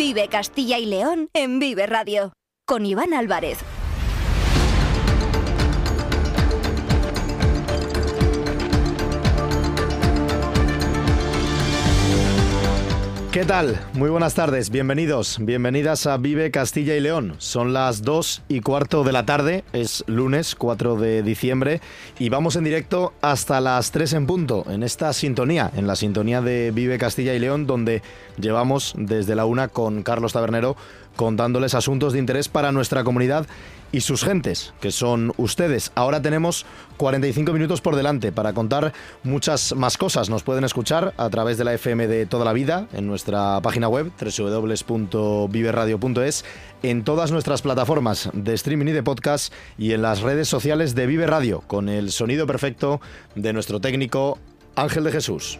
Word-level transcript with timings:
Vive 0.00 0.28
Castilla 0.28 0.78
y 0.78 0.86
León 0.86 1.28
en 1.34 1.58
Vive 1.58 1.86
Radio. 1.86 2.32
Con 2.66 2.86
Iván 2.86 3.12
Álvarez. 3.12 3.58
¿Qué 13.32 13.44
tal? 13.44 13.80
Muy 13.92 14.10
buenas 14.10 14.34
tardes, 14.34 14.70
bienvenidos, 14.70 15.38
bienvenidas 15.40 16.08
a 16.08 16.16
Vive 16.16 16.50
Castilla 16.50 16.96
y 16.96 17.00
León. 17.00 17.36
Son 17.38 17.72
las 17.72 18.02
2 18.02 18.42
y 18.48 18.60
cuarto 18.60 19.04
de 19.04 19.12
la 19.12 19.24
tarde, 19.24 19.62
es 19.72 20.02
lunes 20.08 20.56
4 20.56 20.96
de 20.96 21.22
diciembre 21.22 21.80
y 22.18 22.28
vamos 22.28 22.56
en 22.56 22.64
directo 22.64 23.12
hasta 23.22 23.60
las 23.60 23.92
3 23.92 24.14
en 24.14 24.26
punto 24.26 24.64
en 24.68 24.82
esta 24.82 25.12
sintonía, 25.12 25.70
en 25.76 25.86
la 25.86 25.94
sintonía 25.94 26.42
de 26.42 26.72
Vive 26.72 26.98
Castilla 26.98 27.32
y 27.32 27.38
León, 27.38 27.68
donde 27.68 28.02
llevamos 28.36 28.94
desde 28.96 29.36
la 29.36 29.44
una 29.44 29.68
con 29.68 30.02
Carlos 30.02 30.32
Tabernero 30.32 30.74
contándoles 31.16 31.74
asuntos 31.74 32.12
de 32.12 32.18
interés 32.18 32.48
para 32.48 32.72
nuestra 32.72 33.04
comunidad 33.04 33.46
y 33.92 34.00
sus 34.00 34.24
gentes, 34.24 34.72
que 34.80 34.90
son 34.90 35.32
ustedes. 35.36 35.92
Ahora 35.94 36.20
tenemos 36.22 36.64
45 36.96 37.52
minutos 37.52 37.80
por 37.80 37.94
delante 37.96 38.32
para 38.32 38.52
contar 38.52 38.92
muchas 39.22 39.74
más 39.74 39.96
cosas. 39.98 40.28
Nos 40.30 40.42
pueden 40.42 40.64
escuchar 40.64 41.14
a 41.16 41.30
través 41.30 41.58
de 41.58 41.64
la 41.64 41.74
FM 41.74 42.06
de 42.06 42.26
toda 42.26 42.44
la 42.44 42.52
vida 42.52 42.86
en 42.92 43.06
nuestra 43.06 43.60
página 43.62 43.88
web 43.88 44.12
www.viveradio.es, 44.20 46.44
en 46.82 47.04
todas 47.04 47.30
nuestras 47.32 47.62
plataformas 47.62 48.28
de 48.32 48.54
streaming 48.54 48.86
y 48.86 48.92
de 48.92 49.02
podcast 49.02 49.52
y 49.76 49.92
en 49.92 50.02
las 50.02 50.20
redes 50.20 50.48
sociales 50.48 50.94
de 50.94 51.06
Vive 51.06 51.26
Radio, 51.26 51.62
con 51.66 51.88
el 51.88 52.12
sonido 52.12 52.46
perfecto 52.46 53.00
de 53.34 53.52
nuestro 53.52 53.80
técnico 53.80 54.38
Ángel 54.76 55.02
de 55.04 55.12
Jesús. 55.12 55.58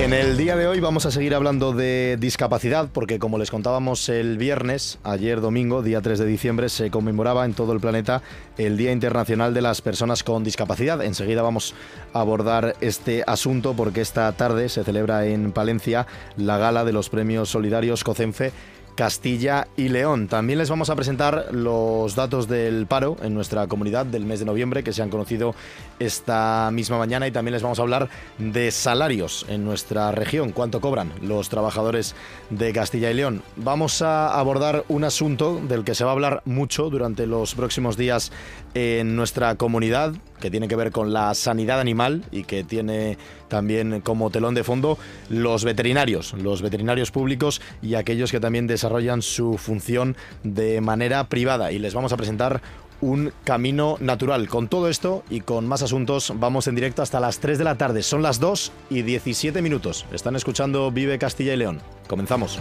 En 0.00 0.14
el 0.14 0.38
día 0.38 0.56
de 0.56 0.66
hoy 0.66 0.80
vamos 0.80 1.04
a 1.04 1.10
seguir 1.10 1.34
hablando 1.34 1.74
de 1.74 2.16
discapacidad 2.18 2.88
porque 2.90 3.18
como 3.18 3.36
les 3.36 3.50
contábamos 3.50 4.08
el 4.08 4.38
viernes, 4.38 4.98
ayer 5.04 5.42
domingo, 5.42 5.82
día 5.82 6.00
3 6.00 6.18
de 6.18 6.24
diciembre, 6.24 6.70
se 6.70 6.90
conmemoraba 6.90 7.44
en 7.44 7.52
todo 7.52 7.74
el 7.74 7.80
planeta 7.80 8.22
el 8.56 8.78
Día 8.78 8.92
Internacional 8.92 9.52
de 9.52 9.60
las 9.60 9.82
Personas 9.82 10.24
con 10.24 10.42
Discapacidad. 10.42 11.04
Enseguida 11.04 11.42
vamos 11.42 11.74
a 12.14 12.20
abordar 12.20 12.76
este 12.80 13.24
asunto 13.26 13.74
porque 13.76 14.00
esta 14.00 14.32
tarde 14.32 14.70
se 14.70 14.84
celebra 14.84 15.26
en 15.26 15.52
Palencia 15.52 16.06
la 16.38 16.56
gala 16.56 16.86
de 16.86 16.94
los 16.94 17.10
premios 17.10 17.50
solidarios 17.50 18.02
COCENFE 18.02 18.52
Castilla 19.00 19.66
y 19.78 19.88
León. 19.88 20.28
También 20.28 20.58
les 20.58 20.68
vamos 20.68 20.90
a 20.90 20.94
presentar 20.94 21.46
los 21.52 22.14
datos 22.14 22.48
del 22.48 22.86
paro 22.86 23.16
en 23.22 23.32
nuestra 23.32 23.66
comunidad 23.66 24.04
del 24.04 24.26
mes 24.26 24.40
de 24.40 24.44
noviembre 24.44 24.84
que 24.84 24.92
se 24.92 25.00
han 25.00 25.08
conocido 25.08 25.54
esta 25.98 26.68
misma 26.70 26.98
mañana 26.98 27.26
y 27.26 27.30
también 27.30 27.54
les 27.54 27.62
vamos 27.62 27.78
a 27.78 27.82
hablar 27.82 28.10
de 28.36 28.70
salarios 28.70 29.46
en 29.48 29.64
nuestra 29.64 30.12
región, 30.12 30.52
cuánto 30.52 30.82
cobran 30.82 31.14
los 31.22 31.48
trabajadores 31.48 32.14
de 32.50 32.74
Castilla 32.74 33.10
y 33.10 33.14
León. 33.14 33.42
Vamos 33.56 34.02
a 34.02 34.38
abordar 34.38 34.84
un 34.88 35.04
asunto 35.04 35.62
del 35.66 35.82
que 35.82 35.94
se 35.94 36.04
va 36.04 36.10
a 36.10 36.12
hablar 36.12 36.42
mucho 36.44 36.90
durante 36.90 37.26
los 37.26 37.54
próximos 37.54 37.96
días 37.96 38.32
en 38.74 39.16
nuestra 39.16 39.54
comunidad, 39.56 40.14
que 40.40 40.50
tiene 40.50 40.68
que 40.68 40.76
ver 40.76 40.90
con 40.90 41.12
la 41.12 41.34
sanidad 41.34 41.80
animal 41.80 42.24
y 42.30 42.44
que 42.44 42.64
tiene 42.64 43.18
también 43.48 44.00
como 44.00 44.30
telón 44.30 44.54
de 44.54 44.64
fondo 44.64 44.98
los 45.28 45.64
veterinarios, 45.64 46.32
los 46.34 46.62
veterinarios 46.62 47.10
públicos 47.10 47.60
y 47.82 47.94
aquellos 47.94 48.30
que 48.30 48.40
también 48.40 48.66
desarrollan 48.66 49.22
su 49.22 49.58
función 49.58 50.16
de 50.42 50.80
manera 50.80 51.28
privada. 51.28 51.72
Y 51.72 51.78
les 51.78 51.94
vamos 51.94 52.12
a 52.12 52.16
presentar 52.16 52.62
un 53.00 53.32
camino 53.44 53.96
natural. 54.00 54.48
Con 54.48 54.68
todo 54.68 54.88
esto 54.88 55.24
y 55.30 55.40
con 55.40 55.66
más 55.66 55.82
asuntos 55.82 56.32
vamos 56.36 56.66
en 56.68 56.74
directo 56.74 57.02
hasta 57.02 57.20
las 57.20 57.38
3 57.40 57.58
de 57.58 57.64
la 57.64 57.76
tarde. 57.76 58.02
Son 58.02 58.22
las 58.22 58.40
2 58.40 58.72
y 58.90 59.02
17 59.02 59.62
minutos. 59.62 60.06
Están 60.12 60.36
escuchando 60.36 60.90
Vive 60.90 61.18
Castilla 61.18 61.54
y 61.54 61.56
León. 61.56 61.80
Comenzamos. 62.08 62.60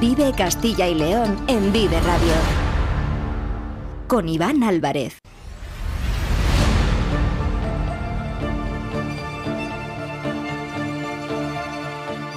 Vive 0.00 0.32
Castilla 0.32 0.86
y 0.86 0.94
León 0.94 1.36
en 1.48 1.72
Vive 1.72 1.98
Radio. 2.00 2.32
Con 4.06 4.28
Iván 4.28 4.62
Álvarez. 4.62 5.18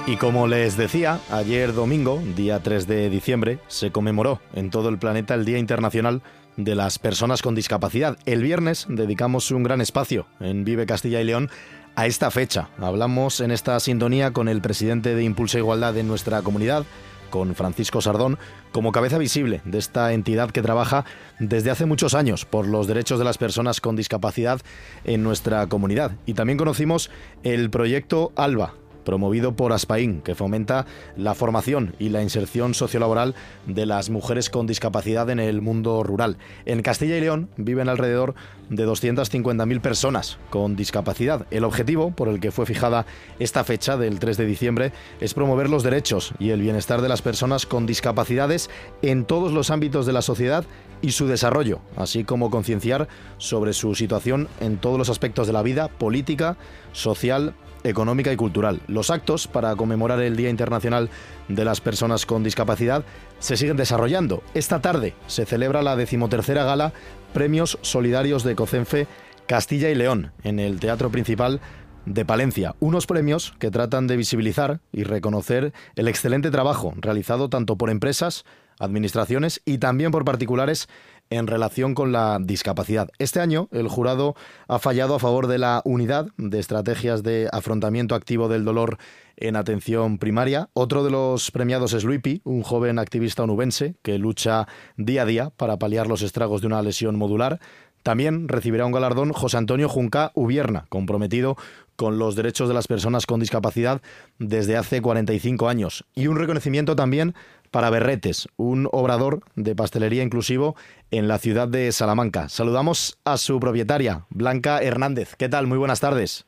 Y 0.08 0.16
como 0.16 0.48
les 0.48 0.76
decía, 0.76 1.20
ayer 1.30 1.72
domingo, 1.72 2.20
día 2.34 2.60
3 2.60 2.88
de 2.88 3.08
diciembre, 3.08 3.60
se 3.68 3.92
conmemoró 3.92 4.40
en 4.54 4.70
todo 4.70 4.88
el 4.88 4.98
planeta 4.98 5.34
el 5.34 5.44
Día 5.44 5.58
Internacional 5.58 6.20
de 6.56 6.74
las 6.74 6.98
Personas 6.98 7.42
con 7.42 7.54
Discapacidad. 7.54 8.18
El 8.26 8.42
viernes 8.42 8.86
dedicamos 8.88 9.52
un 9.52 9.62
gran 9.62 9.80
espacio 9.80 10.26
en 10.40 10.64
Vive 10.64 10.84
Castilla 10.84 11.20
y 11.20 11.24
León 11.24 11.48
a 11.94 12.06
esta 12.06 12.32
fecha. 12.32 12.70
Hablamos 12.78 13.40
en 13.40 13.52
esta 13.52 13.78
sintonía 13.78 14.32
con 14.32 14.48
el 14.48 14.60
presidente 14.60 15.14
de 15.14 15.22
Impulsa 15.22 15.58
Igualdad 15.58 15.94
de 15.94 16.02
nuestra 16.02 16.42
comunidad, 16.42 16.84
con 17.32 17.56
Francisco 17.56 18.02
Sardón, 18.02 18.38
como 18.70 18.92
cabeza 18.92 19.18
visible 19.18 19.62
de 19.64 19.78
esta 19.78 20.12
entidad 20.12 20.50
que 20.50 20.62
trabaja 20.62 21.04
desde 21.40 21.70
hace 21.70 21.86
muchos 21.86 22.14
años 22.14 22.44
por 22.44 22.68
los 22.68 22.86
derechos 22.86 23.18
de 23.18 23.24
las 23.24 23.38
personas 23.38 23.80
con 23.80 23.96
discapacidad 23.96 24.60
en 25.04 25.24
nuestra 25.24 25.66
comunidad. 25.66 26.12
Y 26.26 26.34
también 26.34 26.58
conocimos 26.58 27.10
el 27.42 27.70
proyecto 27.70 28.32
ALBA, 28.36 28.74
promovido 29.04 29.54
por 29.54 29.72
Aspaín, 29.72 30.22
que 30.22 30.34
fomenta 30.34 30.86
la 31.16 31.34
formación 31.34 31.94
y 31.98 32.08
la 32.08 32.22
inserción 32.22 32.74
sociolaboral 32.74 33.34
de 33.66 33.86
las 33.86 34.10
mujeres 34.10 34.50
con 34.50 34.66
discapacidad 34.66 35.30
en 35.30 35.40
el 35.40 35.62
mundo 35.62 36.02
rural. 36.02 36.38
En 36.64 36.82
Castilla 36.82 37.16
y 37.16 37.20
León 37.20 37.48
viven 37.56 37.88
alrededor 37.88 38.34
de 38.68 38.86
250.000 38.86 39.80
personas 39.80 40.38
con 40.50 40.76
discapacidad. 40.76 41.46
El 41.50 41.64
objetivo 41.64 42.10
por 42.10 42.28
el 42.28 42.40
que 42.40 42.50
fue 42.50 42.66
fijada 42.66 43.06
esta 43.38 43.64
fecha 43.64 43.96
del 43.96 44.18
3 44.18 44.36
de 44.36 44.46
diciembre 44.46 44.92
es 45.20 45.34
promover 45.34 45.68
los 45.68 45.82
derechos 45.82 46.32
y 46.38 46.50
el 46.50 46.60
bienestar 46.60 47.02
de 47.02 47.08
las 47.08 47.22
personas 47.22 47.66
con 47.66 47.86
discapacidades 47.86 48.70
en 49.02 49.24
todos 49.24 49.52
los 49.52 49.70
ámbitos 49.70 50.06
de 50.06 50.12
la 50.12 50.22
sociedad 50.22 50.64
y 51.02 51.12
su 51.12 51.26
desarrollo, 51.26 51.80
así 51.96 52.24
como 52.24 52.50
concienciar 52.50 53.08
sobre 53.36 53.72
su 53.72 53.94
situación 53.94 54.48
en 54.60 54.78
todos 54.78 54.98
los 54.98 55.10
aspectos 55.10 55.46
de 55.46 55.52
la 55.52 55.62
vida 55.62 55.88
política, 55.88 56.56
social 56.92 57.54
económica 57.84 58.32
y 58.32 58.36
cultural. 58.36 58.80
Los 58.86 59.10
actos 59.10 59.46
para 59.46 59.74
conmemorar 59.76 60.20
el 60.20 60.36
Día 60.36 60.50
Internacional 60.50 61.10
de 61.48 61.64
las 61.64 61.80
Personas 61.80 62.26
con 62.26 62.42
Discapacidad 62.42 63.04
se 63.38 63.56
siguen 63.56 63.76
desarrollando. 63.76 64.42
Esta 64.54 64.80
tarde 64.80 65.14
se 65.26 65.46
celebra 65.46 65.82
la 65.82 65.96
decimotercera 65.96 66.64
gala 66.64 66.92
Premios 67.32 67.78
Solidarios 67.82 68.44
de 68.44 68.54
COCENFE 68.54 69.06
Castilla 69.46 69.90
y 69.90 69.94
León 69.94 70.32
en 70.44 70.58
el 70.58 70.80
Teatro 70.80 71.10
Principal 71.10 71.60
de 72.06 72.24
Palencia. 72.24 72.74
Unos 72.80 73.06
premios 73.06 73.54
que 73.58 73.70
tratan 73.70 74.06
de 74.06 74.16
visibilizar 74.16 74.80
y 74.92 75.04
reconocer 75.04 75.72
el 75.94 76.08
excelente 76.08 76.50
trabajo 76.50 76.94
realizado 76.96 77.48
tanto 77.48 77.76
por 77.76 77.90
empresas, 77.90 78.44
administraciones 78.78 79.60
y 79.64 79.78
también 79.78 80.10
por 80.10 80.24
particulares 80.24 80.88
en 81.32 81.46
relación 81.46 81.94
con 81.94 82.12
la 82.12 82.38
discapacidad. 82.40 83.08
Este 83.18 83.40
año 83.40 83.68
el 83.72 83.88
jurado 83.88 84.34
ha 84.68 84.78
fallado 84.78 85.14
a 85.14 85.18
favor 85.18 85.46
de 85.46 85.58
la 85.58 85.80
unidad 85.84 86.26
de 86.36 86.58
estrategias 86.58 87.22
de 87.22 87.48
afrontamiento 87.52 88.14
activo 88.14 88.48
del 88.48 88.64
dolor 88.64 88.98
en 89.36 89.56
atención 89.56 90.18
primaria. 90.18 90.68
Otro 90.74 91.04
de 91.04 91.10
los 91.10 91.50
premiados 91.50 91.94
es 91.94 92.04
Luipi, 92.04 92.42
un 92.44 92.62
joven 92.62 92.98
activista 92.98 93.42
onubense 93.42 93.94
que 94.02 94.18
lucha 94.18 94.68
día 94.96 95.22
a 95.22 95.26
día 95.26 95.50
para 95.50 95.78
paliar 95.78 96.06
los 96.06 96.22
estragos 96.22 96.60
de 96.60 96.66
una 96.66 96.82
lesión 96.82 97.16
modular. 97.16 97.60
También 98.02 98.48
recibirá 98.48 98.84
un 98.84 98.92
galardón 98.92 99.32
José 99.32 99.56
Antonio 99.58 99.88
Junca 99.88 100.32
Ubierna, 100.34 100.86
comprometido 100.88 101.56
con 101.96 102.18
los 102.18 102.34
derechos 102.34 102.68
de 102.68 102.74
las 102.74 102.88
personas 102.88 103.26
con 103.26 103.38
discapacidad 103.38 104.02
desde 104.38 104.76
hace 104.76 105.00
45 105.00 105.68
años. 105.68 106.04
Y 106.14 106.26
un 106.26 106.36
reconocimiento 106.36 106.96
también 106.96 107.34
para 107.72 107.90
Berretes, 107.90 108.48
un 108.56 108.88
obrador 108.92 109.40
de 109.56 109.74
pastelería 109.74 110.22
inclusivo 110.22 110.76
en 111.10 111.26
la 111.26 111.38
ciudad 111.38 111.66
de 111.66 111.90
Salamanca. 111.90 112.48
Saludamos 112.48 113.18
a 113.24 113.36
su 113.38 113.58
propietaria, 113.58 114.26
Blanca 114.30 114.80
Hernández. 114.80 115.34
¿Qué 115.34 115.48
tal? 115.48 115.66
Muy 115.66 115.78
buenas 115.78 115.98
tardes. 115.98 116.46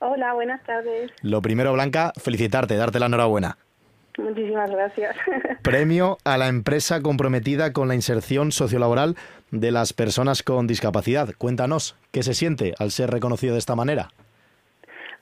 Hola, 0.00 0.34
buenas 0.34 0.62
tardes. 0.64 1.10
Lo 1.22 1.40
primero, 1.40 1.72
Blanca, 1.72 2.12
felicitarte, 2.20 2.76
darte 2.76 3.00
la 3.00 3.06
enhorabuena. 3.06 3.56
Muchísimas 4.18 4.70
gracias. 4.70 5.16
Premio 5.62 6.18
a 6.24 6.36
la 6.36 6.48
empresa 6.48 7.00
comprometida 7.00 7.72
con 7.72 7.88
la 7.88 7.94
inserción 7.94 8.52
sociolaboral 8.52 9.16
de 9.50 9.70
las 9.70 9.92
personas 9.92 10.42
con 10.42 10.66
discapacidad. 10.66 11.30
Cuéntanos, 11.38 11.96
¿qué 12.12 12.22
se 12.22 12.34
siente 12.34 12.74
al 12.78 12.90
ser 12.90 13.10
reconocido 13.10 13.54
de 13.54 13.60
esta 13.60 13.74
manera? 13.76 14.10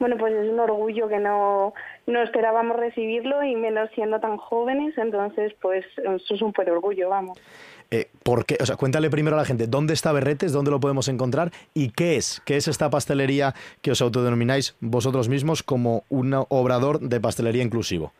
Bueno, 0.02 0.16
pues 0.16 0.34
es 0.34 0.50
un 0.50 0.58
orgullo 0.58 1.06
que 1.06 1.20
no, 1.20 1.74
no 2.08 2.22
esperábamos 2.24 2.76
recibirlo 2.76 3.44
y 3.44 3.54
menos 3.54 3.88
siendo 3.94 4.18
tan 4.18 4.36
jóvenes, 4.36 4.98
entonces 4.98 5.52
pues 5.60 5.86
eso 5.96 6.16
es 6.16 6.28
un 6.28 6.38
super 6.38 6.68
orgullo, 6.72 7.08
vamos. 7.08 7.40
Eh, 7.92 8.08
¿por 8.24 8.44
qué? 8.44 8.56
O 8.60 8.66
sea, 8.66 8.74
cuéntale 8.74 9.10
primero 9.10 9.36
a 9.36 9.38
la 9.38 9.44
gente, 9.44 9.68
¿dónde 9.68 9.94
está 9.94 10.10
Berretes? 10.10 10.52
¿Dónde 10.52 10.72
lo 10.72 10.80
podemos 10.80 11.06
encontrar? 11.06 11.52
¿Y 11.72 11.92
qué 11.92 12.16
es? 12.16 12.42
¿Qué 12.44 12.56
es 12.56 12.66
esta 12.66 12.90
pastelería 12.90 13.54
que 13.80 13.92
os 13.92 14.02
autodenomináis 14.02 14.76
vosotros 14.80 15.28
mismos 15.28 15.62
como 15.62 16.02
un 16.08 16.34
obrador 16.48 16.98
de 16.98 17.20
pastelería 17.20 17.62
inclusivo? 17.62 18.12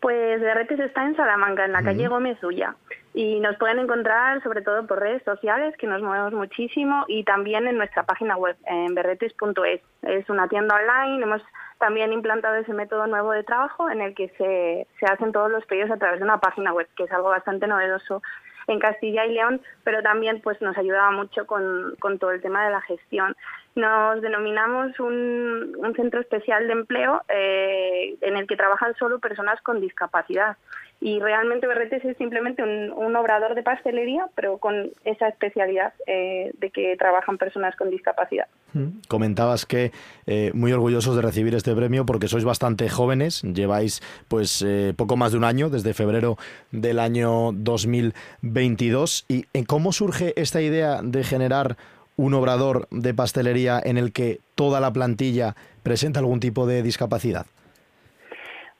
Pues 0.00 0.40
Berretes 0.40 0.80
está 0.80 1.04
en 1.04 1.14
Salamanca, 1.16 1.66
en 1.66 1.72
la 1.72 1.82
calle 1.82 2.08
Gómez 2.08 2.42
Ulla. 2.42 2.74
Y 3.14 3.40
nos 3.40 3.56
pueden 3.56 3.78
encontrar 3.78 4.42
sobre 4.42 4.62
todo 4.62 4.86
por 4.86 5.00
redes 5.00 5.22
sociales, 5.24 5.74
que 5.78 5.86
nos 5.86 6.02
movemos 6.02 6.32
muchísimo, 6.32 7.04
y 7.08 7.24
también 7.24 7.66
en 7.66 7.78
nuestra 7.78 8.04
página 8.04 8.36
web, 8.36 8.56
en 8.66 8.94
berretes.es. 8.94 9.80
Es 10.02 10.30
una 10.30 10.48
tienda 10.48 10.76
online, 10.76 11.22
hemos 11.22 11.42
también 11.78 12.12
implantado 12.12 12.56
ese 12.56 12.72
método 12.72 13.06
nuevo 13.06 13.32
de 13.32 13.44
trabajo 13.44 13.88
en 13.90 14.02
el 14.02 14.14
que 14.14 14.28
se, 14.30 14.86
se 14.98 15.06
hacen 15.06 15.32
todos 15.32 15.50
los 15.50 15.64
pedidos 15.66 15.90
a 15.90 15.96
través 15.96 16.20
de 16.20 16.24
una 16.24 16.38
página 16.38 16.72
web, 16.72 16.88
que 16.96 17.04
es 17.04 17.12
algo 17.12 17.30
bastante 17.30 17.66
novedoso 17.66 18.22
en 18.68 18.78
Castilla 18.78 19.24
y 19.24 19.32
León, 19.32 19.60
pero 19.82 20.02
también 20.02 20.40
pues 20.42 20.60
nos 20.60 20.76
ayudaba 20.76 21.10
mucho 21.10 21.46
con, 21.46 21.96
con 21.98 22.18
todo 22.18 22.30
el 22.30 22.42
tema 22.42 22.64
de 22.66 22.72
la 22.72 22.82
gestión. 22.82 23.34
Nos 23.74 24.20
denominamos 24.20 24.98
un, 25.00 25.74
un 25.78 25.94
centro 25.94 26.20
especial 26.20 26.66
de 26.66 26.72
empleo 26.74 27.22
eh, 27.28 28.16
en 28.20 28.36
el 28.36 28.46
que 28.46 28.56
trabajan 28.56 28.94
solo 28.96 29.18
personas 29.18 29.60
con 29.62 29.80
discapacidad 29.80 30.56
y 31.00 31.20
realmente 31.20 31.66
Berretes 31.68 32.04
es 32.04 32.16
simplemente 32.16 32.62
un, 32.62 33.16
obrador 33.16 33.54
de 33.54 33.62
pastelería, 33.62 34.28
pero 34.34 34.58
con 34.58 34.90
esa 35.04 35.28
especialidad 35.28 35.92
eh, 36.06 36.52
de 36.58 36.70
que 36.70 36.96
trabajan 36.96 37.38
personas 37.38 37.76
con 37.76 37.90
discapacidad. 37.90 38.46
Mm. 38.72 39.00
Comentabas 39.08 39.64
que 39.64 39.92
eh, 40.26 40.50
muy 40.54 40.72
orgullosos 40.72 41.14
de 41.16 41.22
recibir 41.22 41.54
este 41.54 41.74
premio 41.74 42.04
porque 42.04 42.28
sois 42.28 42.44
bastante 42.44 42.88
jóvenes, 42.88 43.42
lleváis 43.42 44.02
pues 44.28 44.62
eh, 44.66 44.92
poco 44.96 45.16
más 45.16 45.32
de 45.32 45.38
un 45.38 45.44
año, 45.44 45.70
desde 45.70 45.94
febrero 45.94 46.36
del 46.72 46.98
año 46.98 47.52
2022. 47.52 49.24
¿Y 49.28 49.44
cómo 49.66 49.92
surge 49.92 50.32
esta 50.40 50.60
idea 50.60 51.00
de 51.02 51.22
generar 51.22 51.76
un 52.16 52.34
obrador 52.34 52.88
de 52.90 53.14
pastelería 53.14 53.80
en 53.82 53.98
el 53.98 54.12
que 54.12 54.40
toda 54.56 54.80
la 54.80 54.92
plantilla 54.92 55.54
presenta 55.84 56.18
algún 56.18 56.40
tipo 56.40 56.66
de 56.66 56.82
discapacidad? 56.82 57.46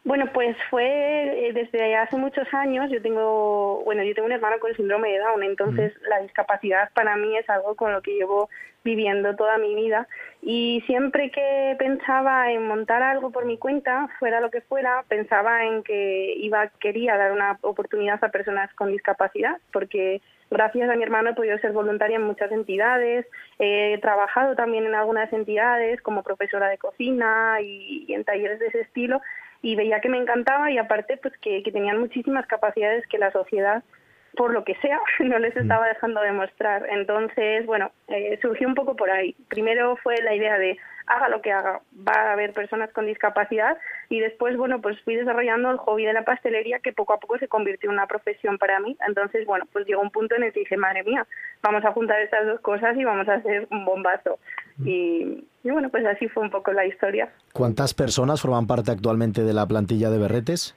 Bueno, 0.08 0.24
pues 0.32 0.56
fue 0.70 0.86
eh, 0.86 1.52
desde 1.52 1.94
hace 1.94 2.16
muchos 2.16 2.48
años. 2.54 2.90
Yo 2.90 3.02
tengo, 3.02 3.82
bueno, 3.84 4.02
yo 4.04 4.14
tengo 4.14 4.24
un 4.24 4.32
hermano 4.32 4.58
con 4.58 4.74
síndrome 4.74 5.12
de 5.12 5.18
Down, 5.18 5.42
entonces 5.42 5.92
la 6.08 6.20
discapacidad 6.20 6.88
para 6.94 7.14
mí 7.16 7.36
es 7.36 7.46
algo 7.50 7.76
con 7.76 7.92
lo 7.92 8.00
que 8.00 8.14
llevo 8.14 8.48
viviendo 8.82 9.36
toda 9.36 9.58
mi 9.58 9.74
vida. 9.74 10.08
Y 10.40 10.82
siempre 10.86 11.30
que 11.30 11.76
pensaba 11.78 12.50
en 12.50 12.66
montar 12.66 13.02
algo 13.02 13.30
por 13.30 13.44
mi 13.44 13.58
cuenta, 13.58 14.08
fuera 14.18 14.40
lo 14.40 14.50
que 14.50 14.62
fuera, 14.62 15.04
pensaba 15.08 15.66
en 15.66 15.82
que 15.82 16.32
iba, 16.38 16.68
quería 16.80 17.18
dar 17.18 17.32
una 17.32 17.58
oportunidad 17.60 18.24
a 18.24 18.30
personas 18.30 18.72
con 18.76 18.90
discapacidad, 18.90 19.58
porque 19.74 20.22
gracias 20.50 20.88
a 20.88 20.96
mi 20.96 21.02
hermano 21.02 21.28
he 21.28 21.34
podido 21.34 21.58
ser 21.58 21.72
voluntaria 21.72 22.16
en 22.16 22.22
muchas 22.22 22.50
entidades, 22.50 23.26
he 23.58 23.98
trabajado 24.00 24.56
también 24.56 24.86
en 24.86 24.94
algunas 24.94 25.30
entidades 25.34 26.00
como 26.00 26.22
profesora 26.22 26.70
de 26.70 26.78
cocina 26.78 27.60
y 27.60 28.06
en 28.08 28.24
talleres 28.24 28.58
de 28.58 28.68
ese 28.68 28.80
estilo 28.80 29.20
y 29.62 29.76
veía 29.76 30.00
que 30.00 30.08
me 30.08 30.18
encantaba 30.18 30.70
y 30.70 30.78
aparte 30.78 31.16
pues 31.16 31.36
que, 31.38 31.62
tenían 31.62 32.00
muchísimas 32.00 32.46
capacidades 32.46 33.06
que 33.08 33.18
la 33.18 33.32
sociedad 33.32 33.82
por 34.36 34.52
lo 34.52 34.62
que 34.62 34.76
sea, 34.76 35.00
no 35.20 35.38
les 35.38 35.54
mm. 35.56 35.60
estaba 35.60 35.88
dejando 35.88 36.20
demostrar. 36.20 36.86
Entonces, 36.90 37.66
bueno, 37.66 37.90
eh, 38.08 38.38
surgió 38.40 38.68
un 38.68 38.74
poco 38.74 38.94
por 38.94 39.10
ahí. 39.10 39.34
Primero 39.48 39.96
fue 39.96 40.16
la 40.22 40.34
idea 40.34 40.58
de 40.58 40.78
haga 41.08 41.28
lo 41.28 41.40
que 41.40 41.52
haga, 41.52 41.80
va 42.06 42.12
a 42.12 42.32
haber 42.32 42.52
personas 42.52 42.92
con 42.92 43.06
discapacidad 43.06 43.76
y 44.08 44.20
después, 44.20 44.56
bueno, 44.56 44.80
pues 44.80 45.00
fui 45.02 45.16
desarrollando 45.16 45.70
el 45.70 45.78
hobby 45.78 46.04
de 46.04 46.12
la 46.12 46.24
pastelería 46.24 46.78
que 46.80 46.92
poco 46.92 47.14
a 47.14 47.18
poco 47.18 47.38
se 47.38 47.48
convirtió 47.48 47.90
en 47.90 47.94
una 47.94 48.06
profesión 48.06 48.58
para 48.58 48.78
mí. 48.80 48.96
Entonces, 49.06 49.46
bueno, 49.46 49.66
pues 49.72 49.86
llegó 49.86 50.02
un 50.02 50.10
punto 50.10 50.34
en 50.36 50.44
el 50.44 50.52
que 50.52 50.60
dije, 50.60 50.76
madre 50.76 51.02
mía, 51.04 51.26
vamos 51.62 51.84
a 51.84 51.92
juntar 51.92 52.20
estas 52.20 52.46
dos 52.46 52.60
cosas 52.60 52.96
y 52.96 53.04
vamos 53.04 53.28
a 53.28 53.34
hacer 53.34 53.66
un 53.70 53.84
bombazo. 53.84 54.38
Y, 54.84 55.44
y 55.64 55.70
bueno, 55.70 55.88
pues 55.88 56.06
así 56.06 56.28
fue 56.28 56.42
un 56.42 56.50
poco 56.50 56.72
la 56.72 56.86
historia. 56.86 57.32
¿Cuántas 57.52 57.94
personas 57.94 58.40
forman 58.40 58.66
parte 58.66 58.90
actualmente 58.90 59.42
de 59.42 59.52
la 59.52 59.66
plantilla 59.66 60.10
de 60.10 60.18
Berretes? 60.18 60.76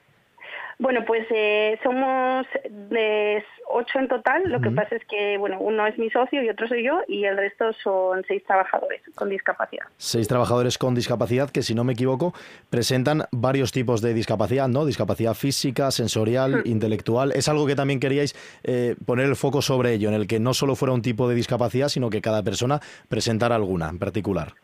Bueno, 0.82 1.04
pues 1.06 1.24
eh, 1.30 1.78
somos 1.80 2.44
de 2.90 3.44
ocho 3.68 4.00
en 4.00 4.08
total. 4.08 4.42
Lo 4.46 4.60
que 4.60 4.72
pasa 4.72 4.96
es 4.96 5.02
que, 5.04 5.38
bueno, 5.38 5.58
uno 5.60 5.86
es 5.86 5.96
mi 5.96 6.10
socio 6.10 6.42
y 6.42 6.48
otro 6.48 6.66
soy 6.66 6.82
yo 6.82 7.02
y 7.06 7.22
el 7.22 7.36
resto 7.36 7.72
son 7.84 8.24
seis 8.26 8.42
trabajadores 8.44 9.00
con 9.14 9.30
discapacidad. 9.30 9.86
Seis 9.96 10.26
trabajadores 10.26 10.78
con 10.78 10.96
discapacidad 10.96 11.50
que, 11.50 11.62
si 11.62 11.76
no 11.76 11.84
me 11.84 11.92
equivoco, 11.92 12.34
presentan 12.68 13.26
varios 13.30 13.70
tipos 13.70 14.02
de 14.02 14.12
discapacidad, 14.12 14.66
¿no? 14.66 14.84
Discapacidad 14.84 15.34
física, 15.34 15.92
sensorial, 15.92 16.64
hmm. 16.64 16.68
intelectual. 16.68 17.30
Es 17.30 17.48
algo 17.48 17.64
que 17.64 17.76
también 17.76 18.00
queríais 18.00 18.34
eh, 18.64 18.96
poner 19.06 19.26
el 19.26 19.36
foco 19.36 19.62
sobre 19.62 19.92
ello, 19.92 20.08
en 20.08 20.16
el 20.16 20.26
que 20.26 20.40
no 20.40 20.52
solo 20.52 20.74
fuera 20.74 20.92
un 20.92 21.02
tipo 21.02 21.28
de 21.28 21.36
discapacidad, 21.36 21.90
sino 21.90 22.10
que 22.10 22.20
cada 22.20 22.42
persona 22.42 22.80
presentara 23.08 23.54
alguna 23.54 23.88
en 23.88 24.00
particular. 24.00 24.54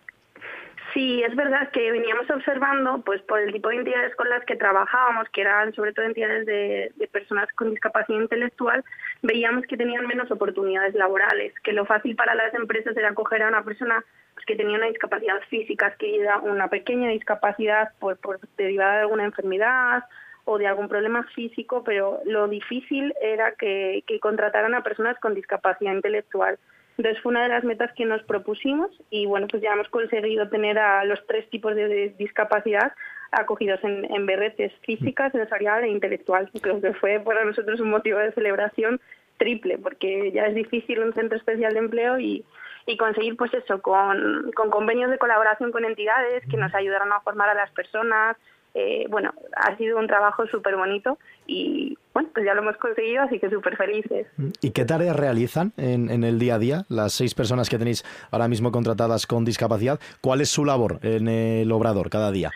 Sí, 0.94 1.23
es 1.23 1.37
verdad 1.37 1.70
que 1.70 1.93
veníamos 1.93 2.31
observando, 2.31 3.02
pues 3.05 3.20
por 3.23 3.40
el 3.40 3.52
tipo 3.52 3.69
de 3.69 3.76
entidades 3.76 4.14
con 4.17 4.29
las 4.31 4.44
que 4.44 4.56
trabajábamos, 4.56 5.29
que 5.31 5.43
eran 5.43 5.75
sobre 5.75 5.93
todo 5.93 6.06
entidades 6.06 6.46
de, 6.46 6.93
personas 7.12 7.49
con 7.52 7.70
discapacidad 7.70 8.20
intelectual, 8.20 8.82
veíamos 9.23 9.67
que 9.67 9.76
tenían 9.76 10.06
menos 10.06 10.31
oportunidades 10.31 10.94
laborales, 10.94 11.52
que 11.62 11.73
lo 11.73 11.85
fácil 11.85 12.17
para 12.17 12.35
las 12.35 12.55
empresas 12.55 12.96
era 12.96 13.14
coger 13.14 13.43
a 13.43 13.49
una 13.49 13.64
persona 13.64 14.02
pues, 14.35 14.46
que 14.46 14.56
tenía 14.56 14.79
una 14.79 14.87
discapacidad 14.87 15.40
física, 15.50 15.94
que 15.99 16.20
era 16.20 16.38
una 16.38 16.69
pequeña 16.69 17.11
discapacidad 17.11 17.93
por, 17.99 18.17
por 18.17 18.41
derivada 18.56 18.94
de 18.94 19.00
alguna 19.00 19.25
enfermedad 19.25 20.05
o 20.44 20.56
de 20.56 20.67
algún 20.67 20.88
problema 20.88 21.25
físico, 21.34 21.84
pero 21.84 22.20
lo 22.25 22.49
difícil 22.49 23.14
era 23.20 23.52
que 23.52 24.02
contrataran 24.23 24.75
a 24.75 24.82
personas 24.82 25.19
con 25.20 25.34
discapacidad 25.34 25.93
intelectual. 25.93 26.58
Entonces 26.99 27.23
fue 27.23 27.31
una 27.31 27.45
de 27.45 27.49
las 27.49 27.62
metas 27.62 27.93
que 27.93 28.05
nos 28.05 28.23
propusimos 28.25 28.91
y 29.09 29.25
bueno, 29.27 29.47
pues 29.49 29.62
ya 29.62 29.73
hemos 29.73 29.89
conseguido 29.89 30.49
tener 30.49 30.79
a 30.81 31.05
los 31.05 31.25
tres 31.29 31.49
tipos 31.49 31.77
de 31.77 32.12
discapacidad 32.19 32.93
acogidos 33.31 33.79
en, 33.85 34.05
en 34.12 34.27
berretes 34.27 34.73
física, 34.83 35.31
sensorial 35.31 35.85
e 35.85 35.89
intelectual. 35.89 36.50
Creo 36.61 36.81
que 36.81 36.95
fue 36.95 37.21
para 37.21 37.45
nosotros 37.45 37.79
un 37.79 37.91
motivo 37.91 38.19
de 38.19 38.33
celebración 38.33 39.00
triple, 39.37 39.79
porque 39.79 40.33
ya 40.33 40.47
es 40.47 40.56
difícil 40.56 40.99
un 40.99 41.15
centro 41.15 41.39
especial 41.39 41.73
de 41.73 41.79
empleo 41.79 42.19
y, 42.19 42.45
y 42.87 42.97
conseguir 42.97 43.37
pues 43.37 43.55
eso, 43.55 43.81
con, 43.81 44.51
con 44.56 44.71
convenios 44.71 45.11
de 45.11 45.19
colaboración 45.19 45.71
con 45.71 45.85
entidades 45.85 46.43
que 46.51 46.56
nos 46.56 46.75
ayudaron 46.75 47.12
a 47.12 47.21
formar 47.21 47.49
a 47.49 47.55
las 47.55 47.71
personas, 47.71 48.37
eh, 48.75 49.06
bueno, 49.09 49.33
ha 49.56 49.77
sido 49.77 49.99
un 49.99 50.09
trabajo 50.09 50.47
súper 50.49 50.77
bonito 50.77 51.19
y 51.47 51.97
bueno, 52.19 52.31
pues 52.35 52.44
ya 52.44 52.55
lo 52.55 52.62
hemos 52.62 52.76
conseguido, 52.79 53.23
así 53.23 53.38
que 53.38 53.49
súper 53.49 53.76
felices. 53.76 54.26
¿Y 54.61 54.73
qué 54.73 54.85
tareas 54.85 55.15
realizan 55.15 55.73
en, 55.76 56.11
en, 56.11 56.25
el 56.25 56.41
día 56.41 56.56
a 56.56 56.59
día 56.59 56.82
las 56.88 57.12
seis 57.12 57.32
personas 57.32 57.70
que 57.70 57.79
tenéis 57.79 58.05
ahora 58.32 58.49
mismo 58.49 58.73
contratadas 58.73 59.25
con 59.25 59.44
discapacidad? 59.44 60.00
¿Cuál 60.20 60.41
es 60.41 60.50
su 60.50 60.65
labor 60.65 60.99
en 61.03 61.29
el 61.29 61.70
obrador 61.70 62.11
cada 62.11 62.32
día? 62.32 62.50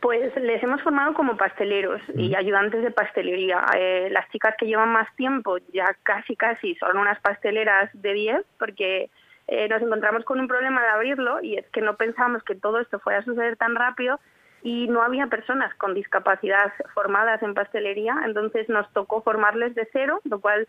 Pues 0.00 0.34
les 0.34 0.60
hemos 0.60 0.82
formado 0.82 1.14
como 1.14 1.36
pasteleros 1.36 2.02
y 2.16 2.34
ayudantes 2.34 2.82
de 2.82 2.90
pastelería. 2.90 3.64
Eh, 3.78 4.08
las 4.10 4.28
chicas 4.30 4.56
que 4.58 4.66
llevan 4.66 4.88
más 4.88 5.06
tiempo 5.14 5.58
ya 5.72 5.96
casi 6.02 6.34
casi 6.34 6.74
son 6.74 6.98
unas 6.98 7.20
pasteleras 7.20 7.88
de 7.92 8.12
10 8.12 8.44
porque 8.58 9.08
eh, 9.46 9.68
nos 9.68 9.82
encontramos 9.82 10.24
con 10.24 10.40
un 10.40 10.48
problema 10.48 10.82
de 10.82 10.88
abrirlo 10.88 11.40
y 11.42 11.58
es 11.58 11.66
que 11.70 11.80
no 11.80 11.96
pensamos 11.96 12.42
que 12.42 12.56
todo 12.56 12.80
esto 12.80 12.98
fuera 12.98 13.20
a 13.20 13.24
suceder 13.24 13.56
tan 13.56 13.76
rápido 13.76 14.18
y 14.66 14.88
no 14.88 15.00
había 15.00 15.28
personas 15.28 15.72
con 15.76 15.94
discapacidad 15.94 16.72
formadas 16.92 17.40
en 17.40 17.54
pastelería, 17.54 18.16
entonces 18.24 18.68
nos 18.68 18.92
tocó 18.92 19.22
formarles 19.22 19.76
de 19.76 19.88
cero, 19.92 20.20
lo 20.24 20.40
cual 20.40 20.66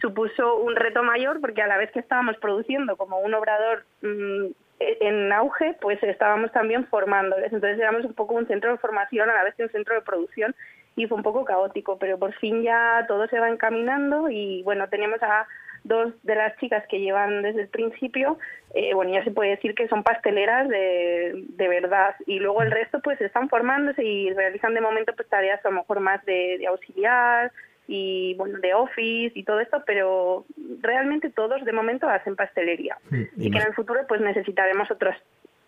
supuso 0.00 0.58
un 0.58 0.76
reto 0.76 1.02
mayor 1.02 1.40
porque 1.40 1.60
a 1.60 1.66
la 1.66 1.76
vez 1.76 1.90
que 1.90 1.98
estábamos 1.98 2.36
produciendo 2.36 2.96
como 2.96 3.18
un 3.18 3.34
obrador 3.34 3.84
mm, 4.02 4.52
en 4.78 5.32
auge, 5.32 5.76
pues 5.80 6.00
estábamos 6.04 6.52
también 6.52 6.86
formándoles. 6.86 7.52
Entonces 7.52 7.80
éramos 7.80 8.04
un 8.04 8.14
poco 8.14 8.36
un 8.36 8.46
centro 8.46 8.70
de 8.70 8.78
formación 8.78 9.28
a 9.28 9.34
la 9.34 9.42
vez 9.42 9.56
que 9.56 9.64
un 9.64 9.72
centro 9.72 9.96
de 9.96 10.02
producción 10.02 10.54
y 10.94 11.08
fue 11.08 11.16
un 11.16 11.24
poco 11.24 11.44
caótico, 11.44 11.98
pero 11.98 12.20
por 12.20 12.32
fin 12.34 12.62
ya 12.62 13.04
todo 13.08 13.26
se 13.26 13.40
va 13.40 13.50
encaminando 13.50 14.30
y 14.30 14.62
bueno, 14.62 14.88
teníamos 14.88 15.20
a 15.24 15.48
dos 15.84 16.12
de 16.22 16.34
las 16.34 16.56
chicas 16.58 16.84
que 16.88 17.00
llevan 17.00 17.42
desde 17.42 17.62
el 17.62 17.68
principio, 17.68 18.38
eh, 18.74 18.94
bueno, 18.94 19.12
ya 19.12 19.24
se 19.24 19.30
puede 19.30 19.50
decir 19.50 19.74
que 19.74 19.88
son 19.88 20.02
pasteleras 20.02 20.68
de, 20.68 21.44
de 21.48 21.68
verdad. 21.68 22.14
Y 22.26 22.38
luego 22.38 22.62
el 22.62 22.70
resto 22.70 23.00
pues 23.00 23.20
están 23.20 23.48
formándose 23.48 24.04
y 24.04 24.32
realizan 24.32 24.74
de 24.74 24.80
momento 24.80 25.12
pues 25.16 25.28
tareas 25.28 25.64
a 25.64 25.70
lo 25.70 25.76
mejor 25.76 26.00
más 26.00 26.24
de, 26.24 26.56
de 26.58 26.66
auxiliar 26.66 27.52
y 27.88 28.34
bueno, 28.34 28.58
de 28.60 28.72
office 28.72 29.32
y 29.34 29.42
todo 29.42 29.58
esto, 29.58 29.82
pero 29.84 30.44
realmente 30.80 31.30
todos 31.30 31.64
de 31.64 31.72
momento 31.72 32.08
hacen 32.08 32.36
pastelería. 32.36 32.96
y 33.36 33.50
que 33.50 33.58
en 33.58 33.66
el 33.66 33.74
futuro 33.74 34.00
pues 34.06 34.20
necesitaremos 34.20 34.90
otros 34.90 35.16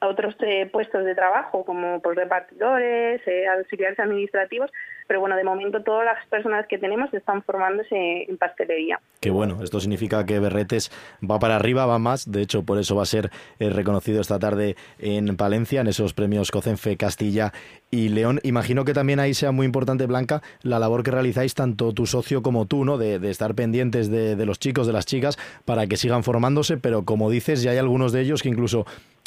otros 0.03 0.35
eh, 0.41 0.69
puestos 0.71 1.05
de 1.05 1.15
trabajo 1.15 1.65
como 1.65 2.01
pues, 2.01 2.17
repartidores, 2.17 3.21
eh, 3.27 3.47
auxiliares 3.47 3.99
administrativos, 3.99 4.71
pero 5.13 5.21
bueno, 5.21 5.37
de 5.37 5.45
momento 5.45 5.83
todas 5.83 6.07
las 6.07 6.27
personas 6.29 6.67
que 6.67 6.79
tenemos 6.79 7.13
están 7.13 7.43
formándose 7.43 8.25
en 8.31 8.39
pastelería. 8.39 8.99
Qué 9.21 9.29
bueno, 9.29 9.63
esto 9.63 9.79
significa 9.79 10.25
que 10.25 10.39
Berretes 10.39 10.91
va 11.23 11.39
para 11.39 11.57
arriba, 11.57 11.85
va 11.85 11.99
más, 11.99 12.33
de 12.33 12.41
hecho 12.41 12.63
por 12.63 12.79
eso 12.79 12.97
va 12.97 13.03
a 13.03 13.05
ser 13.05 13.31
eh, 13.59 13.69
reconocido 13.69 14.23
esta 14.23 14.39
tarde 14.39 14.75
en 14.99 15.37
Palencia, 15.37 15.83
en 15.83 15.89
esos 15.89 16.15
premios 16.15 16.51
COCENFE 16.51 16.97
Castilla 16.97 17.53
y 17.91 18.09
León. 18.09 18.41
Imagino 18.43 18.87
que 18.87 18.95
también 18.95 19.21
ahí 19.21 19.35
sea 19.35 19.53
muy 19.53 19.67
importante, 19.67 20.07
Blanca, 20.07 20.41
la 20.63 20.79
labor 20.79 21.03
que 21.03 21.11
realizáis 21.11 21.55
tanto 21.55 21.93
tu 21.93 22.07
socio 22.07 22.41
como 22.43 22.65
tú, 22.65 22.87
¿no? 22.87 22.97
De, 22.97 23.17
estar 23.29 23.55
pendientes 23.55 24.11
de, 24.11 24.47
los 24.47 24.59
chicos, 24.59 24.87
de 24.87 24.95
las 24.95 25.05
chicas, 25.05 25.39
para 25.67 25.87
que 25.87 25.99
sigan 25.99 26.25
formándose, 26.25 26.79
pero 26.79 27.05
como 27.05 27.29
dices, 27.29 27.63
ya 27.63 27.73
hay 27.73 27.79
algunos 27.79 28.13
de 28.13 28.23
ellos 28.23 28.43
que 28.43 28.49
incluso 28.49 28.87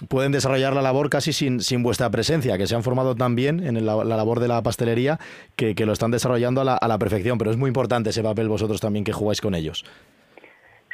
pueden 0.10 0.32
desarrollar 0.32 0.74
la 0.74 0.82
labor 0.82 1.10
casi 1.10 1.32
sin, 1.32 1.62
sin 1.62 1.82
vuestra 1.82 2.10
presencia, 2.10 2.58
que 2.58 2.68
se 2.68 2.76
han 2.76 2.84
formado 2.84 3.16
tan 3.16 3.36
bien 3.36 3.66
en 3.66 3.86
la, 3.86 4.04
labor 4.04 4.40
de 4.40 4.48
la 4.48 4.62
pastelería, 4.62 5.20
que, 5.56 5.75
que 5.76 5.86
lo 5.86 5.94
están 5.94 6.12
desarrollando 6.12 6.62
a 6.62 6.64
la, 6.64 6.76
a 6.76 6.88
la 6.88 6.98
perfección, 6.98 7.38
pero 7.38 7.52
es 7.52 7.58
muy 7.58 7.68
importante 7.68 8.10
ese 8.10 8.24
papel 8.24 8.48
vosotros 8.48 8.82
también 8.82 9.06
que 9.06 9.14
jugáis 9.14 9.42
con 9.42 9.56
ellos. 9.56 9.86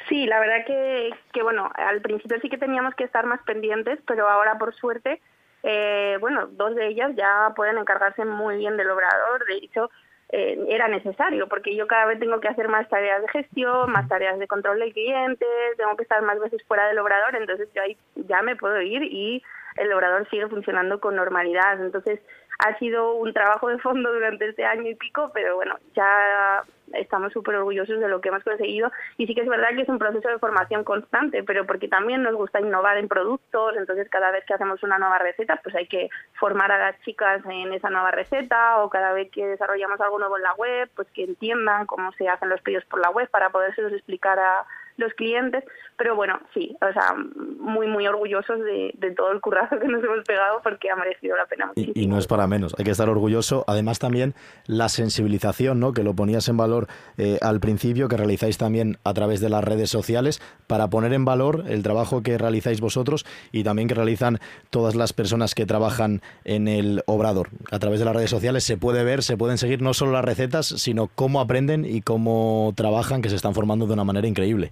Sí, 0.09 0.25
la 0.25 0.39
verdad 0.41 0.65
que, 0.65 1.09
que, 1.31 1.41
bueno, 1.41 1.71
al 1.73 2.01
principio 2.01 2.37
sí 2.41 2.49
que 2.49 2.57
teníamos 2.57 2.93
que 2.95 3.05
estar 3.05 3.25
más 3.25 3.41
pendientes, 3.43 3.97
pero 4.05 4.27
ahora 4.27 4.57
por 4.57 4.75
suerte, 4.75 5.21
eh, 5.63 6.17
bueno, 6.19 6.47
dos 6.47 6.75
de 6.75 6.87
ellas 6.87 7.11
ya 7.15 7.53
pueden 7.55 7.77
encargarse 7.77 8.25
muy 8.25 8.57
bien 8.57 8.75
del 8.75 8.89
obrador. 8.89 9.45
De 9.45 9.55
hecho, 9.55 9.89
eh, 10.33 10.59
era 10.69 10.87
necesario, 10.87 11.47
porque 11.47 11.75
yo 11.75 11.87
cada 11.87 12.05
vez 12.05 12.19
tengo 12.19 12.39
que 12.39 12.49
hacer 12.49 12.67
más 12.67 12.89
tareas 12.89 13.21
de 13.21 13.27
gestión, 13.29 13.91
más 13.91 14.07
tareas 14.07 14.39
de 14.39 14.47
control 14.47 14.79
de 14.79 14.91
clientes, 14.91 15.47
tengo 15.77 15.95
que 15.95 16.03
estar 16.03 16.21
más 16.21 16.39
veces 16.39 16.61
fuera 16.67 16.87
del 16.87 16.99
obrador, 16.99 17.35
entonces 17.35 17.69
yo 17.73 17.81
ahí 17.81 17.97
ya 18.15 18.41
me 18.41 18.55
puedo 18.55 18.81
ir 18.81 19.03
y 19.03 19.43
el 19.77 19.93
obrador 19.93 20.29
sigue 20.29 20.47
funcionando 20.47 20.99
con 20.99 21.15
normalidad. 21.15 21.81
Entonces, 21.81 22.19
ha 22.61 22.77
sido 22.77 23.15
un 23.15 23.33
trabajo 23.33 23.69
de 23.69 23.79
fondo 23.79 24.13
durante 24.13 24.49
este 24.49 24.63
año 24.63 24.89
y 24.89 24.95
pico, 24.95 25.31
pero 25.33 25.55
bueno, 25.55 25.77
ya 25.95 26.63
estamos 26.93 27.33
súper 27.33 27.55
orgullosos 27.55 27.99
de 27.99 28.07
lo 28.07 28.21
que 28.21 28.29
hemos 28.29 28.43
conseguido. 28.43 28.91
Y 29.17 29.25
sí 29.25 29.33
que 29.33 29.41
es 29.41 29.47
verdad 29.47 29.69
que 29.75 29.81
es 29.81 29.89
un 29.89 29.97
proceso 29.97 30.29
de 30.29 30.37
formación 30.37 30.83
constante, 30.83 31.43
pero 31.43 31.65
porque 31.65 31.87
también 31.87 32.21
nos 32.21 32.35
gusta 32.35 32.61
innovar 32.61 32.97
en 32.97 33.07
productos, 33.07 33.75
entonces 33.77 34.07
cada 34.09 34.29
vez 34.29 34.45
que 34.45 34.53
hacemos 34.53 34.83
una 34.83 34.99
nueva 34.99 35.17
receta, 35.17 35.59
pues 35.63 35.75
hay 35.75 35.87
que 35.87 36.09
formar 36.39 36.71
a 36.71 36.77
las 36.77 37.01
chicas 37.01 37.41
en 37.49 37.73
esa 37.73 37.89
nueva 37.89 38.11
receta 38.11 38.77
o 38.83 38.89
cada 38.89 39.13
vez 39.13 39.31
que 39.31 39.47
desarrollamos 39.47 39.99
algo 39.99 40.19
nuevo 40.19 40.37
en 40.37 40.43
la 40.43 40.53
web, 40.53 40.89
pues 40.95 41.07
que 41.15 41.23
entiendan 41.23 41.87
cómo 41.87 42.11
se 42.13 42.29
hacen 42.29 42.49
los 42.49 42.61
pedidos 42.61 42.85
por 42.85 42.99
la 42.99 43.09
web 43.09 43.27
para 43.29 43.49
podérselos 43.49 43.93
explicar 43.93 44.37
a 44.37 44.65
los 45.01 45.13
clientes, 45.13 45.63
pero 45.97 46.15
bueno, 46.15 46.39
sí, 46.53 46.75
o 46.81 46.93
sea, 46.93 47.13
muy, 47.59 47.87
muy 47.87 48.07
orgullosos 48.07 48.59
de, 48.59 49.13
todo 49.15 49.31
el 49.31 49.41
currazo 49.41 49.77
que 49.79 49.87
nos 49.87 50.03
hemos 50.03 50.23
pegado 50.25 50.61
porque 50.63 50.89
ha 50.89 50.95
merecido 50.95 51.35
la 51.35 51.45
pena 51.45 51.67
muchísimo. 51.67 51.93
Y, 51.95 52.07
no 52.07 52.17
es 52.17 52.27
para 52.27 52.47
menos, 52.47 52.73
hay 52.77 52.85
que 52.85 52.91
estar 52.91 53.09
orgulloso. 53.09 53.63
Además 53.67 53.99
también 53.99 54.33
la 54.65 54.89
sensibilización, 54.89 55.79
¿no? 55.79 55.93
Que 55.93 56.03
lo 56.03 56.15
ponías 56.15 56.47
en 56.47 56.57
valor 56.57 56.87
eh, 57.17 57.37
al 57.41 57.59
principio, 57.59 58.07
que 58.07 58.17
realizáis 58.17 58.57
también 58.57 58.97
a 59.03 59.13
través 59.13 59.41
de 59.41 59.49
las 59.49 59.63
redes 59.63 59.89
sociales, 59.89 60.41
para 60.65 60.87
poner 60.87 61.13
en 61.13 61.25
valor 61.25 61.65
el 61.67 61.83
trabajo 61.83 62.23
que 62.23 62.37
realizáis 62.37 62.81
vosotros 62.81 63.25
y 63.51 63.63
también 63.63 63.87
que 63.87 63.93
realizan 63.93 64.39
todas 64.69 64.95
las 64.95 65.13
personas 65.13 65.53
que 65.53 65.65
trabajan 65.65 66.21
en 66.45 66.67
el 66.67 67.03
obrador. 67.05 67.49
A 67.71 67.79
través 67.79 67.99
de 67.99 68.05
las 68.05 68.15
redes 68.15 68.29
sociales 68.29 68.63
se 68.63 68.77
puede 68.77 69.03
ver, 69.03 69.21
se 69.21 69.37
pueden 69.37 69.57
seguir 69.57 69.81
no 69.81 69.93
solo 69.93 70.13
las 70.13 70.25
recetas, 70.25 70.65
sino 70.65 71.07
cómo 71.13 71.41
aprenden 71.41 71.85
y 71.85 72.01
cómo 72.01 72.73
trabajan, 72.75 73.21
que 73.21 73.29
se 73.29 73.35
están 73.35 73.53
formando 73.53 73.85
de 73.85 73.93
una 73.93 74.03
manera 74.03 74.27
increíble. 74.27 74.71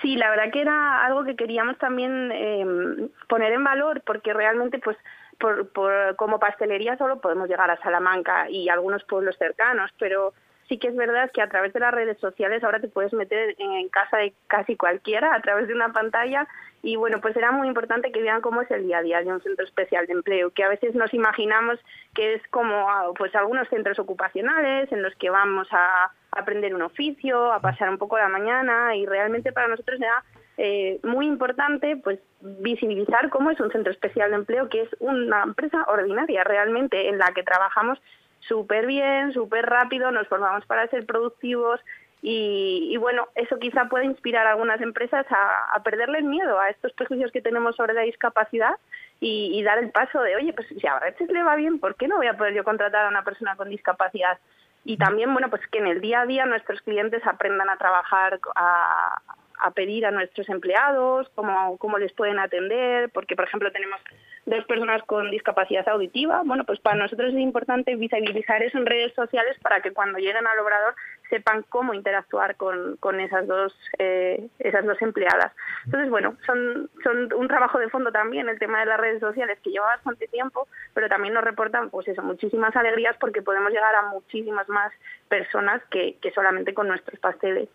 Sí, 0.00 0.16
la 0.16 0.30
verdad 0.30 0.52
que 0.52 0.60
era 0.60 1.04
algo 1.04 1.24
que 1.24 1.36
queríamos 1.36 1.76
también 1.78 2.30
eh, 2.32 3.08
poner 3.28 3.52
en 3.52 3.64
valor 3.64 4.02
porque 4.06 4.32
realmente 4.32 4.78
pues 4.78 4.96
por, 5.38 5.68
por, 5.72 6.16
como 6.16 6.38
pastelería 6.38 6.96
solo 6.96 7.20
podemos 7.20 7.48
llegar 7.48 7.70
a 7.70 7.80
Salamanca 7.80 8.48
y 8.48 8.68
algunos 8.68 9.04
pueblos 9.04 9.36
cercanos, 9.38 9.90
pero 9.98 10.34
sí 10.68 10.78
que 10.78 10.88
es 10.88 10.96
verdad 10.96 11.30
que 11.32 11.42
a 11.42 11.48
través 11.48 11.72
de 11.72 11.80
las 11.80 11.92
redes 11.92 12.18
sociales 12.18 12.62
ahora 12.62 12.80
te 12.80 12.88
puedes 12.88 13.12
meter 13.12 13.56
en 13.58 13.88
casa 13.88 14.18
de 14.18 14.34
casi 14.46 14.76
cualquiera 14.76 15.34
a 15.34 15.40
través 15.40 15.66
de 15.66 15.74
una 15.74 15.92
pantalla 15.92 16.46
y 16.82 16.96
bueno, 16.96 17.20
pues 17.20 17.36
era 17.36 17.50
muy 17.50 17.66
importante 17.66 18.12
que 18.12 18.22
vean 18.22 18.40
cómo 18.40 18.62
es 18.62 18.70
el 18.70 18.84
día 18.84 18.98
a 18.98 19.02
día 19.02 19.20
de 19.20 19.32
un 19.32 19.42
centro 19.42 19.64
especial 19.64 20.06
de 20.06 20.12
empleo, 20.12 20.50
que 20.50 20.62
a 20.62 20.68
veces 20.68 20.94
nos 20.94 21.12
imaginamos 21.12 21.78
que 22.14 22.34
es 22.34 22.42
como 22.48 22.88
ah, 22.88 23.10
pues 23.16 23.34
algunos 23.34 23.68
centros 23.68 23.98
ocupacionales 23.98 24.90
en 24.92 25.02
los 25.02 25.14
que 25.16 25.30
vamos 25.30 25.66
a 25.72 26.12
aprender 26.30 26.74
un 26.74 26.82
oficio, 26.82 27.52
a 27.52 27.60
pasar 27.60 27.90
un 27.90 27.98
poco 27.98 28.18
la 28.18 28.28
mañana 28.28 28.94
y 28.94 29.06
realmente 29.06 29.52
para 29.52 29.68
nosotros 29.68 30.00
era 30.00 30.24
eh, 30.56 31.00
muy 31.02 31.26
importante 31.26 31.96
pues 31.96 32.20
visibilizar 32.40 33.28
cómo 33.30 33.50
es 33.50 33.60
un 33.60 33.72
centro 33.72 33.92
especial 33.92 34.30
de 34.30 34.36
empleo, 34.36 34.68
que 34.68 34.82
es 34.82 34.88
una 35.00 35.42
empresa 35.42 35.84
ordinaria 35.88 36.44
realmente 36.44 37.08
en 37.08 37.18
la 37.18 37.32
que 37.32 37.42
trabajamos 37.42 38.00
súper 38.40 38.86
bien, 38.86 39.32
súper 39.32 39.66
rápido, 39.66 40.10
nos 40.10 40.28
formamos 40.28 40.64
para 40.66 40.86
ser 40.88 41.06
productivos 41.06 41.80
y, 42.20 42.96
bueno, 42.96 43.28
eso 43.36 43.58
quizá 43.58 43.84
puede 43.88 44.04
inspirar 44.04 44.46
a 44.46 44.50
algunas 44.50 44.80
empresas 44.80 45.24
a, 45.30 45.82
perderle 45.84 46.18
el 46.18 46.24
miedo 46.24 46.58
a 46.58 46.68
estos 46.68 46.92
prejuicios 46.92 47.30
que 47.30 47.40
tenemos 47.40 47.76
sobre 47.76 47.94
la 47.94 48.02
discapacidad 48.02 48.74
y, 49.20 49.62
dar 49.62 49.78
el 49.78 49.90
paso 49.90 50.20
de, 50.22 50.36
oye, 50.36 50.52
pues 50.52 50.66
si 50.68 50.86
a 50.86 50.98
veces 50.98 51.30
le 51.30 51.42
va 51.42 51.54
bien, 51.54 51.78
¿por 51.78 51.94
qué 51.94 52.08
no 52.08 52.16
voy 52.16 52.26
a 52.26 52.36
poder 52.36 52.54
yo 52.54 52.64
contratar 52.64 53.06
a 53.06 53.08
una 53.08 53.22
persona 53.22 53.56
con 53.56 53.68
discapacidad? 53.70 54.38
Y 54.84 54.96
también, 54.96 55.32
bueno, 55.32 55.50
pues 55.50 55.62
que 55.68 55.78
en 55.78 55.86
el 55.86 56.00
día 56.00 56.22
a 56.22 56.26
día 56.26 56.46
nuestros 56.46 56.80
clientes 56.82 57.24
aprendan 57.26 57.68
a 57.68 57.76
trabajar, 57.76 58.40
a, 58.54 59.20
a 59.60 59.70
pedir 59.72 60.06
a 60.06 60.10
nuestros 60.10 60.48
empleados 60.48 61.28
cómo, 61.34 61.76
cómo 61.78 61.98
les 61.98 62.12
pueden 62.12 62.38
atender, 62.38 63.10
porque, 63.10 63.36
por 63.36 63.46
ejemplo, 63.46 63.70
tenemos 63.72 64.00
dos 64.46 64.64
personas 64.64 65.02
con 65.04 65.30
discapacidad 65.30 65.88
auditiva. 65.88 66.42
Bueno, 66.44 66.64
pues 66.64 66.80
para 66.80 66.96
nosotros 66.96 67.32
es 67.32 67.40
importante 67.40 67.94
visibilizar 67.96 68.62
eso 68.62 68.78
en 68.78 68.86
redes 68.86 69.12
sociales 69.14 69.56
para 69.60 69.80
que 69.80 69.92
cuando 69.92 70.18
lleguen 70.18 70.46
al 70.46 70.58
obrador 70.58 70.94
sepan 71.28 71.64
cómo 71.68 71.94
interactuar 71.94 72.56
con, 72.56 72.96
con 72.96 73.20
esas 73.20 73.46
dos 73.46 73.74
eh, 73.98 74.48
esas 74.58 74.84
dos 74.84 75.00
empleadas. 75.02 75.52
Entonces, 75.84 76.10
bueno, 76.10 76.36
son, 76.46 76.90
son 77.02 77.32
un 77.34 77.48
trabajo 77.48 77.78
de 77.78 77.88
fondo 77.88 78.10
también 78.12 78.48
el 78.48 78.58
tema 78.58 78.80
de 78.80 78.86
las 78.86 79.00
redes 79.00 79.20
sociales 79.20 79.58
que 79.62 79.70
lleva 79.70 79.86
bastante 79.86 80.26
tiempo, 80.28 80.68
pero 80.94 81.08
también 81.08 81.34
nos 81.34 81.44
reportan, 81.44 81.90
pues 81.90 82.08
eso, 82.08 82.22
muchísimas 82.22 82.74
alegrías 82.76 83.16
porque 83.20 83.42
podemos 83.42 83.70
llegar 83.70 83.94
a 83.94 84.10
muchísimas 84.10 84.68
más 84.68 84.92
personas 85.28 85.82
que, 85.90 86.16
que 86.20 86.32
solamente 86.32 86.74
con 86.74 86.88
nuestros 86.88 87.18
pasteles. 87.20 87.68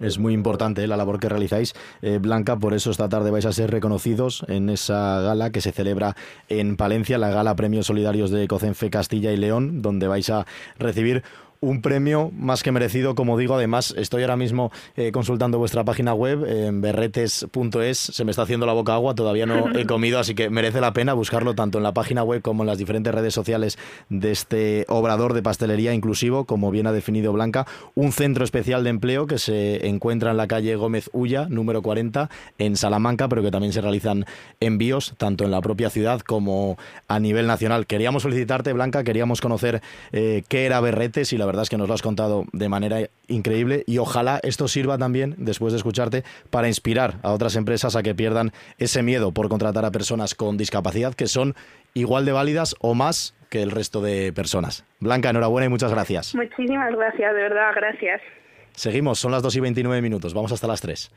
Es 0.00 0.18
muy 0.18 0.34
importante 0.34 0.84
¿eh? 0.84 0.86
la 0.86 0.96
labor 0.96 1.18
que 1.18 1.28
realizáis, 1.28 1.74
eh, 2.02 2.18
Blanca, 2.20 2.56
por 2.56 2.74
eso 2.74 2.90
esta 2.90 3.08
tarde 3.08 3.30
vais 3.30 3.46
a 3.46 3.52
ser 3.52 3.70
reconocidos 3.70 4.44
en 4.48 4.68
esa 4.68 5.22
gala 5.22 5.50
que 5.50 5.62
se 5.62 5.72
celebra 5.72 6.14
en 6.50 6.76
Palencia, 6.76 7.16
la 7.16 7.30
gala 7.30 7.56
Premios 7.56 7.86
Solidarios 7.86 8.30
de 8.30 8.46
Cocenfe 8.46 8.90
Castilla 8.90 9.32
y 9.32 9.38
León, 9.38 9.80
donde 9.80 10.06
vais 10.06 10.28
a 10.28 10.44
recibir 10.78 11.22
un 11.60 11.82
premio 11.82 12.30
más 12.36 12.62
que 12.62 12.72
merecido, 12.72 13.14
como 13.14 13.38
digo. 13.38 13.54
Además, 13.54 13.94
estoy 13.96 14.22
ahora 14.22 14.36
mismo 14.36 14.70
eh, 14.96 15.12
consultando 15.12 15.58
vuestra 15.58 15.84
página 15.84 16.14
web, 16.14 16.44
en 16.44 16.80
berretes.es. 16.80 17.98
Se 17.98 18.24
me 18.24 18.30
está 18.30 18.42
haciendo 18.42 18.66
la 18.66 18.72
boca 18.72 18.94
agua, 18.94 19.14
todavía 19.14 19.46
no 19.46 19.76
he 19.76 19.86
comido, 19.86 20.18
así 20.18 20.34
que 20.34 20.50
merece 20.50 20.80
la 20.80 20.92
pena 20.92 21.14
buscarlo 21.14 21.54
tanto 21.54 21.78
en 21.78 21.84
la 21.84 21.92
página 21.92 22.22
web 22.22 22.42
como 22.42 22.62
en 22.62 22.66
las 22.66 22.78
diferentes 22.78 23.14
redes 23.14 23.34
sociales 23.34 23.78
de 24.08 24.32
este 24.32 24.84
obrador 24.88 25.32
de 25.34 25.42
pastelería 25.42 25.94
inclusivo, 25.94 26.44
como 26.44 26.70
bien 26.70 26.86
ha 26.86 26.92
definido 26.92 27.32
Blanca. 27.32 27.66
Un 27.94 28.12
centro 28.12 28.44
especial 28.44 28.84
de 28.84 28.90
empleo 28.90 29.26
que 29.26 29.38
se 29.38 29.86
encuentra 29.86 30.30
en 30.30 30.36
la 30.36 30.46
calle 30.46 30.76
Gómez 30.76 31.10
Ulla, 31.12 31.46
número 31.48 31.82
40, 31.82 32.30
en 32.58 32.76
Salamanca, 32.76 33.28
pero 33.28 33.42
que 33.42 33.50
también 33.50 33.72
se 33.72 33.80
realizan 33.80 34.26
envíos 34.60 35.14
tanto 35.16 35.44
en 35.44 35.50
la 35.50 35.60
propia 35.60 35.90
ciudad 35.90 36.20
como 36.20 36.76
a 37.08 37.18
nivel 37.18 37.46
nacional. 37.46 37.86
Queríamos 37.86 38.22
solicitarte, 38.22 38.72
Blanca, 38.72 39.04
queríamos 39.04 39.40
conocer 39.40 39.82
eh, 40.12 40.42
qué 40.48 40.66
era 40.66 40.80
Berretes 40.80 41.32
y 41.32 41.38
la 41.38 41.45
la 41.46 41.52
verdad 41.52 41.62
es 41.62 41.70
que 41.70 41.78
nos 41.78 41.86
lo 41.86 41.94
has 41.94 42.02
contado 42.02 42.44
de 42.52 42.68
manera 42.68 42.98
increíble 43.28 43.84
y 43.86 43.98
ojalá 43.98 44.40
esto 44.42 44.66
sirva 44.66 44.98
también, 44.98 45.36
después 45.38 45.72
de 45.72 45.76
escucharte, 45.76 46.24
para 46.50 46.66
inspirar 46.66 47.18
a 47.22 47.30
otras 47.30 47.54
empresas 47.54 47.94
a 47.94 48.02
que 48.02 48.16
pierdan 48.16 48.50
ese 48.78 49.04
miedo 49.04 49.30
por 49.30 49.48
contratar 49.48 49.84
a 49.84 49.92
personas 49.92 50.34
con 50.34 50.56
discapacidad 50.56 51.14
que 51.14 51.28
son 51.28 51.54
igual 51.94 52.24
de 52.24 52.32
válidas 52.32 52.74
o 52.80 52.94
más 52.94 53.36
que 53.48 53.62
el 53.62 53.70
resto 53.70 54.02
de 54.02 54.32
personas. 54.32 54.84
Blanca, 54.98 55.30
enhorabuena 55.30 55.66
y 55.66 55.68
muchas 55.68 55.92
gracias. 55.92 56.34
Muchísimas 56.34 56.92
gracias, 56.96 57.32
de 57.32 57.42
verdad, 57.42 57.70
gracias. 57.76 58.20
Seguimos, 58.72 59.20
son 59.20 59.30
las 59.30 59.44
2 59.44 59.54
y 59.54 59.60
29 59.60 60.02
minutos, 60.02 60.34
vamos 60.34 60.50
hasta 60.50 60.66
las 60.66 60.80
3. 60.80 61.12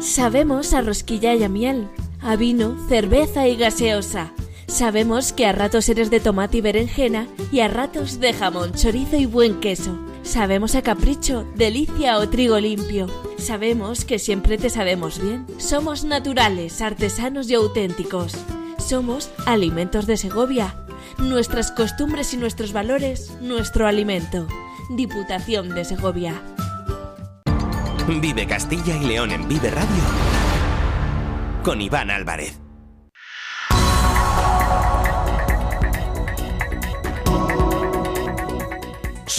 Sabemos 0.00 0.72
a 0.72 0.80
rosquilla 0.80 1.34
y 1.34 1.44
a 1.44 1.50
miel, 1.50 1.86
a 2.22 2.36
vino, 2.36 2.78
cerveza 2.88 3.46
y 3.46 3.56
gaseosa 3.56 4.32
Sabemos 4.66 5.32
que 5.32 5.46
a 5.46 5.52
ratos 5.52 5.88
eres 5.88 6.10
de 6.10 6.20
tomate 6.20 6.58
y 6.58 6.60
berenjena 6.60 7.28
y 7.52 7.60
a 7.60 7.68
ratos 7.68 8.20
de 8.20 8.32
jamón, 8.32 8.72
chorizo 8.72 9.16
y 9.16 9.26
buen 9.26 9.60
queso. 9.60 9.98
Sabemos 10.22 10.74
a 10.74 10.82
capricho, 10.82 11.46
delicia 11.54 12.18
o 12.18 12.28
trigo 12.28 12.58
limpio. 12.58 13.06
Sabemos 13.38 14.04
que 14.04 14.18
siempre 14.18 14.56
te 14.56 14.70
sabemos 14.70 15.20
bien. 15.20 15.46
Somos 15.58 16.04
naturales, 16.04 16.80
artesanos 16.80 17.48
y 17.50 17.54
auténticos. 17.54 18.34
Somos 18.78 19.30
Alimentos 19.46 20.06
de 20.06 20.16
Segovia. 20.16 20.74
Nuestras 21.18 21.70
costumbres 21.70 22.32
y 22.34 22.38
nuestros 22.38 22.72
valores, 22.72 23.32
nuestro 23.40 23.86
alimento. 23.86 24.48
Diputación 24.90 25.74
de 25.74 25.84
Segovia. 25.84 26.40
Vive 28.08 28.46
Castilla 28.46 28.96
y 28.96 29.04
León 29.04 29.30
en 29.30 29.46
Vive 29.48 29.70
Radio. 29.70 30.02
Con 31.62 31.80
Iván 31.80 32.10
Álvarez. 32.10 32.63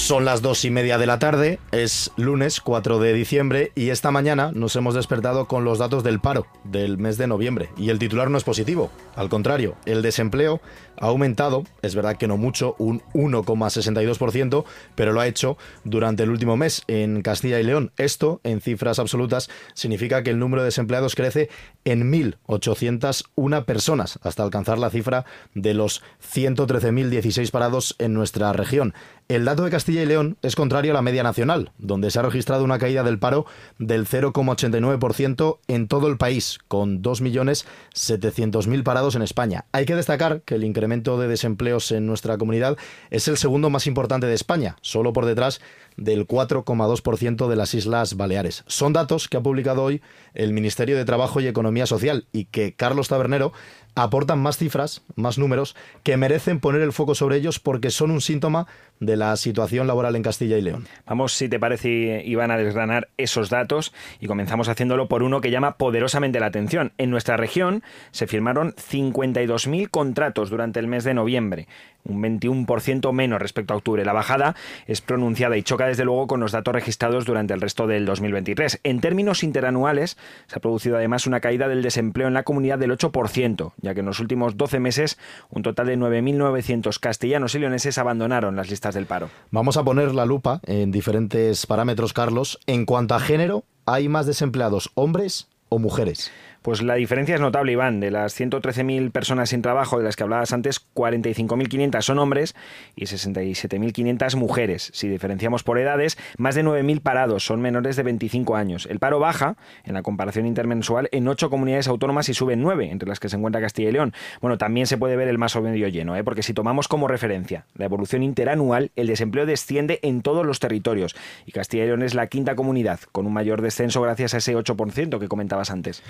Son 0.05 0.23
las 0.23 0.43
dos 0.43 0.63
y 0.65 0.69
media 0.69 0.99
de 0.99 1.07
la 1.07 1.17
tarde, 1.17 1.57
es 1.71 2.11
lunes 2.15 2.61
4 2.61 2.99
de 2.99 3.11
diciembre 3.11 3.71
y 3.73 3.89
esta 3.89 4.11
mañana 4.11 4.51
nos 4.53 4.75
hemos 4.75 4.93
despertado 4.93 5.47
con 5.47 5.65
los 5.65 5.79
datos 5.79 6.03
del 6.03 6.19
paro 6.19 6.45
del 6.63 6.99
mes 6.99 7.17
de 7.17 7.25
noviembre. 7.25 7.71
Y 7.75 7.89
el 7.89 7.97
titular 7.97 8.29
no 8.29 8.37
es 8.37 8.43
positivo, 8.43 8.91
al 9.15 9.29
contrario, 9.29 9.73
el 9.87 10.03
desempleo 10.03 10.61
ha 10.99 11.07
aumentado, 11.07 11.63
es 11.81 11.95
verdad 11.95 12.17
que 12.17 12.27
no 12.27 12.37
mucho, 12.37 12.75
un 12.77 13.01
1,62%, 13.13 14.65
pero 14.95 15.13
lo 15.13 15.21
ha 15.21 15.27
hecho 15.27 15.57
durante 15.83 16.23
el 16.23 16.29
último 16.29 16.57
mes 16.57 16.83
en 16.87 17.21
Castilla 17.21 17.59
y 17.59 17.63
León. 17.63 17.91
Esto, 17.97 18.39
en 18.43 18.61
cifras 18.61 18.99
absolutas, 18.99 19.49
significa 19.73 20.23
que 20.23 20.29
el 20.29 20.39
número 20.39 20.61
de 20.61 20.67
desempleados 20.67 21.15
crece 21.15 21.49
en 21.83 22.11
1.801 22.11 23.65
personas, 23.65 24.19
hasta 24.23 24.43
alcanzar 24.43 24.79
la 24.79 24.89
cifra 24.89 25.25
de 25.53 25.73
los 25.73 26.01
113.016 26.33 27.51
parados 27.51 27.95
en 27.99 28.13
nuestra 28.13 28.53
región. 28.53 28.93
El 29.27 29.43
dato 29.45 29.63
de 29.63 29.71
Castilla 29.71 30.03
y 30.03 30.05
León 30.05 30.37
es 30.43 30.55
contrario 30.55 30.91
a 30.91 30.93
la 30.93 31.01
media 31.01 31.23
nacional, 31.23 31.71
donde 31.79 32.11
se 32.11 32.19
ha 32.19 32.21
registrado 32.21 32.63
una 32.63 32.77
caída 32.77 33.01
del 33.03 33.17
paro 33.17 33.47
del 33.79 34.05
0,89% 34.07 35.57
en 35.67 35.87
todo 35.87 36.07
el 36.07 36.17
país, 36.17 36.59
con 36.67 37.01
2.700.000 37.01 38.83
parados 38.83 39.15
en 39.15 39.23
España. 39.23 39.65
Hay 39.71 39.85
que 39.85 39.95
destacar 39.95 40.41
que 40.41 40.53
el 40.55 40.63
incremento 40.63 40.84
de 41.19 41.27
desempleos 41.27 41.91
en 41.91 42.05
nuestra 42.05 42.37
comunidad 42.37 42.77
es 43.09 43.27
el 43.27 43.37
segundo 43.37 43.69
más 43.69 43.87
importante 43.87 44.27
de 44.27 44.33
España, 44.33 44.77
solo 44.81 45.13
por 45.13 45.25
detrás 45.25 45.61
del 45.97 46.27
4,2% 46.27 47.47
de 47.47 47.55
las 47.55 47.73
Islas 47.73 48.17
Baleares. 48.17 48.63
Son 48.67 48.93
datos 48.93 49.27
que 49.27 49.37
ha 49.37 49.41
publicado 49.41 49.83
hoy 49.83 50.01
el 50.33 50.53
Ministerio 50.53 50.97
de 50.97 51.05
Trabajo 51.05 51.39
y 51.39 51.47
Economía 51.47 51.85
Social 51.85 52.27
y 52.31 52.45
que 52.45 52.73
Carlos 52.73 53.07
Tabernero 53.07 53.53
aportan 53.95 54.39
más 54.39 54.57
cifras, 54.57 55.03
más 55.15 55.37
números, 55.37 55.75
que 56.03 56.17
merecen 56.17 56.59
poner 56.59 56.81
el 56.81 56.91
foco 56.91 57.15
sobre 57.15 57.37
ellos 57.37 57.59
porque 57.59 57.89
son 57.89 58.11
un 58.11 58.21
síntoma 58.21 58.67
de 58.99 59.15
la 59.15 59.35
situación 59.37 59.87
laboral 59.87 60.15
en 60.15 60.23
Castilla 60.23 60.57
y 60.57 60.61
León. 60.61 60.85
Vamos, 61.05 61.33
si 61.33 61.49
te 61.49 61.59
parece, 61.59 62.21
Iván, 62.25 62.51
a 62.51 62.57
desgranar 62.57 63.09
esos 63.17 63.49
datos 63.49 63.93
y 64.19 64.27
comenzamos 64.27 64.67
haciéndolo 64.67 65.07
por 65.07 65.23
uno 65.23 65.41
que 65.41 65.51
llama 65.51 65.77
poderosamente 65.77 66.39
la 66.39 66.47
atención. 66.47 66.91
En 66.97 67.09
nuestra 67.09 67.37
región 67.37 67.83
se 68.11 68.27
firmaron 68.27 68.73
52.000 68.73 69.89
contratos 69.89 70.49
durante 70.49 70.79
el 70.79 70.87
mes 70.87 71.05
de 71.05 71.13
noviembre, 71.13 71.67
un 72.03 72.21
21% 72.21 73.11
menos 73.13 73.41
respecto 73.41 73.73
a 73.73 73.77
octubre. 73.77 74.05
La 74.05 74.13
bajada 74.13 74.55
es 74.87 75.01
pronunciada 75.01 75.57
y 75.57 75.63
choca 75.63 75.84
desde 75.87 76.05
luego 76.05 76.27
con 76.27 76.39
los 76.39 76.51
datos 76.51 76.73
registrados 76.73 77.25
durante 77.25 77.53
el 77.53 77.61
resto 77.61 77.87
del 77.87 78.05
2023. 78.05 78.79
En 78.83 79.01
términos 79.01 79.43
interanuales, 79.43 80.17
se 80.47 80.57
ha 80.57 80.61
producido 80.61 80.97
además 80.97 81.27
una 81.27 81.39
caída 81.39 81.67
del 81.67 81.81
desempleo 81.81 82.27
en 82.27 82.33
la 82.33 82.43
comunidad 82.43 82.79
del 82.79 82.91
8%, 82.91 83.73
ya 83.81 83.93
que 83.93 83.99
en 84.01 84.05
los 84.05 84.19
últimos 84.19 84.57
12 84.57 84.79
meses 84.79 85.17
un 85.49 85.63
total 85.63 85.87
de 85.87 85.97
9.900 85.97 86.99
castellanos 86.99 87.55
y 87.55 87.59
leoneses 87.59 87.97
abandonaron 87.97 88.55
las 88.55 88.69
listas 88.69 88.95
del 88.95 89.05
paro. 89.05 89.29
Vamos 89.51 89.77
a 89.77 89.83
poner 89.83 90.13
la 90.13 90.25
lupa 90.25 90.61
en 90.65 90.91
diferentes 90.91 91.65
parámetros, 91.65 92.13
Carlos. 92.13 92.59
En 92.67 92.85
cuanto 92.85 93.15
a 93.15 93.19
género, 93.19 93.63
¿hay 93.85 94.09
más 94.09 94.25
desempleados 94.25 94.91
hombres 94.95 95.47
o 95.69 95.79
mujeres? 95.79 96.31
Pues 96.65 96.81
la 96.81 96.95
diferencia 96.95 97.35
es 97.35 97.41
notable, 97.41 97.73
Iván. 97.73 97.99
De 97.99 98.09
las 98.09 98.41
113.000 98.41 99.11
personas 99.11 99.49
sin 99.49 99.61
trabajo 99.61 99.99
de 99.99 100.03
las 100.03 100.15
que 100.15 100.23
hablabas 100.23 100.51
antes, 100.51 100.81
45.500 100.95 102.01
son 102.01 102.17
hombres 102.17 102.55
y 102.95 103.05
67.500 103.05 104.35
mujeres. 104.35 104.89
Si 104.91 105.07
diferenciamos 105.07 105.61
por 105.61 105.77
edades, 105.77 106.17
más 106.39 106.55
de 106.55 106.63
9.000 106.63 107.01
parados 107.01 107.45
son 107.45 107.61
menores 107.61 107.97
de 107.97 108.01
25 108.01 108.55
años. 108.55 108.87
El 108.89 108.97
paro 108.97 109.19
baja, 109.19 109.57
en 109.83 109.93
la 109.93 110.01
comparación 110.01 110.47
intermensual, 110.47 111.07
en 111.11 111.27
ocho 111.27 111.51
comunidades 111.51 111.87
autónomas 111.87 112.29
y 112.29 112.33
sube 112.33 112.53
en 112.53 112.63
nueve, 112.63 112.89
entre 112.89 113.07
las 113.07 113.19
que 113.19 113.29
se 113.29 113.35
encuentra 113.35 113.61
Castilla 113.61 113.89
y 113.89 113.91
León. 113.91 114.13
Bueno, 114.41 114.57
también 114.57 114.87
se 114.87 114.97
puede 114.97 115.15
ver 115.17 115.27
el 115.27 115.37
más 115.37 115.55
o 115.55 115.61
medio 115.61 115.87
lleno, 115.87 116.15
¿eh? 116.15 116.23
porque 116.23 116.41
si 116.41 116.55
tomamos 116.55 116.87
como 116.87 117.07
referencia 117.07 117.67
la 117.75 117.85
evolución 117.85 118.23
interanual, 118.23 118.89
el 118.95 119.05
desempleo 119.05 119.45
desciende 119.45 119.99
en 120.01 120.23
todos 120.23 120.43
los 120.43 120.59
territorios 120.59 121.15
y 121.45 121.51
Castilla 121.51 121.83
y 121.83 121.87
León 121.89 122.01
es 122.01 122.15
la 122.15 122.25
quinta 122.25 122.55
comunidad, 122.55 123.01
con 123.11 123.27
un 123.27 123.33
mayor 123.33 123.61
descenso 123.61 124.01
gracias 124.01 124.33
a 124.33 124.37
ese 124.37 124.57
8% 124.57 125.19
que 125.19 125.27
comentabas 125.27 125.69
antes 125.69 126.01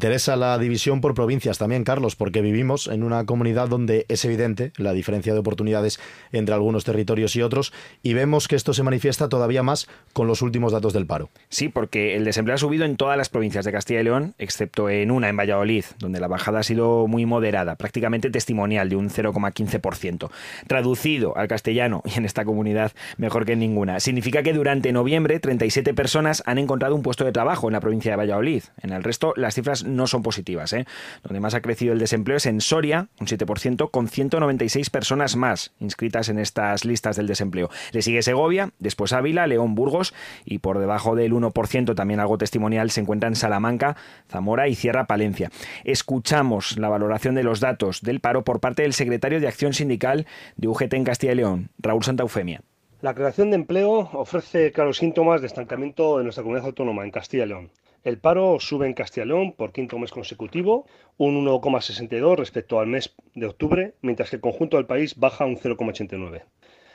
interesa 0.00 0.34
la 0.34 0.56
división 0.56 1.02
por 1.02 1.12
provincias 1.12 1.58
también, 1.58 1.84
Carlos, 1.84 2.16
porque 2.16 2.40
vivimos 2.40 2.86
en 2.86 3.02
una 3.02 3.26
comunidad 3.26 3.68
donde 3.68 4.06
es 4.08 4.24
evidente 4.24 4.72
la 4.78 4.94
diferencia 4.94 5.34
de 5.34 5.40
oportunidades 5.40 6.00
entre 6.32 6.54
algunos 6.54 6.84
territorios 6.84 7.36
y 7.36 7.42
otros 7.42 7.74
y 8.02 8.14
vemos 8.14 8.48
que 8.48 8.56
esto 8.56 8.72
se 8.72 8.82
manifiesta 8.82 9.28
todavía 9.28 9.62
más 9.62 9.88
con 10.14 10.26
los 10.26 10.40
últimos 10.40 10.72
datos 10.72 10.94
del 10.94 11.04
paro. 11.04 11.28
Sí, 11.50 11.68
porque 11.68 12.16
el 12.16 12.24
desempleo 12.24 12.54
ha 12.54 12.58
subido 12.58 12.86
en 12.86 12.96
todas 12.96 13.18
las 13.18 13.28
provincias 13.28 13.66
de 13.66 13.72
Castilla 13.72 14.00
y 14.00 14.04
León, 14.04 14.34
excepto 14.38 14.88
en 14.88 15.10
una, 15.10 15.28
en 15.28 15.36
Valladolid, 15.36 15.84
donde 15.98 16.18
la 16.18 16.28
bajada 16.28 16.60
ha 16.60 16.62
sido 16.62 17.06
muy 17.06 17.26
moderada, 17.26 17.76
prácticamente 17.76 18.30
testimonial, 18.30 18.88
de 18.88 18.96
un 18.96 19.10
0,15%. 19.10 20.30
Traducido 20.66 21.36
al 21.36 21.46
castellano, 21.46 22.02
y 22.06 22.16
en 22.16 22.24
esta 22.24 22.46
comunidad 22.46 22.92
mejor 23.18 23.44
que 23.44 23.52
en 23.52 23.58
ninguna, 23.58 24.00
significa 24.00 24.42
que 24.42 24.54
durante 24.54 24.92
noviembre 24.92 25.40
37 25.40 25.92
personas 25.92 26.42
han 26.46 26.56
encontrado 26.56 26.94
un 26.94 27.02
puesto 27.02 27.26
de 27.26 27.32
trabajo 27.32 27.68
en 27.68 27.74
la 27.74 27.80
provincia 27.80 28.12
de 28.12 28.16
Valladolid. 28.16 28.62
En 28.80 28.94
el 28.94 29.04
resto, 29.04 29.34
las 29.36 29.54
cifras 29.54 29.89
no 29.96 30.06
son 30.06 30.22
positivas. 30.22 30.72
¿eh? 30.72 30.86
Donde 31.22 31.40
más 31.40 31.54
ha 31.54 31.60
crecido 31.60 31.92
el 31.92 31.98
desempleo 31.98 32.36
es 32.36 32.46
en 32.46 32.60
Soria, 32.60 33.08
un 33.20 33.26
7%, 33.26 33.90
con 33.90 34.08
196 34.08 34.90
personas 34.90 35.36
más 35.36 35.72
inscritas 35.80 36.28
en 36.28 36.38
estas 36.38 36.84
listas 36.84 37.16
del 37.16 37.26
desempleo. 37.26 37.70
Le 37.92 38.02
sigue 38.02 38.22
Segovia, 38.22 38.70
después 38.78 39.12
Ávila, 39.12 39.46
León, 39.46 39.74
Burgos 39.74 40.14
y 40.44 40.58
por 40.58 40.78
debajo 40.78 41.16
del 41.16 41.32
1%, 41.32 41.94
también 41.94 42.20
algo 42.20 42.38
testimonial, 42.38 42.90
se 42.90 43.00
encuentran 43.00 43.34
Salamanca, 43.34 43.96
Zamora 44.28 44.68
y 44.68 44.74
Sierra 44.74 45.06
Palencia. 45.06 45.50
Escuchamos 45.84 46.78
la 46.78 46.88
valoración 46.88 47.34
de 47.34 47.42
los 47.42 47.60
datos 47.60 48.02
del 48.02 48.20
paro 48.20 48.44
por 48.44 48.60
parte 48.60 48.82
del 48.82 48.94
secretario 48.94 49.40
de 49.40 49.48
Acción 49.48 49.72
Sindical 49.72 50.26
de 50.56 50.68
UGT 50.68 50.94
en 50.94 51.04
Castilla 51.04 51.32
y 51.32 51.36
León, 51.36 51.70
Raúl 51.78 52.04
Santa 52.04 52.22
Eufemia. 52.22 52.62
La 53.00 53.14
creación 53.14 53.50
de 53.50 53.56
empleo 53.56 54.10
ofrece 54.12 54.72
claros 54.72 54.98
síntomas 54.98 55.40
de 55.40 55.46
estancamiento 55.46 56.18
en 56.18 56.24
nuestra 56.24 56.42
comunidad 56.42 56.66
autónoma, 56.66 57.04
en 57.04 57.10
Castilla 57.10 57.44
y 57.44 57.48
León. 57.48 57.70
El 58.02 58.16
paro 58.16 58.58
sube 58.60 58.86
en 58.86 59.28
León 59.28 59.52
por 59.52 59.72
quinto 59.72 59.98
mes 59.98 60.10
consecutivo, 60.10 60.86
un 61.18 61.44
1,62 61.44 62.36
respecto 62.36 62.80
al 62.80 62.86
mes 62.86 63.14
de 63.34 63.44
octubre, 63.44 63.92
mientras 64.00 64.30
que 64.30 64.36
el 64.36 64.42
conjunto 64.42 64.78
del 64.78 64.86
país 64.86 65.16
baja 65.16 65.44
un 65.44 65.58
0,89. 65.58 66.44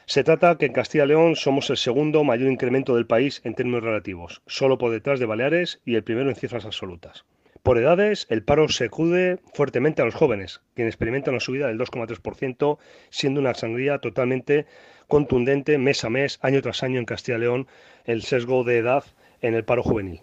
Se 0.07 0.23
trata 0.23 0.57
que 0.57 0.65
en 0.65 0.73
Castilla 0.73 1.03
y 1.03 1.09
León 1.09 1.35
somos 1.35 1.69
el 1.69 1.77
segundo 1.77 2.23
mayor 2.23 2.51
incremento 2.51 2.95
del 2.95 3.05
país 3.05 3.41
en 3.43 3.53
términos 3.53 3.83
relativos, 3.83 4.41
solo 4.47 4.79
por 4.79 4.91
detrás 4.91 5.19
de 5.19 5.27
Baleares 5.27 5.79
y 5.85 5.93
el 5.93 6.03
primero 6.03 6.29
en 6.29 6.35
cifras 6.35 6.65
absolutas. 6.65 7.23
Por 7.61 7.77
edades, 7.77 8.25
el 8.31 8.43
paro 8.43 8.67
se 8.69 8.85
acude 8.85 9.37
fuertemente 9.53 10.01
a 10.01 10.05
los 10.05 10.15
jóvenes, 10.15 10.61
quienes 10.73 10.93
experimentan 10.95 11.35
una 11.35 11.39
subida 11.39 11.67
del 11.67 11.77
2,3%, 11.77 12.79
siendo 13.11 13.41
una 13.41 13.53
sangría 13.53 13.99
totalmente 13.99 14.65
contundente 15.07 15.77
mes 15.77 16.03
a 16.03 16.09
mes, 16.09 16.39
año 16.41 16.63
tras 16.63 16.81
año 16.81 16.97
en 16.97 17.05
Castilla 17.05 17.37
y 17.37 17.41
León, 17.41 17.67
el 18.05 18.23
sesgo 18.23 18.63
de 18.63 18.79
edad 18.79 19.03
en 19.41 19.53
el 19.53 19.65
paro 19.65 19.83
juvenil. 19.83 20.21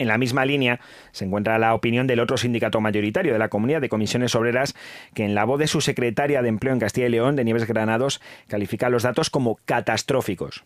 En 0.00 0.08
la 0.08 0.16
misma 0.16 0.46
línea 0.46 0.80
se 1.12 1.26
encuentra 1.26 1.58
la 1.58 1.74
opinión 1.74 2.06
del 2.06 2.20
otro 2.20 2.38
sindicato 2.38 2.80
mayoritario 2.80 3.34
de 3.34 3.38
la 3.38 3.50
Comunidad 3.50 3.82
de 3.82 3.90
Comisiones 3.90 4.34
Obreras, 4.34 4.74
que 5.12 5.26
en 5.26 5.34
la 5.34 5.44
voz 5.44 5.58
de 5.58 5.66
su 5.66 5.82
secretaria 5.82 6.40
de 6.40 6.48
Empleo 6.48 6.72
en 6.72 6.80
Castilla 6.80 7.06
y 7.06 7.10
León, 7.10 7.36
de 7.36 7.44
Nieves 7.44 7.66
Granados, 7.66 8.22
califica 8.48 8.88
los 8.88 9.02
datos 9.02 9.28
como 9.28 9.58
catastróficos. 9.66 10.64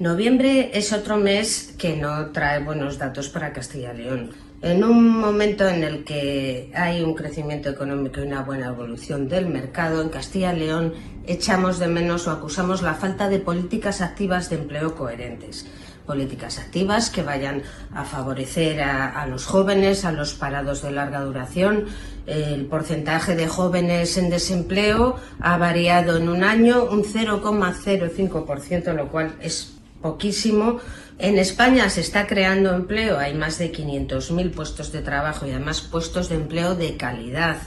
Noviembre 0.00 0.72
es 0.74 0.92
otro 0.92 1.18
mes 1.18 1.76
que 1.78 1.96
no 1.96 2.32
trae 2.32 2.58
buenos 2.58 2.98
datos 2.98 3.28
para 3.28 3.52
Castilla 3.52 3.94
y 3.94 3.98
León. 3.98 4.30
En 4.60 4.82
un 4.82 5.20
momento 5.20 5.68
en 5.68 5.84
el 5.84 6.02
que 6.02 6.72
hay 6.74 7.00
un 7.00 7.14
crecimiento 7.14 7.70
económico 7.70 8.18
y 8.20 8.26
una 8.26 8.42
buena 8.42 8.68
evolución 8.68 9.28
del 9.28 9.46
mercado, 9.46 10.02
en 10.02 10.08
Castilla 10.08 10.52
y 10.52 10.58
León 10.58 10.94
echamos 11.28 11.78
de 11.78 11.86
menos 11.86 12.26
o 12.26 12.32
acusamos 12.32 12.82
la 12.82 12.94
falta 12.94 13.28
de 13.28 13.38
políticas 13.38 14.00
activas 14.00 14.50
de 14.50 14.56
empleo 14.56 14.96
coherentes 14.96 15.64
políticas 16.06 16.58
activas 16.58 17.10
que 17.10 17.22
vayan 17.22 17.62
a 17.94 18.04
favorecer 18.04 18.80
a, 18.80 19.26
los 19.26 19.46
jóvenes, 19.46 20.04
a 20.04 20.12
los 20.12 20.34
parados 20.34 20.82
de 20.82 20.90
larga 20.90 21.20
duración. 21.20 21.86
El 22.26 22.66
porcentaje 22.66 23.34
de 23.34 23.48
jóvenes 23.48 24.16
en 24.18 24.30
desempleo 24.30 25.16
ha 25.40 25.56
variado 25.56 26.16
en 26.16 26.28
un 26.28 26.44
año 26.44 26.84
un 26.84 27.04
0,05%, 27.04 28.94
lo 28.94 29.08
cual 29.08 29.34
es 29.40 29.74
poquísimo. 30.00 30.78
En 31.18 31.38
España 31.38 31.88
se 31.88 32.00
está 32.00 32.26
creando 32.26 32.74
empleo, 32.74 33.18
hay 33.18 33.34
más 33.34 33.58
de 33.58 33.72
500.000 33.72 34.50
puestos 34.52 34.92
de 34.92 35.02
trabajo 35.02 35.46
y 35.46 35.50
además 35.50 35.80
puestos 35.80 36.28
de 36.28 36.36
empleo 36.36 36.74
de 36.74 36.96
calidad 36.96 37.58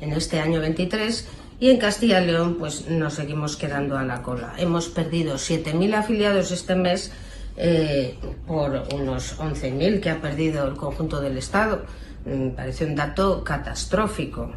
en 0.00 0.12
este 0.12 0.40
año 0.40 0.60
23 0.60 1.28
y 1.60 1.70
en 1.70 1.78
Castilla 1.78 2.20
y 2.20 2.26
León 2.26 2.56
pues 2.58 2.88
nos 2.88 3.14
seguimos 3.14 3.56
quedando 3.56 3.96
a 3.96 4.04
la 4.04 4.22
cola. 4.22 4.54
Hemos 4.58 4.88
perdido 4.88 5.36
7.000 5.36 5.94
afiliados 5.94 6.50
este 6.50 6.74
mes 6.74 7.12
eh, 7.56 8.18
por 8.46 8.84
unos 8.94 9.38
11.000 9.38 10.00
que 10.00 10.10
ha 10.10 10.20
perdido 10.20 10.66
el 10.66 10.74
conjunto 10.74 11.20
del 11.20 11.38
Estado. 11.38 11.84
Me 12.24 12.50
parece 12.50 12.84
un 12.84 12.94
dato 12.94 13.42
catastrófico. 13.42 14.52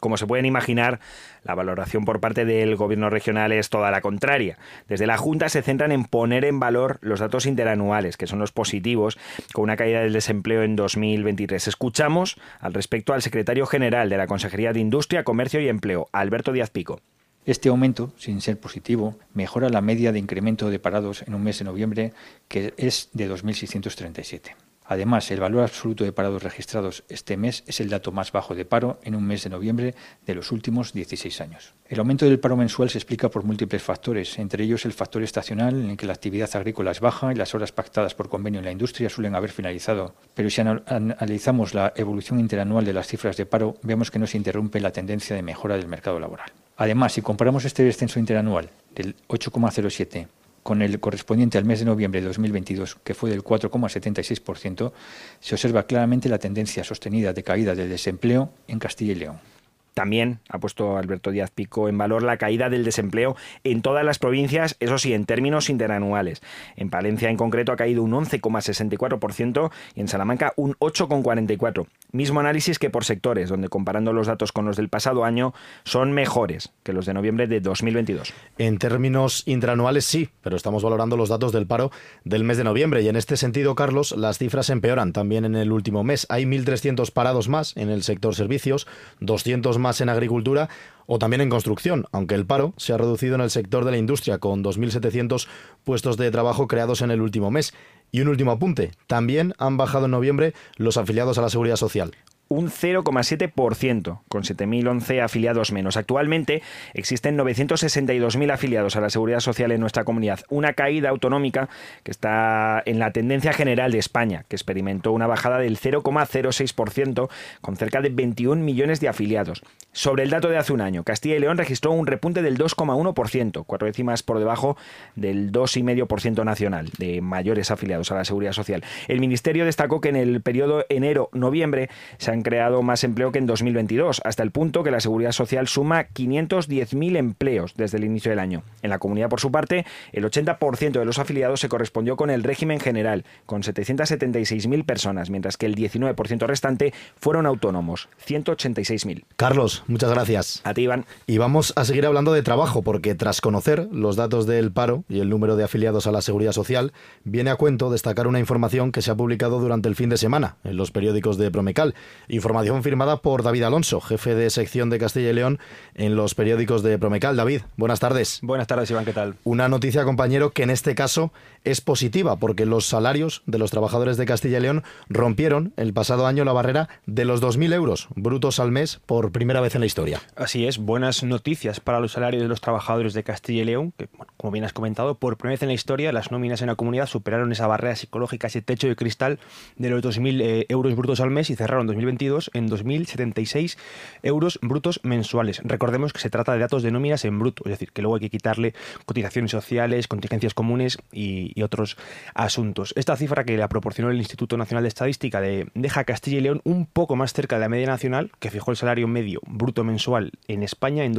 Como 0.00 0.16
se 0.16 0.26
pueden 0.26 0.46
imaginar, 0.46 1.00
la 1.42 1.56
valoración 1.56 2.04
por 2.04 2.20
parte 2.20 2.44
del 2.44 2.76
gobierno 2.76 3.10
regional 3.10 3.50
es 3.50 3.68
toda 3.68 3.90
la 3.90 4.00
contraria. 4.00 4.56
Desde 4.86 5.08
la 5.08 5.16
Junta 5.16 5.48
se 5.48 5.62
centran 5.62 5.90
en 5.90 6.04
poner 6.04 6.44
en 6.44 6.60
valor 6.60 6.98
los 7.00 7.18
datos 7.18 7.46
interanuales, 7.46 8.16
que 8.16 8.28
son 8.28 8.38
los 8.38 8.52
positivos, 8.52 9.18
con 9.52 9.64
una 9.64 9.76
caída 9.76 10.00
del 10.00 10.12
desempleo 10.12 10.62
en 10.62 10.76
2023. 10.76 11.66
Escuchamos 11.66 12.36
al 12.60 12.74
respecto 12.74 13.12
al 13.12 13.22
secretario 13.22 13.66
general 13.66 14.08
de 14.08 14.18
la 14.18 14.28
Consejería 14.28 14.72
de 14.72 14.80
Industria, 14.80 15.24
Comercio 15.24 15.60
y 15.60 15.68
Empleo, 15.68 16.08
Alberto 16.12 16.52
Díaz 16.52 16.70
Pico. 16.70 17.00
Este 17.48 17.70
aumento, 17.70 18.12
sin 18.18 18.42
ser 18.42 18.60
positivo, 18.60 19.16
mejora 19.32 19.70
la 19.70 19.80
media 19.80 20.12
de 20.12 20.18
incremento 20.18 20.68
de 20.68 20.78
parados 20.78 21.22
en 21.22 21.34
un 21.34 21.42
mes 21.42 21.58
de 21.58 21.64
noviembre, 21.64 22.12
que 22.46 22.74
es 22.76 23.08
de 23.14 23.26
2.637. 23.26 24.67
Además, 24.90 25.30
el 25.30 25.38
valor 25.38 25.64
absoluto 25.64 26.02
de 26.02 26.12
parados 26.12 26.42
registrados 26.42 27.04
este 27.10 27.36
mes 27.36 27.62
es 27.66 27.78
el 27.80 27.90
dato 27.90 28.10
más 28.10 28.32
bajo 28.32 28.54
de 28.54 28.64
paro 28.64 28.98
en 29.04 29.14
un 29.14 29.26
mes 29.26 29.44
de 29.44 29.50
noviembre 29.50 29.94
de 30.24 30.34
los 30.34 30.50
últimos 30.50 30.94
16 30.94 31.42
años. 31.42 31.74
El 31.84 31.98
aumento 31.98 32.24
del 32.24 32.40
paro 32.40 32.56
mensual 32.56 32.88
se 32.88 32.96
explica 32.96 33.28
por 33.28 33.44
múltiples 33.44 33.82
factores, 33.82 34.38
entre 34.38 34.64
ellos 34.64 34.86
el 34.86 34.94
factor 34.94 35.22
estacional 35.22 35.74
en 35.74 35.90
el 35.90 35.96
que 35.98 36.06
la 36.06 36.14
actividad 36.14 36.48
agrícola 36.56 36.92
es 36.92 37.00
baja 37.00 37.30
y 37.30 37.36
las 37.36 37.54
horas 37.54 37.70
pactadas 37.70 38.14
por 38.14 38.30
convenio 38.30 38.60
en 38.60 38.64
la 38.64 38.72
industria 38.72 39.10
suelen 39.10 39.34
haber 39.34 39.50
finalizado. 39.50 40.14
Pero 40.32 40.48
si 40.48 40.62
analizamos 40.62 41.74
la 41.74 41.92
evolución 41.94 42.40
interanual 42.40 42.86
de 42.86 42.94
las 42.94 43.08
cifras 43.08 43.36
de 43.36 43.44
paro, 43.44 43.74
vemos 43.82 44.10
que 44.10 44.18
no 44.18 44.26
se 44.26 44.38
interrumpe 44.38 44.80
la 44.80 44.90
tendencia 44.90 45.36
de 45.36 45.42
mejora 45.42 45.76
del 45.76 45.86
mercado 45.86 46.18
laboral. 46.18 46.50
Además, 46.78 47.12
si 47.12 47.20
comparamos 47.20 47.66
este 47.66 47.82
descenso 47.82 48.18
interanual 48.18 48.70
del 48.94 49.16
8,07 49.28 50.28
con 50.68 50.82
el 50.82 51.00
correspondiente 51.00 51.56
al 51.56 51.64
mes 51.64 51.78
de 51.78 51.86
noviembre 51.86 52.20
de 52.20 52.26
2022, 52.26 52.98
que 53.02 53.14
fue 53.14 53.30
del 53.30 53.42
4,76%, 53.42 54.92
se 55.40 55.54
observa 55.54 55.84
claramente 55.84 56.28
la 56.28 56.36
tendencia 56.36 56.84
sostenida 56.84 57.32
de 57.32 57.42
caída 57.42 57.74
del 57.74 57.88
desempleo 57.88 58.52
en 58.66 58.78
Castilla 58.78 59.12
y 59.12 59.14
León. 59.14 59.57
También 59.98 60.38
ha 60.48 60.60
puesto 60.60 60.96
Alberto 60.96 61.32
Díaz 61.32 61.50
Pico 61.50 61.88
en 61.88 61.98
valor 61.98 62.22
la 62.22 62.36
caída 62.36 62.70
del 62.70 62.84
desempleo 62.84 63.34
en 63.64 63.82
todas 63.82 64.04
las 64.04 64.20
provincias, 64.20 64.76
eso 64.78 64.96
sí, 64.96 65.12
en 65.12 65.24
términos 65.24 65.68
interanuales. 65.70 66.40
En 66.76 66.88
Palencia 66.88 67.30
en 67.30 67.36
concreto 67.36 67.72
ha 67.72 67.76
caído 67.76 68.04
un 68.04 68.12
11,64% 68.12 69.72
y 69.96 70.00
en 70.00 70.06
Salamanca 70.06 70.52
un 70.54 70.74
8,44%. 70.74 71.88
Mismo 72.12 72.38
análisis 72.38 72.78
que 72.78 72.90
por 72.90 73.04
sectores, 73.04 73.48
donde 73.48 73.68
comparando 73.68 74.12
los 74.12 74.28
datos 74.28 74.52
con 74.52 74.66
los 74.66 74.76
del 74.76 74.88
pasado 74.88 75.24
año 75.24 75.52
son 75.82 76.12
mejores 76.12 76.70
que 76.84 76.92
los 76.92 77.04
de 77.04 77.14
noviembre 77.14 77.48
de 77.48 77.60
2022. 77.60 78.32
En 78.56 78.78
términos 78.78 79.42
interanuales 79.46 80.04
sí, 80.04 80.28
pero 80.42 80.54
estamos 80.54 80.84
valorando 80.84 81.16
los 81.16 81.28
datos 81.28 81.50
del 81.50 81.66
paro 81.66 81.90
del 82.22 82.44
mes 82.44 82.56
de 82.56 82.62
noviembre 82.62 83.02
y 83.02 83.08
en 83.08 83.16
este 83.16 83.36
sentido, 83.36 83.74
Carlos, 83.74 84.14
las 84.16 84.38
cifras 84.38 84.70
empeoran 84.70 85.12
también 85.12 85.44
en 85.44 85.56
el 85.56 85.72
último 85.72 86.04
mes. 86.04 86.24
Hay 86.30 86.44
1.300 86.44 87.12
parados 87.12 87.48
más 87.48 87.76
en 87.76 87.90
el 87.90 88.04
sector 88.04 88.36
servicios, 88.36 88.86
200 89.18 89.76
más 89.78 89.87
en 90.00 90.08
agricultura 90.08 90.68
o 91.06 91.18
también 91.18 91.40
en 91.40 91.50
construcción, 91.50 92.04
aunque 92.12 92.34
el 92.34 92.46
paro 92.46 92.74
se 92.76 92.92
ha 92.92 92.98
reducido 92.98 93.34
en 93.34 93.40
el 93.40 93.50
sector 93.50 93.84
de 93.84 93.92
la 93.92 93.96
industria, 93.96 94.38
con 94.38 94.62
2.700 94.62 95.48
puestos 95.82 96.16
de 96.16 96.30
trabajo 96.30 96.68
creados 96.68 97.00
en 97.00 97.10
el 97.10 97.22
último 97.22 97.50
mes. 97.50 97.72
Y 98.10 98.20
un 98.20 98.28
último 98.28 98.52
apunte, 98.52 98.92
también 99.06 99.54
han 99.58 99.76
bajado 99.76 100.04
en 100.04 100.12
noviembre 100.12 100.54
los 100.76 100.96
afiliados 100.96 101.38
a 101.38 101.42
la 101.42 101.50
seguridad 101.50 101.76
social 101.76 102.12
un 102.48 102.70
0,7%, 102.70 104.20
con 104.28 104.42
7.011 104.42 105.22
afiliados 105.22 105.72
menos. 105.72 105.96
Actualmente 105.96 106.62
existen 106.94 107.36
962.000 107.36 108.52
afiliados 108.52 108.96
a 108.96 109.00
la 109.00 109.10
Seguridad 109.10 109.40
Social 109.40 109.70
en 109.72 109.80
nuestra 109.80 110.04
comunidad, 110.04 110.40
una 110.48 110.72
caída 110.72 111.10
autonómica 111.10 111.68
que 112.02 112.10
está 112.10 112.82
en 112.86 112.98
la 112.98 113.12
tendencia 113.12 113.52
general 113.52 113.92
de 113.92 113.98
España, 113.98 114.44
que 114.48 114.56
experimentó 114.56 115.12
una 115.12 115.26
bajada 115.26 115.58
del 115.58 115.78
0,06%, 115.78 117.28
con 117.60 117.76
cerca 117.76 118.00
de 118.00 118.08
21 118.08 118.62
millones 118.62 119.00
de 119.00 119.08
afiliados. 119.08 119.62
Sobre 119.92 120.22
el 120.22 120.30
dato 120.30 120.48
de 120.48 120.56
hace 120.56 120.72
un 120.72 120.80
año, 120.80 121.02
Castilla 121.02 121.36
y 121.36 121.40
León 121.40 121.58
registró 121.58 121.92
un 121.92 122.06
repunte 122.06 122.42
del 122.42 122.56
2,1%, 122.56 123.64
cuatro 123.66 123.86
décimas 123.86 124.22
por 124.22 124.38
debajo 124.38 124.76
del 125.16 125.52
2,5% 125.52 126.44
nacional 126.44 126.90
de 126.98 127.20
mayores 127.20 127.70
afiliados 127.70 128.10
a 128.12 128.14
la 128.14 128.24
Seguridad 128.24 128.52
Social. 128.52 128.84
El 129.08 129.20
Ministerio 129.20 129.64
destacó 129.64 130.00
que 130.00 130.08
en 130.10 130.16
el 130.16 130.40
periodo 130.40 130.84
enero-noviembre 130.88 131.90
se 132.18 132.30
han 132.30 132.37
creado 132.42 132.82
más 132.82 133.04
empleo 133.04 133.32
que 133.32 133.38
en 133.38 133.46
2022, 133.46 134.20
hasta 134.24 134.42
el 134.42 134.50
punto 134.50 134.82
que 134.82 134.90
la 134.90 135.00
Seguridad 135.00 135.32
Social 135.32 135.68
suma 135.68 136.08
510.000 136.08 137.16
empleos 137.16 137.74
desde 137.76 137.98
el 137.98 138.04
inicio 138.04 138.30
del 138.30 138.38
año. 138.38 138.62
En 138.82 138.90
la 138.90 138.98
comunidad, 138.98 139.28
por 139.28 139.40
su 139.40 139.50
parte, 139.50 139.84
el 140.12 140.24
80% 140.24 140.98
de 140.98 141.04
los 141.04 141.18
afiliados 141.18 141.60
se 141.60 141.68
correspondió 141.68 142.16
con 142.16 142.30
el 142.30 142.42
régimen 142.42 142.80
general, 142.80 143.24
con 143.46 143.62
776.000 143.62 144.84
personas, 144.84 145.30
mientras 145.30 145.56
que 145.56 145.66
el 145.66 145.74
19% 145.76 146.46
restante 146.46 146.92
fueron 147.16 147.46
autónomos, 147.46 148.08
186.000. 148.26 149.24
Carlos, 149.36 149.84
muchas 149.86 150.10
gracias. 150.10 150.60
A 150.64 150.74
ti, 150.74 150.82
Iván. 150.82 151.06
Y 151.26 151.38
vamos 151.38 151.72
a 151.76 151.84
seguir 151.84 152.06
hablando 152.06 152.32
de 152.32 152.42
trabajo, 152.42 152.82
porque 152.82 153.14
tras 153.14 153.40
conocer 153.40 153.88
los 153.92 154.16
datos 154.16 154.46
del 154.46 154.72
paro 154.72 155.04
y 155.08 155.20
el 155.20 155.28
número 155.28 155.56
de 155.56 155.64
afiliados 155.64 156.06
a 156.06 156.12
la 156.12 156.22
Seguridad 156.22 156.52
Social, 156.52 156.92
viene 157.24 157.50
a 157.50 157.56
cuento 157.56 157.90
destacar 157.90 158.26
una 158.26 158.38
información 158.38 158.92
que 158.92 159.02
se 159.02 159.10
ha 159.10 159.14
publicado 159.14 159.60
durante 159.60 159.88
el 159.88 159.94
fin 159.94 160.08
de 160.10 160.16
semana 160.16 160.56
en 160.64 160.76
los 160.76 160.90
periódicos 160.90 161.38
de 161.38 161.50
Promecal 161.50 161.94
Información 162.28 162.82
firmada 162.82 163.22
por 163.22 163.42
David 163.42 163.62
Alonso, 163.62 164.02
jefe 164.02 164.34
de 164.34 164.50
sección 164.50 164.90
de 164.90 164.98
Castilla 164.98 165.30
y 165.30 165.32
León 165.32 165.58
en 165.94 166.14
los 166.14 166.34
periódicos 166.34 166.82
de 166.82 166.98
Promecal. 166.98 167.36
David, 167.36 167.62
buenas 167.78 168.00
tardes. 168.00 168.40
Buenas 168.42 168.66
tardes, 168.66 168.90
Iván, 168.90 169.06
¿qué 169.06 169.14
tal? 169.14 169.36
Una 169.44 169.68
noticia, 169.68 170.04
compañero, 170.04 170.50
que 170.50 170.62
en 170.62 170.68
este 170.68 170.94
caso 170.94 171.32
es 171.64 171.80
positiva, 171.80 172.36
porque 172.36 172.66
los 172.66 172.84
salarios 172.86 173.42
de 173.46 173.56
los 173.56 173.70
trabajadores 173.70 174.18
de 174.18 174.26
Castilla 174.26 174.58
y 174.58 174.60
León 174.60 174.84
rompieron 175.08 175.72
el 175.78 175.94
pasado 175.94 176.26
año 176.26 176.44
la 176.44 176.52
barrera 176.52 176.90
de 177.06 177.24
los 177.24 177.42
2.000 177.42 177.72
euros 177.72 178.08
brutos 178.14 178.60
al 178.60 178.72
mes 178.72 179.00
por 179.06 179.32
primera 179.32 179.62
vez 179.62 179.74
en 179.74 179.80
la 179.80 179.86
historia. 179.86 180.20
Así 180.36 180.66
es, 180.66 180.76
buenas 180.76 181.24
noticias 181.24 181.80
para 181.80 181.98
los 181.98 182.12
salarios 182.12 182.42
de 182.42 182.48
los 182.48 182.60
trabajadores 182.60 183.14
de 183.14 183.24
Castilla 183.24 183.62
y 183.62 183.64
León, 183.64 183.94
que, 183.96 184.08
como 184.36 184.50
bien 184.50 184.66
has 184.66 184.74
comentado, 184.74 185.14
por 185.14 185.38
primera 185.38 185.54
vez 185.54 185.62
en 185.62 185.68
la 185.68 185.74
historia 185.74 186.12
las 186.12 186.30
nóminas 186.30 186.60
en 186.60 186.66
la 186.66 186.74
comunidad 186.74 187.06
superaron 187.06 187.52
esa 187.52 187.66
barrera 187.66 187.96
psicológica, 187.96 188.48
ese 188.48 188.60
techo 188.60 188.86
de 188.86 188.96
cristal 188.96 189.38
de 189.76 189.88
los 189.88 190.02
2.000 190.02 190.40
eh, 190.42 190.66
euros 190.68 190.94
brutos 190.94 191.20
al 191.20 191.30
mes 191.30 191.48
y 191.48 191.56
cerraron 191.56 191.86
2020 191.86 192.17
en 192.18 192.68
2.076 192.68 193.76
euros 194.22 194.58
brutos 194.62 195.00
mensuales. 195.02 195.60
Recordemos 195.64 196.12
que 196.12 196.20
se 196.20 196.30
trata 196.30 196.52
de 196.52 196.58
datos 196.58 196.82
de 196.82 196.90
nóminas 196.90 197.24
en 197.24 197.38
bruto, 197.38 197.62
es 197.64 197.70
decir, 197.70 197.92
que 197.92 198.02
luego 198.02 198.16
hay 198.16 198.20
que 198.20 198.30
quitarle 198.30 198.74
cotizaciones 199.06 199.50
sociales, 199.50 200.08
contingencias 200.08 200.54
comunes 200.54 200.98
y, 201.12 201.48
otros 201.62 201.98
asuntos. 202.34 202.94
Esta 202.96 203.16
cifra 203.16 203.44
que 203.44 203.56
la 203.56 203.68
proporcionó 203.68 204.10
el 204.10 204.16
Instituto 204.16 204.56
Nacional 204.56 204.84
de 204.84 204.88
Estadística 204.88 205.40
de, 205.40 205.66
deja 205.74 206.00
a 206.00 206.04
Castilla 206.04 206.38
y 206.38 206.40
León 206.40 206.60
un 206.64 206.86
poco 206.86 207.16
más 207.16 207.32
cerca 207.32 207.56
de 207.56 207.60
la 207.60 207.68
media 207.68 207.88
nacional, 207.88 208.30
que 208.38 208.50
fijó 208.50 208.70
el 208.70 208.76
salario 208.76 209.08
medio 209.08 209.40
bruto 209.46 209.84
mensual 209.84 210.32
en 210.46 210.62
España 210.62 211.04
en 211.04 211.14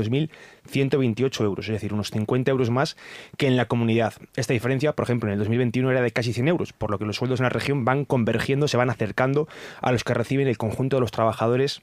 2.128 0.72 1.44
euros, 1.44 1.68
es 1.68 1.74
decir, 1.74 1.94
unos 1.94 2.12
50 2.12 2.52
euros 2.52 2.70
más 2.70 2.98
que 3.38 3.48
en 3.48 3.58
la 3.58 3.66
comunidad. 3.66 4.14
Esta 4.36 4.54
diferencia, 4.54 4.94
por 4.94 5.04
ejemplo, 5.04 5.30
en 5.30 5.34
el 5.34 5.40
2021 5.40 5.92
era 5.92 6.02
de 6.02 6.12
casi 6.12 6.34
100 6.34 6.48
euros, 6.48 6.74
por 6.74 6.92
lo 6.92 7.00
que 7.00 7.06
los 7.06 7.16
sueldos 7.16 7.40
en 7.40 7.46
la 7.46 7.50
región 7.50 7.86
van 7.86 8.06
convergiendo, 8.06 8.68
se 8.68 8.78
van 8.78 8.90
acercando 8.90 9.48
a 9.82 9.92
los 9.92 10.04
que 10.04 10.14
reciben 10.14 10.48
el 10.48 10.58
conjunto 10.58 10.98
de 10.98 11.02
los 11.02 11.12
trabajadores 11.12 11.82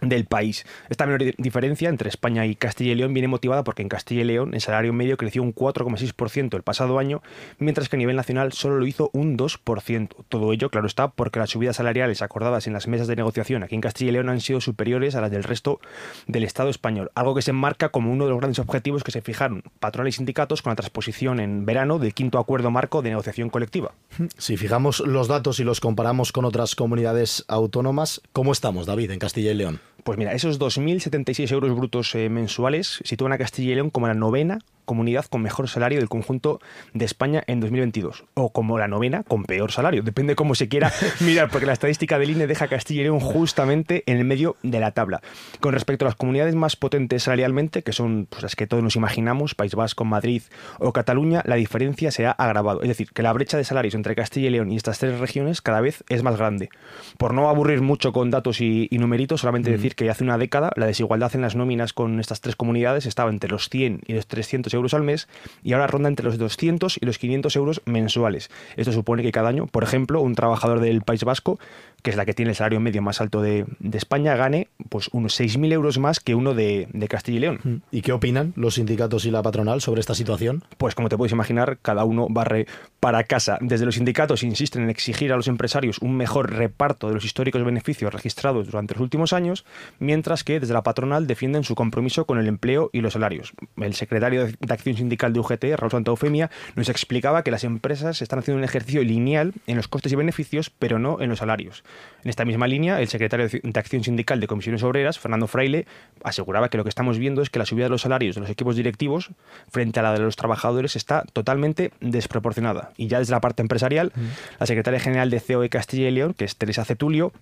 del 0.00 0.24
país. 0.24 0.66
Esta 0.88 1.06
menor 1.06 1.34
diferencia 1.36 1.88
entre 1.88 2.08
España 2.08 2.46
y 2.46 2.54
Castilla 2.54 2.92
y 2.92 2.94
León 2.94 3.14
viene 3.14 3.28
motivada 3.28 3.64
porque 3.64 3.82
en 3.82 3.88
Castilla 3.88 4.22
y 4.22 4.24
León 4.24 4.54
el 4.54 4.60
salario 4.60 4.92
medio 4.92 5.16
creció 5.16 5.42
un 5.42 5.54
4,6% 5.54 6.54
el 6.54 6.62
pasado 6.62 6.98
año, 6.98 7.22
mientras 7.58 7.88
que 7.88 7.96
a 7.96 7.98
nivel 7.98 8.16
nacional 8.16 8.52
solo 8.52 8.78
lo 8.78 8.86
hizo 8.86 9.10
un 9.12 9.36
2%. 9.36 10.08
Todo 10.28 10.52
ello, 10.52 10.70
claro 10.70 10.86
está, 10.86 11.08
porque 11.08 11.38
las 11.38 11.50
subidas 11.50 11.76
salariales 11.76 12.22
acordadas 12.22 12.66
en 12.66 12.72
las 12.72 12.86
mesas 12.88 13.06
de 13.06 13.16
negociación 13.16 13.62
aquí 13.62 13.74
en 13.74 13.80
Castilla 13.80 14.10
y 14.10 14.12
León 14.12 14.28
han 14.28 14.40
sido 14.40 14.60
superiores 14.60 15.14
a 15.14 15.20
las 15.20 15.30
del 15.30 15.44
resto 15.44 15.80
del 16.26 16.44
Estado 16.44 16.70
español, 16.70 17.10
algo 17.14 17.34
que 17.34 17.42
se 17.42 17.50
enmarca 17.50 17.90
como 17.90 18.12
uno 18.12 18.24
de 18.24 18.30
los 18.30 18.38
grandes 18.38 18.58
objetivos 18.58 19.04
que 19.04 19.12
se 19.12 19.22
fijaron 19.22 19.62
patronales 19.78 20.14
y 20.14 20.16
sindicatos 20.18 20.62
con 20.62 20.70
la 20.70 20.76
transposición 20.76 21.40
en 21.40 21.64
verano 21.66 21.98
del 21.98 22.14
quinto 22.14 22.38
acuerdo 22.38 22.70
marco 22.70 23.02
de 23.02 23.10
negociación 23.10 23.50
colectiva. 23.50 23.92
Si 24.36 24.56
fijamos 24.56 25.00
los 25.00 25.28
datos 25.28 25.60
y 25.60 25.64
los 25.64 25.80
comparamos 25.80 26.32
con 26.32 26.44
otras 26.44 26.74
comunidades 26.74 27.44
autónomas, 27.48 28.20
¿cómo 28.32 28.52
estamos, 28.52 28.86
David, 28.86 29.10
en 29.10 29.18
Castilla 29.18 29.52
y 29.52 29.54
León? 29.54 29.80
Pues 30.04 30.18
mira, 30.18 30.32
esos 30.32 30.58
2.076 30.58 31.50
euros 31.52 31.74
brutos 31.74 32.14
eh, 32.14 32.28
mensuales 32.28 33.00
sitúan 33.04 33.32
a 33.32 33.38
Castilla 33.38 33.72
y 33.72 33.74
León 33.74 33.90
como 33.90 34.06
la 34.06 34.14
novena 34.14 34.58
comunidad 34.90 35.26
con 35.26 35.40
mejor 35.40 35.68
salario 35.68 36.00
del 36.00 36.08
conjunto 36.08 36.58
de 36.94 37.04
España 37.04 37.44
en 37.46 37.60
2022. 37.60 38.24
O 38.34 38.50
como 38.50 38.76
la 38.76 38.88
novena 38.88 39.22
con 39.22 39.44
peor 39.44 39.70
salario. 39.70 40.02
Depende 40.02 40.34
cómo 40.34 40.56
se 40.56 40.66
quiera 40.66 40.92
mirar, 41.20 41.48
porque 41.48 41.64
la 41.64 41.74
estadística 41.74 42.18
del 42.18 42.30
INE 42.30 42.48
deja 42.48 42.64
a 42.64 42.68
Castilla 42.68 43.02
y 43.02 43.04
León 43.04 43.20
justamente 43.20 44.02
en 44.06 44.16
el 44.16 44.24
medio 44.24 44.56
de 44.64 44.80
la 44.80 44.90
tabla. 44.90 45.20
Con 45.60 45.74
respecto 45.74 46.04
a 46.04 46.08
las 46.08 46.16
comunidades 46.16 46.56
más 46.56 46.74
potentes 46.74 47.22
salarialmente, 47.22 47.84
que 47.84 47.92
son 47.92 48.26
pues, 48.28 48.42
las 48.42 48.56
que 48.56 48.66
todos 48.66 48.82
nos 48.82 48.96
imaginamos, 48.96 49.54
País 49.54 49.76
Vasco, 49.76 50.04
Madrid 50.04 50.42
o 50.80 50.92
Cataluña, 50.92 51.42
la 51.44 51.54
diferencia 51.54 52.10
se 52.10 52.26
ha 52.26 52.32
agravado. 52.32 52.82
Es 52.82 52.88
decir, 52.88 53.12
que 53.12 53.22
la 53.22 53.32
brecha 53.32 53.58
de 53.58 53.62
salarios 53.62 53.94
entre 53.94 54.16
Castilla 54.16 54.48
y 54.48 54.50
León 54.50 54.72
y 54.72 54.76
estas 54.76 54.98
tres 54.98 55.20
regiones 55.20 55.62
cada 55.62 55.80
vez 55.80 56.02
es 56.08 56.24
más 56.24 56.36
grande. 56.36 56.68
Por 57.16 57.32
no 57.32 57.48
aburrir 57.48 57.80
mucho 57.80 58.12
con 58.12 58.32
datos 58.32 58.60
y, 58.60 58.88
numeritos, 58.90 59.42
solamente 59.42 59.70
decir 59.70 59.94
que 59.94 60.10
hace 60.10 60.24
una 60.24 60.36
década 60.36 60.72
la 60.74 60.86
desigualdad 60.86 61.32
en 61.36 61.42
las 61.42 61.54
nóminas 61.54 61.92
con 61.92 62.18
estas 62.18 62.40
tres 62.40 62.56
comunidades 62.56 63.06
estaba 63.06 63.30
entre 63.30 63.50
los 63.50 63.68
100 63.68 64.00
y 64.08 64.14
los 64.14 64.26
300 64.26 64.74
euros 64.74 64.79
euros 64.80 64.94
al 64.94 65.02
mes 65.02 65.28
y 65.62 65.72
ahora 65.72 65.86
ronda 65.86 66.08
entre 66.08 66.24
los 66.24 66.38
200 66.38 66.98
y 67.00 67.06
los 67.06 67.18
500 67.18 67.56
euros 67.56 67.82
mensuales. 67.84 68.50
Esto 68.76 68.92
supone 68.92 69.22
que 69.22 69.32
cada 69.32 69.48
año, 69.48 69.66
por 69.66 69.82
ejemplo, 69.82 70.20
un 70.20 70.34
trabajador 70.34 70.80
del 70.80 71.02
País 71.02 71.24
Vasco 71.24 71.58
que 72.02 72.10
es 72.10 72.16
la 72.16 72.24
que 72.24 72.34
tiene 72.34 72.50
el 72.50 72.56
salario 72.56 72.80
medio 72.80 73.02
más 73.02 73.20
alto 73.20 73.42
de, 73.42 73.66
España, 73.92 74.34
gane 74.36 74.68
pues 74.88 75.08
unos 75.12 75.38
6.000 75.38 75.72
euros 75.72 75.98
más 75.98 76.20
que 76.20 76.34
uno 76.34 76.54
de, 76.54 76.88
Castilla 77.08 77.36
y 77.36 77.40
León. 77.40 77.60
Mm. 77.62 77.76
¿Y 77.90 78.02
qué 78.02 78.12
opinan 78.12 78.52
los 78.56 78.74
sindicatos 78.74 79.24
y 79.24 79.30
la 79.30 79.42
patronal 79.42 79.80
sobre 79.80 80.00
esta 80.00 80.14
situación? 80.14 80.62
Pues 80.78 80.94
como 80.94 81.08
te 81.08 81.16
puedes 81.16 81.32
imaginar, 81.32 81.78
cada 81.82 82.04
uno 82.04 82.28
barre 82.30 82.66
para 83.00 83.24
casa. 83.24 83.58
Desde 83.60 83.84
los 83.84 83.96
sindicatos 83.96 84.42
insisten 84.42 84.82
en 84.82 84.90
exigir 84.90 85.32
a 85.32 85.36
los 85.36 85.48
empresarios 85.48 85.98
un 85.98 86.16
mejor 86.16 86.52
reparto 86.52 87.08
de 87.08 87.14
los 87.14 87.24
históricos 87.24 87.64
beneficios 87.64 88.12
registrados 88.12 88.66
durante 88.66 88.94
los 88.94 89.02
últimos 89.02 89.32
años, 89.32 89.64
mientras 89.98 90.44
que 90.44 90.60
desde 90.60 90.74
la 90.74 90.82
patronal 90.82 91.26
defienden 91.26 91.64
su 91.64 91.74
compromiso 91.74 92.26
con 92.26 92.38
el 92.38 92.46
empleo 92.46 92.90
y 92.92 93.00
los 93.00 93.14
salarios. 93.14 93.52
El 93.76 93.94
secretario 93.94 94.46
de 94.60 94.74
acción 94.74 94.96
sindical 94.96 95.32
de 95.32 95.40
UGT, 95.40 95.64
Raúl 95.76 95.90
Santa 95.90 96.10
Eufemia, 96.10 96.50
nos 96.76 96.88
explicaba 96.88 97.42
que 97.42 97.50
las 97.50 97.64
empresas 97.64 98.22
están 98.22 98.38
haciendo 98.38 98.58
un 98.58 98.64
ejercicio 98.64 99.02
lineal 99.02 99.54
en 99.66 99.76
los 99.76 99.88
costes 99.88 100.12
y 100.12 100.16
beneficios, 100.16 100.70
pero 100.70 100.98
no 100.98 101.20
en 101.20 101.30
los 101.30 101.38
salarios. 101.38 101.82
En 102.22 102.30
esta 102.30 102.44
misma 102.44 102.66
línea, 102.66 103.00
el 103.00 103.08
secretario 103.08 103.48
de 103.48 103.80
Acción 103.80 104.04
Sindical 104.04 104.38
de 104.38 104.46
Comisiones 104.46 104.82
Obreras, 104.82 105.18
Fernando 105.18 105.46
Fraile, 105.46 105.86
aseguraba 106.22 106.68
que 106.68 106.76
lo 106.76 106.84
que 106.84 106.90
estamos 106.90 107.18
viendo 107.18 107.42
es 107.42 107.50
que 107.50 107.58
la 107.58 107.66
subida 107.66 107.84
de 107.84 107.90
los 107.90 108.02
salarios 108.02 108.34
de 108.34 108.42
los 108.42 108.50
equipos 108.50 108.76
directivos 108.76 109.30
frente 109.68 110.00
a 110.00 110.02
la 110.02 110.12
de 110.12 110.20
los 110.20 110.36
trabajadores 110.36 110.96
está 110.96 111.24
totalmente 111.32 111.92
desproporcionada. 112.00 112.92
Y 112.96 113.08
ya 113.08 113.18
desde 113.18 113.32
la 113.32 113.40
parte 113.40 113.62
empresarial, 113.62 114.12
la 114.58 114.66
secretaria 114.66 115.00
general 115.00 115.30
de 115.30 115.40
COE 115.40 115.70
Castilla 115.70 116.08
y 116.08 116.12
León, 116.12 116.34
que 116.34 116.44
es 116.44 116.56
Teresa 116.56 116.84
Cetulio, 116.84 117.32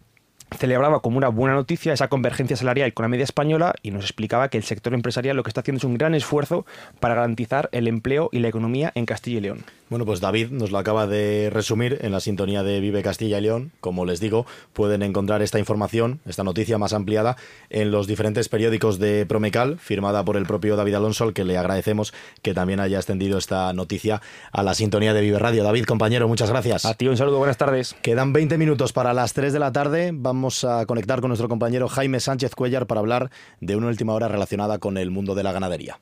celebraba 0.57 1.01
como 1.01 1.19
una 1.19 1.29
buena 1.29 1.55
noticia 1.55 1.93
esa 1.93 2.09
convergencia 2.09 2.57
salarial 2.57 2.95
con 2.95 3.05
la 3.05 3.09
media 3.09 3.25
española 3.25 3.75
y 3.83 3.91
nos 3.91 4.05
explicaba 4.05 4.49
que 4.49 4.59
el 4.59 4.65
sector 4.65 4.95
empresarial 4.95 5.37
lo 5.37 5.43
que 5.43 5.51
está 5.51 5.61
haciendo 5.61 5.79
es 5.79 5.85
un 5.85 5.99
gran 5.99 6.15
esfuerzo 6.15 6.65
para 7.01 7.15
garantizar 7.15 7.69
el 7.73 7.89
empleo 7.89 8.29
y 8.33 8.39
la 8.41 8.49
economía 8.49 8.93
en 8.95 9.07
Castilla 9.07 9.39
y 9.39 9.43
León. 9.43 9.65
Bueno, 9.91 10.05
pues 10.05 10.21
David 10.21 10.51
nos 10.51 10.71
lo 10.71 10.77
acaba 10.77 11.07
de 11.07 11.49
resumir 11.51 11.99
en 12.03 12.13
la 12.13 12.21
sintonía 12.21 12.63
de 12.63 12.79
Vive 12.81 13.03
Castilla 13.03 13.39
y 13.39 13.41
León. 13.41 13.73
Como 13.81 14.05
les 14.05 14.21
digo, 14.21 14.45
pueden 14.75 15.03
encontrar 15.03 15.41
esta 15.41 15.59
información, 15.59 16.21
esta 16.27 16.45
noticia 16.45 16.77
más 16.77 16.93
ampliada, 16.93 17.37
en 17.71 17.91
los 17.91 18.07
diferentes 18.07 18.51
periódicos 18.51 18.99
de 18.99 19.25
Promecal, 19.25 19.79
firmada 19.79 20.23
por 20.27 20.37
el 20.37 20.45
propio 20.45 20.77
David 20.77 20.95
Alonso, 20.95 21.25
al 21.25 21.33
que 21.33 21.45
le 21.45 21.57
agradecemos 21.57 22.13
que 22.43 22.53
también 22.53 22.81
haya 22.81 22.99
extendido 22.99 23.39
esta 23.39 23.73
noticia 23.73 24.21
a 24.53 24.63
la 24.63 24.75
sintonía 24.75 25.15
de 25.15 25.23
Vive 25.23 25.39
Radio. 25.39 25.65
David, 25.65 25.87
compañero, 25.87 26.29
muchas 26.29 26.51
gracias. 26.51 26.85
A 26.85 26.93
ti 26.93 27.09
un 27.09 27.17
saludo, 27.17 27.39
buenas 27.39 27.57
tardes. 27.57 27.97
Quedan 28.03 28.35
20 28.35 28.59
minutos 28.59 28.93
para 28.93 29.15
las 29.15 29.33
3 29.33 29.55
de 29.55 29.59
la 29.59 29.73
tarde. 29.73 30.11
Vamos 30.13 30.65
a 30.65 30.85
conectar 30.85 31.21
con 31.21 31.29
nuestro 31.29 31.49
compañero 31.49 31.89
Jaime 31.89 32.21
Sánchez 32.21 32.55
Cuellar 32.55 32.87
para 32.87 33.01
hablar 33.01 33.31
de 33.63 33.77
una 33.77 33.87
última 33.87 34.13
hora 34.13 34.29
relacionada 34.29 34.79
con 34.79 34.99
el 34.99 35.11
mundo 35.11 35.35
de 35.35 35.45
la 35.45 35.53
ganadería. 35.53 35.99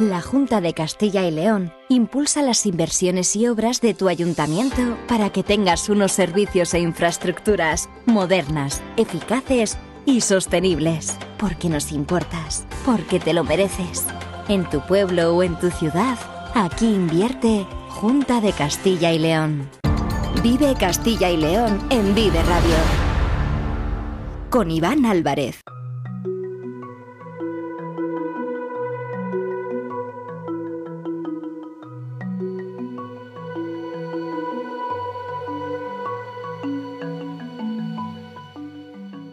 La 0.00 0.22
Junta 0.22 0.62
de 0.62 0.72
Castilla 0.72 1.26
y 1.26 1.30
León 1.30 1.74
impulsa 1.90 2.40
las 2.40 2.64
inversiones 2.64 3.36
y 3.36 3.46
obras 3.46 3.82
de 3.82 3.92
tu 3.92 4.08
ayuntamiento 4.08 4.96
para 5.06 5.28
que 5.28 5.42
tengas 5.42 5.90
unos 5.90 6.12
servicios 6.12 6.72
e 6.72 6.80
infraestructuras 6.80 7.90
modernas, 8.06 8.82
eficaces 8.96 9.76
y 10.06 10.22
sostenibles. 10.22 11.18
Porque 11.36 11.68
nos 11.68 11.92
importas, 11.92 12.64
porque 12.86 13.20
te 13.20 13.34
lo 13.34 13.44
mereces. 13.44 14.06
En 14.48 14.64
tu 14.70 14.80
pueblo 14.80 15.36
o 15.36 15.42
en 15.42 15.58
tu 15.58 15.70
ciudad, 15.70 16.16
aquí 16.54 16.86
invierte 16.86 17.66
Junta 17.90 18.40
de 18.40 18.54
Castilla 18.54 19.12
y 19.12 19.18
León. 19.18 19.68
Vive 20.42 20.76
Castilla 20.80 21.28
y 21.28 21.36
León 21.36 21.78
en 21.90 22.14
Vive 22.14 22.42
Radio. 22.44 22.76
Con 24.48 24.70
Iván 24.70 25.04
Álvarez. 25.04 25.60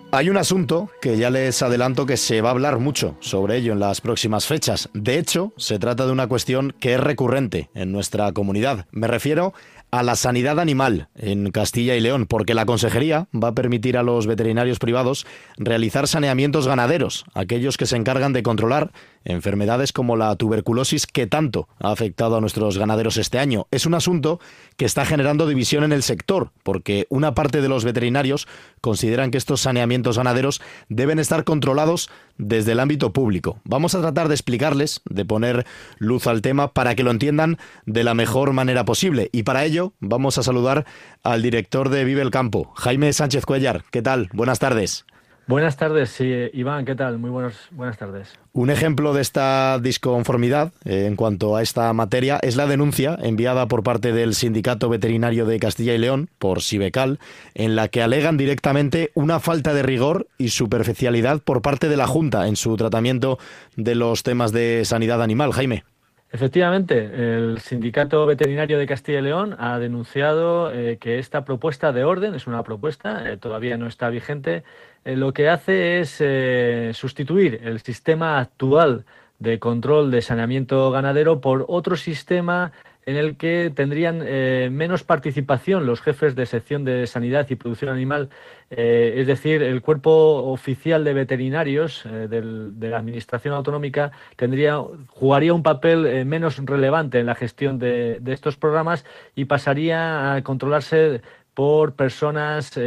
Hay 0.10 0.30
un 0.30 0.38
asunto 0.38 0.90
que 1.02 1.18
ya 1.18 1.30
les 1.30 1.62
adelanto 1.62 2.06
que 2.06 2.16
se 2.16 2.40
va 2.40 2.50
a 2.50 2.52
hablar 2.54 2.80
mucho 2.80 3.18
sobre 3.20 3.58
ello 3.58 3.74
en 3.74 3.82
las 3.82 4.00
próximas 4.00 4.46
fechas. 4.46 4.90
De 4.94 5.20
hecho, 5.20 5.52
se 5.58 5.80
trata 5.80 6.06
de 6.06 6.14
una 6.14 6.28
cuestión 6.28 6.74
que 6.80 6.94
es 6.94 7.00
recurrente 7.00 7.70
en 7.74 7.92
nuestra 7.92 8.32
comunidad. 8.32 8.86
Me 8.92 9.08
refiero 9.08 9.54
a 9.77 9.77
la 9.92 10.16
sanidad 10.16 10.60
animal 10.60 11.08
en 11.16 11.52
Castilla 11.52 11.96
y 11.96 12.00
León, 12.00 12.26
porque 12.28 12.54
la 12.54 12.66
consejería 12.66 13.28
va 13.34 13.50
a 13.50 13.56
permitir 13.56 13.98
a 13.98 14.04
los 14.04 14.28
veterinarios 14.28 14.80
privados 14.80 15.26
realizar 15.58 16.08
saneamientos 16.08 16.68
ganaderos, 16.68 17.26
aquellos 17.34 17.78
que 17.78 17.86
se 17.86 17.96
encargan 17.96 18.34
de 18.34 18.44
controlar 18.44 18.92
enfermedades 19.24 19.92
como 19.94 20.16
la 20.16 20.36
tuberculosis 20.36 21.06
que 21.06 21.28
tanto 21.28 21.68
ha 21.80 21.92
afectado 21.92 22.38
a 22.38 22.42
nuestros 22.42 22.78
ganaderos 22.78 23.18
este 23.18 23.40
año. 23.40 23.68
Es 23.72 23.86
un 23.86 23.94
asunto 23.94 24.40
que 24.78 24.86
está 24.86 25.06
generando 25.06 25.48
división 25.48 25.84
en 25.84 25.92
el 25.92 26.04
sector, 26.04 26.52
porque 26.64 27.08
una 27.10 27.34
parte 27.34 27.62
de 27.62 27.70
los 27.70 27.84
veterinarios 27.84 28.48
consideran 28.82 29.32
que 29.32 29.38
estos 29.38 29.62
saneamientos 29.62 30.18
ganaderos 30.18 30.62
deben 30.90 31.20
estar 31.20 31.44
controlados 31.44 32.10
desde 32.38 32.74
el 32.74 32.80
ámbito 32.80 33.14
público. 33.14 33.60
Vamos 33.64 33.96
a 33.96 34.02
tratar 34.02 34.28
de 34.28 34.36
explicarles, 34.36 35.02
de 35.10 35.26
poner 35.26 35.66
luz 35.98 36.28
al 36.28 36.42
tema 36.42 36.74
para 36.74 36.96
que 36.96 37.04
lo 37.04 37.12
entiendan 37.12 37.58
de 37.86 38.04
la 38.04 38.14
mejor 38.14 38.54
manera 38.54 38.86
posible. 38.86 39.30
Y 39.32 39.44
para 39.44 39.66
ello 39.66 39.94
vamos 40.00 40.38
a 40.38 40.44
saludar 40.44 40.86
al 41.24 41.42
director 41.42 41.90
de 41.90 42.04
Vive 42.04 42.22
el 42.22 42.32
Campo, 42.32 42.72
Jaime 42.76 43.12
Sánchez 43.14 43.46
Cuellar. 43.46 43.84
¿Qué 43.92 44.02
tal? 44.02 44.30
Buenas 44.34 44.60
tardes. 44.60 45.06
Buenas 45.48 45.78
tardes, 45.78 46.20
Iván, 46.20 46.84
¿qué 46.84 46.94
tal? 46.94 47.20
Muy 47.20 47.30
buenas, 47.30 47.70
buenas 47.72 47.98
tardes. 47.98 48.38
Un 48.52 48.70
ejemplo 48.70 49.14
de 49.14 49.22
esta 49.22 49.80
disconformidad 49.80 50.74
eh, 50.84 51.06
en 51.06 51.16
cuanto 51.16 51.56
a 51.56 51.62
esta 51.62 51.94
materia 51.94 52.38
es 52.42 52.58
la 52.58 52.68
denuncia 52.68 53.18
enviada 53.22 53.66
por 53.70 53.82
parte 53.82 54.12
del 54.12 54.34
Sindicato 54.34 54.90
Veterinario 54.90 55.46
de 55.46 55.58
Castilla 55.58 55.94
y 55.94 56.00
León, 56.00 56.30
por 56.38 56.62
Sibecal, 56.62 57.20
en 57.56 57.78
la 57.78 57.88
que 57.88 58.04
alegan 58.04 58.36
directamente 58.36 59.12
una 59.14 59.40
falta 59.40 59.74
de 59.74 59.84
rigor 59.84 60.28
y 60.38 60.50
superficialidad 60.50 61.42
por 61.42 61.62
parte 61.62 61.88
de 61.88 61.96
la 61.96 62.08
Junta 62.08 62.50
en 62.50 62.58
su 62.58 62.76
tratamiento 62.76 63.40
de 63.78 63.96
los 63.96 64.24
temas 64.24 64.52
de 64.52 64.84
sanidad 64.84 65.22
animal. 65.22 65.54
Jaime. 65.54 65.86
Efectivamente, 66.30 67.38
el 67.38 67.60
Sindicato 67.60 68.26
Veterinario 68.26 68.78
de 68.78 68.86
Castilla 68.86 69.20
y 69.20 69.22
León 69.22 69.56
ha 69.60 69.80
denunciado 69.80 70.74
eh, 70.74 70.98
que 71.00 71.20
esta 71.20 71.46
propuesta 71.46 71.94
de 71.94 72.04
orden 72.04 72.36
es 72.36 72.48
una 72.48 72.64
propuesta, 72.64 73.30
eh, 73.30 73.38
todavía 73.38 73.78
no 73.78 73.88
está 73.88 74.10
vigente, 74.10 74.66
eh, 75.08 75.16
lo 75.16 75.34
que 75.34 75.50
hace 75.50 76.00
es 76.02 76.98
sustituir 76.98 77.62
el 77.64 77.80
sistema 77.80 78.40
actual 78.40 79.06
de 79.40 79.60
control 79.60 80.12
de 80.12 80.22
saneamiento 80.22 80.92
ganadero 80.92 81.42
por 81.42 81.66
otro 81.68 81.96
sistema 81.96 82.72
en 83.08 83.16
el 83.16 83.38
que 83.38 83.72
tendrían 83.74 84.22
eh, 84.22 84.68
menos 84.70 85.04
participación 85.04 85.86
los 85.86 86.02
jefes 86.02 86.36
de 86.36 86.46
sección 86.46 86.84
de 86.84 87.08
sanidad 87.08 87.48
y 87.50 87.56
producción 87.56 87.90
animal, 87.90 88.30
eh, 88.70 89.14
es 89.16 89.28
decir, 89.28 89.64
el 89.64 89.82
cuerpo 89.82 90.12
oficial 90.52 91.06
de 91.06 91.14
veterinarios 91.14 92.06
eh, 92.06 92.28
de 92.28 92.90
la 92.90 92.98
administración 92.98 93.54
autonómica 93.54 94.12
tendría 94.36 94.84
jugaría 95.08 95.54
un 95.54 95.64
papel 95.64 96.26
menos 96.26 96.58
relevante 96.58 97.20
en 97.20 97.28
la 97.28 97.36
gestión 97.36 97.80
de, 97.80 98.20
estos 98.26 98.58
programas 98.58 99.06
y 99.36 99.46
pasaría 99.46 100.34
a 100.34 100.44
controlarse 100.44 101.22
por 101.58 101.96
personas 101.96 102.78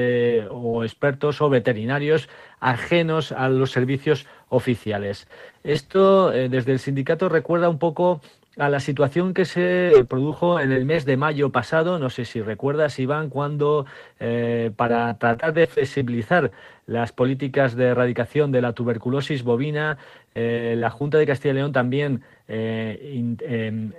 o 0.49 0.85
expertos 0.85 1.41
o 1.41 1.51
veterinarios 1.51 2.29
ajenos 2.61 3.33
a 3.33 3.49
los 3.49 3.73
servicios 3.73 4.29
oficiales. 4.49 5.27
Esto 5.65 6.31
desde 6.31 6.71
el 6.71 6.79
sindicato 6.79 7.29
recuerda 7.29 7.69
un 7.69 7.81
poco 7.81 8.21
a 8.61 8.69
la 8.69 8.81
situación 8.81 9.33
que 9.33 9.47
se 9.47 10.05
produjo 10.09 10.61
en 10.61 10.71
el 10.71 10.85
mes 10.85 11.05
de 11.05 11.17
mayo 11.17 11.51
pasado. 11.51 11.99
No 11.99 12.11
sé 12.11 12.25
si 12.25 12.43
recuerdas, 12.43 12.99
Iván, 12.99 13.31
cuando 13.31 13.87
eh, 14.19 14.71
para 14.77 15.17
tratar 15.19 15.55
de 15.55 15.67
flexibilizar 15.67 16.51
las 16.87 17.11
políticas 17.13 17.75
de 17.75 17.87
erradicación 17.87 18.53
de 18.53 18.61
la 18.61 18.73
tuberculosis 18.73 19.45
bovina, 19.45 19.99
eh, 20.35 20.75
la 20.77 20.91
Junta 20.91 21.19
de 21.19 21.27
Castilla 21.27 21.53
y 21.53 21.57
León 21.57 21.73
también 21.73 22.23
eh, 22.49 23.35
em, 23.41 23.93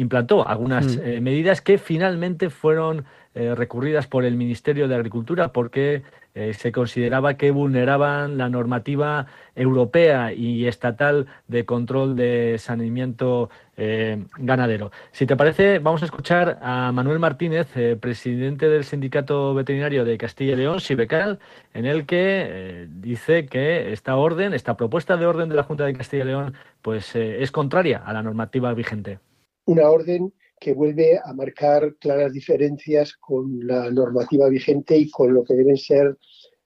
implantó 0.00 0.46
algunas 0.46 0.96
mm. 0.96 1.20
medidas 1.20 1.60
que 1.60 1.78
finalmente 1.78 2.50
fueron 2.50 3.04
recurridas 3.32 4.08
por 4.08 4.24
el 4.24 4.36
Ministerio 4.36 4.88
de 4.88 4.96
Agricultura 4.96 5.52
porque 5.52 6.02
eh, 6.32 6.54
se 6.54 6.70
consideraba 6.70 7.34
que 7.34 7.50
vulneraban 7.50 8.38
la 8.38 8.48
normativa 8.48 9.26
europea 9.56 10.32
y 10.32 10.68
estatal 10.68 11.26
de 11.48 11.64
control 11.64 12.14
de 12.14 12.56
saneamiento 12.58 13.50
eh, 13.76 14.24
ganadero. 14.38 14.92
Si 15.10 15.26
te 15.26 15.36
parece, 15.36 15.80
vamos 15.80 16.02
a 16.02 16.04
escuchar 16.04 16.60
a 16.62 16.92
Manuel 16.92 17.18
Martínez, 17.18 17.76
eh, 17.76 17.96
presidente 18.00 18.68
del 18.68 18.84
Sindicato 18.84 19.54
Veterinario 19.54 20.04
de 20.04 20.18
Castilla 20.18 20.52
y 20.52 20.56
León, 20.56 20.80
Sibecal, 20.80 21.40
en 21.74 21.84
el 21.84 22.06
que 22.06 22.86
dice 22.88 23.46
que 23.46 23.92
esta 23.92 24.14
orden, 24.14 24.54
esta 24.54 24.76
propuesta 24.76 25.16
de 25.16 25.26
orden 25.26 25.48
de 25.48 25.56
la 25.56 25.64
Junta 25.64 25.84
de 25.84 25.94
Castilla 25.94 26.22
y 26.22 26.26
León, 26.28 26.54
pues 26.80 27.16
es 27.16 27.50
contraria 27.50 27.98
a 27.98 28.12
la 28.12 28.22
normativa 28.22 28.72
vigente. 28.72 29.18
Una 29.64 29.90
orden 29.90 30.32
que 30.60 30.74
vuelve 30.74 31.18
a 31.24 31.32
marcar 31.32 31.96
claras 31.96 32.32
diferencias 32.32 33.14
con 33.14 33.66
la 33.66 33.90
normativa 33.90 34.48
vigente 34.48 34.96
y 34.96 35.10
con 35.10 35.32
lo 35.32 35.42
que 35.42 35.54
deben 35.54 35.78
ser 35.78 36.18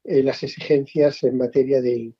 eh, 0.02 0.22
las 0.22 0.42
exigencias 0.42 1.22
en 1.22 1.38
materia 1.38 1.80
de, 1.80 2.12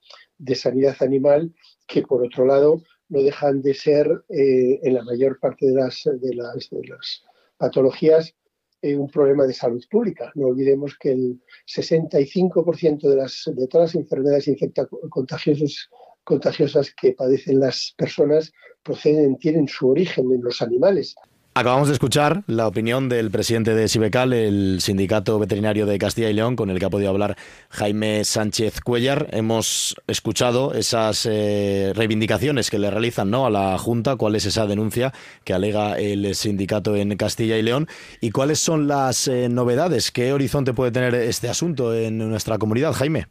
sanidad 0.55 0.95
animal, 1.01 1.53
que 1.85 2.01
por 2.01 2.23
otro 2.23 2.45
lado 2.45 2.81
no 3.09 3.21
dejan 3.21 3.61
de 3.61 3.73
ser 3.73 4.07
eh, 4.29 4.79
en 4.81 4.93
la 4.93 5.03
mayor 5.03 5.39
parte 5.39 5.67
de 5.67 5.75
las, 5.75 6.01
de 6.03 6.33
las, 6.33 7.23
patologías 7.57 8.33
eh, 8.81 8.95
un 8.95 9.09
problema 9.09 9.45
de 9.45 9.53
salud 9.53 9.83
pública. 9.89 10.31
No 10.35 10.47
olvidemos 10.47 10.97
que 10.97 11.11
el 11.11 11.41
65% 11.67 13.01
de, 13.01 13.15
las, 13.15 13.43
de 13.53 13.67
todas 13.67 13.93
las 13.93 14.01
enfermedades 14.01 14.47
infectacontagiosas 14.47 15.09
contagiosas 15.09 15.89
que 16.25 17.11
padecen 17.13 17.59
las 17.59 17.93
personas 17.97 18.51
proceden, 18.83 19.37
tienen 19.37 19.67
su 19.67 19.89
origen 19.89 20.31
en 20.31 20.43
los 20.43 20.61
animales. 20.61 21.15
Acabamos 21.57 21.87
de 21.87 21.93
escuchar 21.93 22.43
la 22.47 22.67
opinión 22.67 23.07
del 23.07 23.31
presidente 23.31 23.73
de 23.73 23.87
Sibecal, 23.87 24.33
el 24.33 24.81
sindicato 24.81 25.39
veterinario 25.39 25.85
de 25.85 25.97
Castilla 25.97 26.29
y 26.29 26.33
León, 26.33 26.57
con 26.57 26.69
el 26.69 26.79
que 26.79 26.85
ha 26.85 26.89
podido 26.89 27.09
hablar 27.09 27.37
Jaime 27.69 28.25
Sánchez 28.25 28.81
Cuellar. 28.81 29.29
Hemos 29.31 29.95
escuchado 30.07 30.73
esas 30.73 31.25
eh, 31.25 31.93
reivindicaciones 31.95 32.69
que 32.69 32.77
le 32.77 32.91
realizan 32.91 33.31
¿no? 33.31 33.45
a 33.45 33.49
la 33.49 33.77
Junta, 33.77 34.17
cuál 34.17 34.35
es 34.35 34.45
esa 34.45 34.67
denuncia 34.67 35.13
que 35.45 35.53
alega 35.53 35.97
el 35.97 36.35
sindicato 36.35 36.93
en 36.97 37.15
Castilla 37.15 37.57
y 37.57 37.61
León 37.61 37.87
y 38.19 38.31
cuáles 38.31 38.59
son 38.59 38.89
las 38.89 39.29
eh, 39.29 39.47
novedades, 39.47 40.11
qué 40.11 40.33
horizonte 40.33 40.73
puede 40.73 40.91
tener 40.91 41.15
este 41.15 41.47
asunto 41.47 41.95
en 41.95 42.17
nuestra 42.17 42.57
comunidad, 42.57 42.91
Jaime. 42.91 43.27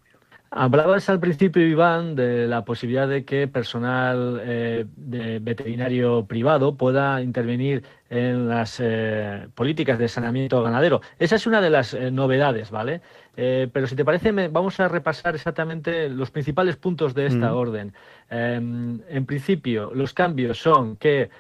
Hablabas 0.57 1.09
al 1.09 1.19
principio, 1.19 1.67
Iván, 1.67 2.15
de 2.15 2.47
la 2.47 2.65
posibilidad 2.65 3.09
de 3.09 3.25
que 3.25 3.49
personal 3.49 4.41
eh, 4.45 4.87
de 4.95 5.41
veterinario 5.41 6.27
privado 6.27 6.77
pueda 6.77 7.21
intervenir 7.23 7.83
en 8.09 8.49
las 8.49 8.79
eh, 8.81 9.49
políticas 9.57 9.99
de 9.99 10.07
saneamiento 10.07 10.63
ganadero. 10.63 11.01
Esa 11.19 11.35
es 11.35 11.49
una 11.49 11.61
de 11.61 11.71
las 11.71 11.93
eh, 11.93 12.13
novedades, 12.13 12.71
¿vale? 12.71 13.01
pero 13.35 13.89
si 13.89 13.97
te 13.97 14.05
parece, 14.05 14.31
vamos 14.31 14.79
a 14.79 14.87
repasar 14.87 15.35
exactamente 15.35 16.09
los 16.09 16.31
principales 16.31 16.77
puntos 16.77 17.15
de 17.15 17.27
esta 17.27 17.51
mm. 17.51 17.57
orden. 17.57 17.93
Em, 18.31 19.01
en 19.09 19.27
principio, 19.27 19.91
los 19.93 20.15
cambios 20.15 20.59
son 20.59 20.95
que 20.95 21.31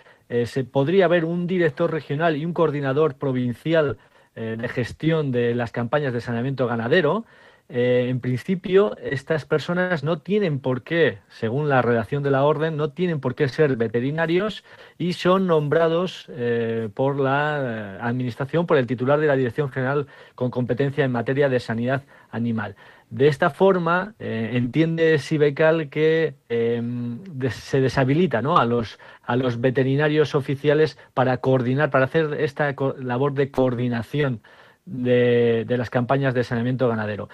se 0.44 0.64
podría 0.64 1.04
haber 1.04 1.24
un 1.24 1.46
director 1.46 1.92
regional 1.92 2.36
y 2.36 2.44
un 2.44 2.52
coordinador 2.52 3.14
provincial 3.14 3.96
de 4.34 4.68
gestión 4.68 5.30
de 5.30 5.54
las 5.54 5.70
campañas 5.70 6.12
de 6.12 6.20
saneamiento 6.20 6.66
ganadero. 6.66 7.24
Eh, 7.70 8.08
en 8.10 8.20
principio, 8.20 8.94
estas 8.98 9.46
personas 9.46 10.04
no 10.04 10.18
tienen 10.18 10.60
por 10.60 10.82
qué, 10.82 11.18
según 11.28 11.70
la 11.70 11.80
redacción 11.80 12.22
de 12.22 12.30
la 12.30 12.44
orden, 12.44 12.76
no 12.76 12.90
tienen 12.90 13.20
por 13.20 13.34
qué 13.34 13.48
ser 13.48 13.76
veterinarios 13.76 14.64
y 14.98 15.14
son 15.14 15.46
nombrados 15.46 16.26
eh, 16.28 16.90
por 16.92 17.18
la 17.18 17.60
eh, 17.62 17.98
Administración, 18.02 18.66
por 18.66 18.76
el 18.76 18.86
titular 18.86 19.18
de 19.18 19.28
la 19.28 19.36
Dirección 19.36 19.70
General 19.70 20.06
con 20.34 20.50
competencia 20.50 21.06
en 21.06 21.12
materia 21.12 21.48
de 21.48 21.58
sanidad 21.58 22.02
animal. 22.30 22.76
De 23.08 23.28
esta 23.28 23.48
forma, 23.50 24.14
entiende 24.18 25.18
Sibecal 25.18 25.88
que 25.88 26.34
em, 26.48 27.20
se 27.50 27.80
deshabilita 27.80 28.38
a, 28.40 28.64
los, 28.64 28.98
a 29.22 29.36
los 29.36 29.60
veterinarios 29.60 30.34
oficiales 30.34 30.98
para 31.12 31.36
coordinar, 31.36 31.90
para 31.90 32.06
hacer 32.06 32.34
esta 32.40 32.74
labor 32.98 33.34
de 33.34 33.50
coordinación 33.52 34.40
de, 34.86 35.66
las 35.68 35.90
campañas 35.90 36.34
de 36.34 36.44
saneamiento 36.44 36.88
ganadero. 36.88 37.28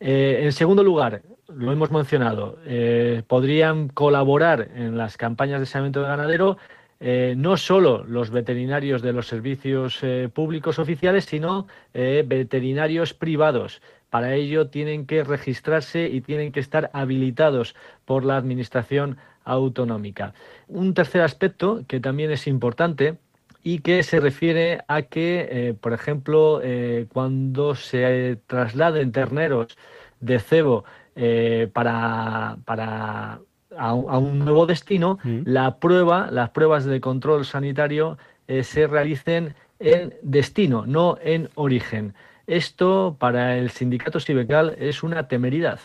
Eh, 0.00 0.40
en 0.42 0.52
segundo 0.52 0.82
lugar, 0.82 1.22
lo 1.48 1.72
hemos 1.72 1.90
mencionado, 1.90 2.58
eh, 2.66 3.22
podrían 3.26 3.88
colaborar 3.88 4.68
en 4.74 4.96
las 4.96 5.16
campañas 5.16 5.60
de 5.60 5.66
saneamiento 5.66 6.02
ganadero 6.02 6.56
eh, 7.00 7.34
no 7.36 7.56
solo 7.56 8.04
los 8.04 8.30
veterinarios 8.30 9.02
de 9.02 9.12
los 9.12 9.26
servicios 9.26 10.00
públicos 10.32 10.78
oficiales, 10.78 11.26
sino 11.26 11.66
veterinarios 11.92 13.12
privados. 13.12 13.82
Para 14.08 14.34
ello 14.34 14.68
tienen 14.68 15.06
que 15.06 15.24
registrarse 15.24 16.08
y 16.08 16.20
tienen 16.20 16.52
que 16.52 16.60
estar 16.60 16.90
habilitados 16.94 17.74
por 18.04 18.24
la 18.24 18.36
Administración 18.36 19.18
autonómica. 19.44 20.34
Un 20.68 20.94
tercer 20.94 21.22
aspecto 21.22 21.82
que 21.86 22.00
también 22.00 22.30
es 22.30 22.46
importante 22.46 23.18
y 23.64 23.78
que 23.78 24.02
se 24.02 24.20
refiere 24.20 24.84
a 24.88 25.02
que, 25.02 25.48
eh, 25.50 25.74
por 25.74 25.94
ejemplo, 25.94 26.60
eh, 26.62 27.06
cuando 27.12 27.74
se 27.74 28.38
trasladen 28.46 29.10
terneros 29.10 29.78
de 30.20 30.38
cebo 30.38 30.84
eh, 31.16 31.70
para, 31.72 32.58
para 32.66 33.40
a, 33.76 33.94
un 33.94 34.38
nuevo 34.40 34.66
destino, 34.66 35.18
mm. 35.24 35.40
la 35.46 35.78
prueba, 35.78 36.30
las 36.30 36.50
pruebas 36.50 36.84
de 36.84 37.00
control 37.00 37.46
sanitario 37.46 38.18
se 38.46 38.86
realicen 38.86 39.54
en 39.78 40.12
destino, 40.20 40.84
no 40.86 41.16
en 41.22 41.48
origen. 41.54 42.14
Esto 42.46 43.16
para 43.18 43.56
el 43.56 43.70
sindicato 43.70 44.20
Sibecal 44.20 44.76
es 44.78 45.02
una 45.02 45.28
temeridad 45.28 45.80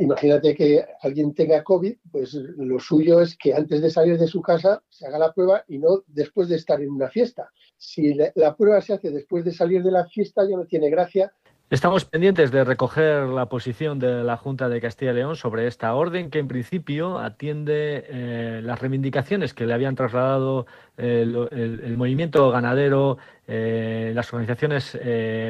imagínate 0.00 0.54
que 0.54 0.84
alguien 1.02 1.34
tenga 1.34 1.62
COVID, 1.62 1.96
pues 2.10 2.34
lo 2.34 2.78
suyo 2.78 3.20
es 3.20 3.36
que 3.36 3.54
antes 3.54 3.80
de 3.80 3.90
salir 3.90 4.18
de 4.18 4.26
su 4.26 4.42
casa 4.42 4.82
se 4.88 5.06
haga 5.06 5.18
la 5.18 5.32
prueba 5.32 5.64
y 5.68 5.78
no 5.78 6.02
después 6.06 6.48
de 6.48 6.56
estar 6.56 6.80
en 6.80 6.90
una 6.90 7.08
fiesta. 7.08 7.50
Si 7.76 8.14
la, 8.14 8.56
prueba 8.56 8.80
se 8.80 8.94
hace 8.94 9.10
después 9.10 9.44
de 9.44 9.52
salir 9.52 9.82
de 9.82 9.92
la 9.92 10.06
fiesta 10.06 10.42
ya 10.48 10.56
no 10.56 10.66
tiene 10.66 10.90
gracia 10.90 11.32
Estamos 11.70 12.06
pendientes 12.06 12.50
de 12.50 12.64
recoger 12.64 13.24
la 13.24 13.50
posición 13.50 13.98
de 13.98 14.24
la 14.24 14.38
Junta 14.38 14.70
de 14.70 14.80
Castilla 14.80 15.10
y 15.10 15.16
León 15.16 15.36
sobre 15.36 15.66
esta 15.66 15.94
orden 15.94 16.30
que 16.30 16.38
en 16.38 16.48
principio 16.48 17.18
atiende 17.18 18.06
eh, 18.08 18.60
las 18.64 18.80
reivindicaciones 18.80 19.52
que 19.52 19.66
le 19.66 19.74
habían 19.74 19.94
trasladado 19.94 20.66
eh, 20.96 21.20
el, 21.50 21.96
movimiento 21.98 22.50
ganadero, 22.50 23.18
eh, 23.46 24.12
las 24.14 24.32
organizaciones 24.32 24.98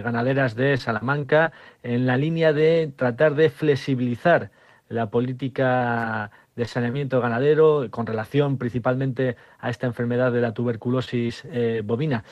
ganaderas 0.03 0.57
de 0.57 0.77
Salamanca, 0.77 1.53
en 1.85 2.05
la 2.05 2.17
línea 2.17 2.53
de 2.53 2.93
tratar 2.97 3.37
de 3.37 3.49
flexibilizar 3.49 4.51
la 4.89 5.11
política 5.11 6.33
de 6.57 6.65
saneamiento 6.65 7.21
ganadero 7.21 7.87
con 7.93 8.07
relación 8.07 8.59
principalmente 8.59 9.37
a 9.61 9.71
esta 9.71 9.87
enfermedad 9.87 10.33
de 10.33 10.41
la 10.41 10.53
tuberculosis 10.53 11.47
bovina. 11.85 12.25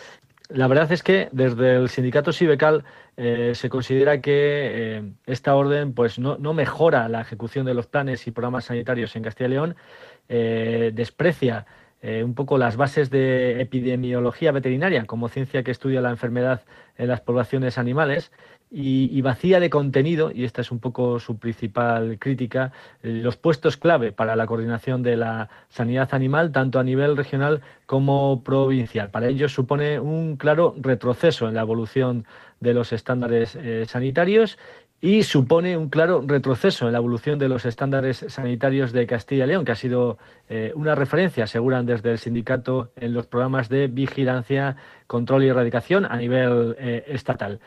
La 0.48 0.68
verdad 0.68 0.90
es 0.92 1.02
que 1.02 1.28
desde 1.32 1.76
el 1.76 1.88
sindicato 1.88 2.32
Sibecal 2.32 2.84
eh, 3.16 3.52
se 3.54 3.68
considera 3.68 4.20
que 4.20 4.32
eh, 4.34 5.12
esta 5.26 5.56
orden 5.56 5.92
pues, 5.92 6.18
no, 6.18 6.38
mejora 6.54 7.08
la 7.08 7.20
ejecución 7.20 7.66
de 7.66 7.74
los 7.74 7.86
planes 7.86 8.26
y 8.26 8.30
programas 8.30 8.66
sanitarios 8.66 9.16
en 9.16 9.24
Castilla 9.24 9.48
y 9.48 9.50
León, 9.50 9.76
eh, 10.28 10.92
desprecia 10.94 11.66
un 12.22 12.34
poco 12.34 12.56
las 12.56 12.76
bases 12.76 13.10
de 13.10 13.60
epidemiología 13.60 14.52
veterinaria 14.52 15.04
como 15.06 15.28
ciencia 15.28 15.64
que 15.64 15.72
estudia 15.72 16.00
la 16.00 16.10
enfermedad 16.10 16.62
en 16.98 17.08
las 17.08 17.20
poblaciones 17.20 17.78
animales 17.78 18.30
y, 18.70 19.20
vacía 19.22 19.60
de 19.60 19.70
contenido, 19.70 20.32
y 20.34 20.44
esta 20.44 20.60
es 20.60 20.72
un 20.72 20.80
poco 20.80 21.20
su 21.20 21.38
principal 21.38 22.18
crítica, 22.18 22.72
eh, 23.02 23.20
los 23.22 23.36
puestos 23.36 23.76
clave 23.76 24.10
para 24.10 24.34
la 24.34 24.46
coordinación 24.46 25.02
de 25.02 25.16
la 25.16 25.48
sanidad 25.68 26.12
animal, 26.12 26.50
tanto 26.50 26.80
a 26.80 26.84
nivel 26.84 27.16
regional 27.16 27.62
como 27.86 28.42
provincial. 28.42 29.10
Para 29.10 29.28
ello 29.28 29.48
supone 29.48 30.00
un 30.00 30.36
claro 30.36 30.74
retroceso 30.78 31.48
en 31.48 31.54
la 31.54 31.60
evolución 31.60 32.26
de 32.60 32.74
los 32.74 32.92
estándares 32.92 33.54
eh, 33.54 33.84
sanitarios 33.86 34.58
y 35.00 35.22
supone 35.22 35.76
un 35.76 35.88
claro 35.88 36.24
retroceso 36.26 36.86
en 36.86 36.92
la 36.92 36.98
evolución 36.98 37.38
de 37.38 37.48
los 37.48 37.66
estándares 37.66 38.24
sanitarios 38.28 38.92
de 38.92 39.06
Castilla 39.06 39.44
y 39.44 39.48
León, 39.48 39.64
que 39.64 39.72
ha 39.72 39.76
sido 39.76 40.18
eh, 40.48 40.72
una 40.74 40.94
referencia, 40.96 41.44
aseguran 41.44 41.86
desde 41.86 42.10
el 42.10 42.18
sindicato, 42.18 42.90
en 42.96 43.12
los 43.12 43.26
programas 43.26 43.68
de 43.68 43.86
vigilancia, 43.86 44.76
control 45.06 45.44
y 45.44 45.48
erradicación 45.48 46.04
a 46.04 46.16
nivel 46.16 46.74
estatal. 47.06 47.60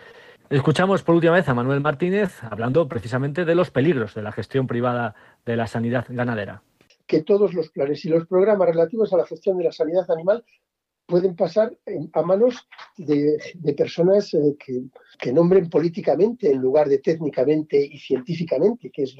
Escuchamos 0.49 1.03
por 1.03 1.13
última 1.13 1.33
vez 1.33 1.47
a 1.47 1.53
Manuel 1.53 1.79
Martínez 1.79 2.43
hablando 2.43 2.87
precisamente 2.87 3.45
de 3.45 3.53
los 3.53 3.69
peligros 3.69 4.15
de 4.15 4.23
la 4.23 4.31
gestión 4.31 4.65
privada 4.65 5.13
de 5.45 5.55
la 5.55 5.67
sanidad 5.67 6.07
ganadera. 6.09 6.63
Que 7.05 7.21
todos 7.21 7.53
los 7.53 7.69
planes 7.69 8.03
y 8.05 8.09
los 8.09 8.25
programas 8.25 8.67
relativos 8.67 9.13
a 9.13 9.17
la 9.17 9.27
gestión 9.27 9.59
de 9.59 9.65
la 9.65 9.71
sanidad 9.71 10.09
animal 10.09 10.43
pueden 11.05 11.35
pasar 11.35 11.77
a 12.13 12.21
manos 12.23 12.67
de, 12.97 13.37
personas 13.77 14.33
eh, 14.33 14.55
que, 15.19 15.31
nombren 15.31 15.69
políticamente 15.69 16.51
en 16.51 16.57
lugar 16.59 16.89
de 16.89 16.97
técnicamente 16.97 17.79
y 17.79 17.99
científicamente, 17.99 18.89
que 18.89 19.03
es 19.03 19.15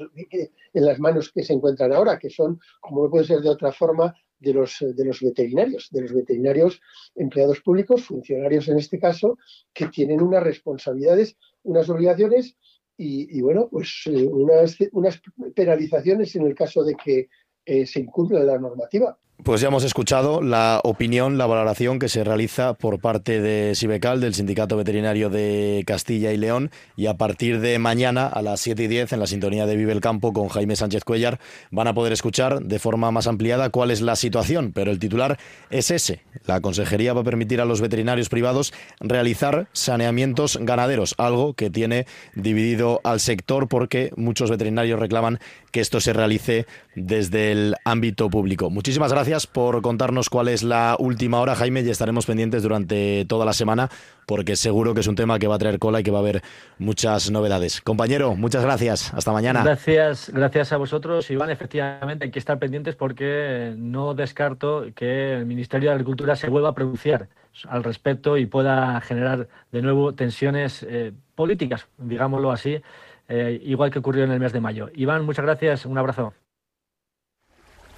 en 0.74 0.84
las 0.84 0.98
manos 0.98 1.30
que 1.32 1.44
se 1.44 1.52
encuentran 1.52 1.92
ahora, 1.92 2.18
que 2.18 2.30
son, 2.30 2.58
como 2.80 3.04
no 3.04 3.10
puede 3.10 3.26
ser 3.26 3.40
de 3.40 3.50
otra 3.50 3.70
forma, 3.70 4.12
de 4.40 4.54
los, 4.54 4.78
de 4.80 5.04
los 5.04 5.20
veterinarios, 5.20 5.88
de 5.90 6.02
los 6.02 6.12
veterinarios 6.12 6.80
empleados 7.14 7.60
públicos, 7.60 8.04
funcionarios 8.04 8.68
en 8.68 8.78
este 8.78 8.98
caso, 8.98 9.38
que 9.72 9.88
tienen 9.88 10.20
unas 10.20 10.42
responsabilidades, 10.42 11.36
unas 11.62 11.88
obligaciones 11.88 12.56
y, 13.02 13.40
bueno, 13.40 13.68
pues 13.70 14.02
eh, 14.06 14.26
unas, 14.26 14.76
unas 14.92 15.22
penalizaciones 15.54 16.36
en 16.36 16.46
el 16.46 16.54
caso 16.54 16.84
de 16.84 16.94
que 16.96 17.28
eh, 17.64 17.86
se 17.86 18.00
incumpla 18.00 18.44
la 18.44 18.58
normativa. 18.58 19.18
Pues 19.42 19.62
ya 19.62 19.68
hemos 19.68 19.84
escuchado 19.84 20.42
la 20.42 20.80
opinión, 20.84 21.38
la 21.38 21.46
valoración 21.46 21.98
que 21.98 22.10
se 22.10 22.24
realiza 22.24 22.74
por 22.74 23.00
parte 23.00 23.40
de 23.40 23.74
Sibecal, 23.74 24.20
del 24.20 24.34
Sindicato 24.34 24.76
Veterinario 24.76 25.30
de 25.30 25.82
Castilla 25.86 26.30
y 26.32 26.36
León, 26.36 26.70
y 26.94 27.06
a 27.06 27.14
partir 27.14 27.60
de 27.60 27.78
mañana 27.78 28.26
a 28.26 28.42
las 28.42 28.60
7 28.60 28.82
y 28.82 28.86
10 28.88 29.14
en 29.14 29.20
la 29.20 29.26
sintonía 29.26 29.64
de 29.64 29.76
Vive 29.76 29.92
el 29.92 30.02
Campo 30.02 30.34
con 30.34 30.48
Jaime 30.48 30.76
Sánchez 30.76 31.04
Cuellar 31.04 31.40
van 31.70 31.86
a 31.86 31.94
poder 31.94 32.12
escuchar 32.12 32.60
de 32.60 32.78
forma 32.78 33.10
más 33.12 33.26
ampliada 33.26 33.70
cuál 33.70 33.90
es 33.90 34.02
la 34.02 34.14
situación, 34.14 34.72
pero 34.74 34.90
el 34.90 34.98
titular 34.98 35.38
es 35.70 35.90
ese. 35.90 36.20
La 36.44 36.60
Consejería 36.60 37.14
va 37.14 37.22
a 37.22 37.24
permitir 37.24 37.62
a 37.62 37.64
los 37.64 37.80
veterinarios 37.80 38.28
privados 38.28 38.74
realizar 39.00 39.68
saneamientos 39.72 40.58
ganaderos, 40.60 41.14
algo 41.16 41.54
que 41.54 41.70
tiene 41.70 42.06
dividido 42.34 43.00
al 43.04 43.20
sector 43.20 43.68
porque 43.68 44.12
muchos 44.16 44.50
veterinarios 44.50 45.00
reclaman 45.00 45.38
que 45.70 45.80
esto 45.80 45.98
se 46.00 46.12
realice 46.12 46.66
desde 46.94 47.52
el 47.52 47.76
ámbito 47.84 48.28
público. 48.28 48.68
Muchísimas 48.68 49.12
gracias 49.12 49.29
gracias 49.30 49.46
por 49.46 49.80
contarnos 49.80 50.28
cuál 50.28 50.48
es 50.48 50.64
la 50.64 50.96
última 50.98 51.40
hora, 51.40 51.54
Jaime, 51.54 51.82
y 51.82 51.90
estaremos 51.90 52.26
pendientes 52.26 52.64
durante 52.64 53.24
toda 53.26 53.44
la 53.44 53.52
semana 53.52 53.88
porque 54.26 54.56
seguro 54.56 54.92
que 54.92 55.02
es 55.02 55.06
un 55.06 55.14
tema 55.14 55.38
que 55.38 55.46
va 55.46 55.54
a 55.54 55.58
traer 55.58 55.78
cola 55.78 56.00
y 56.00 56.02
que 56.02 56.10
va 56.10 56.18
a 56.18 56.20
haber 56.20 56.42
muchas 56.78 57.30
novedades. 57.30 57.80
Compañero, 57.80 58.34
muchas 58.34 58.64
gracias. 58.64 59.14
Hasta 59.14 59.30
mañana. 59.30 59.62
Gracias, 59.62 60.32
gracias 60.34 60.72
a 60.72 60.78
vosotros, 60.78 61.30
Iván. 61.30 61.48
Efectivamente, 61.50 62.24
hay 62.24 62.32
que 62.32 62.40
estar 62.40 62.58
pendientes 62.58 62.96
porque 62.96 63.72
no 63.76 64.14
descarto 64.14 64.86
que 64.96 65.34
el 65.34 65.46
Ministerio 65.46 65.90
de 65.90 65.94
Agricultura 65.94 66.34
se 66.34 66.48
vuelva 66.48 66.70
a 66.70 66.74
pronunciar 66.74 67.28
al 67.68 67.84
respecto 67.84 68.36
y 68.36 68.46
pueda 68.46 69.00
generar 69.00 69.46
de 69.70 69.80
nuevo 69.80 70.12
tensiones 70.12 70.84
eh, 70.88 71.12
políticas, 71.36 71.86
digámoslo 71.98 72.50
así, 72.50 72.82
eh, 73.28 73.60
igual 73.62 73.92
que 73.92 74.00
ocurrió 74.00 74.24
en 74.24 74.32
el 74.32 74.40
mes 74.40 74.52
de 74.52 74.60
mayo. 74.60 74.90
Iván, 74.92 75.24
muchas 75.24 75.44
gracias. 75.44 75.86
Un 75.86 75.98
abrazo. 75.98 76.34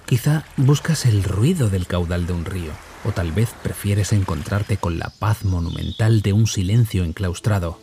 Quizá 0.05 0.43
buscas 0.57 1.05
el 1.05 1.23
ruido 1.23 1.69
del 1.69 1.87
caudal 1.87 2.27
de 2.27 2.33
un 2.33 2.45
río, 2.45 2.71
o 3.05 3.11
tal 3.11 3.31
vez 3.31 3.49
prefieres 3.63 4.11
encontrarte 4.11 4.77
con 4.77 4.99
la 4.99 5.09
paz 5.09 5.45
monumental 5.45 6.21
de 6.21 6.33
un 6.33 6.45
silencio 6.45 7.03
enclaustrado. 7.03 7.79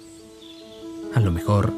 A 1.14 1.21
lo 1.21 1.33
mejor 1.33 1.73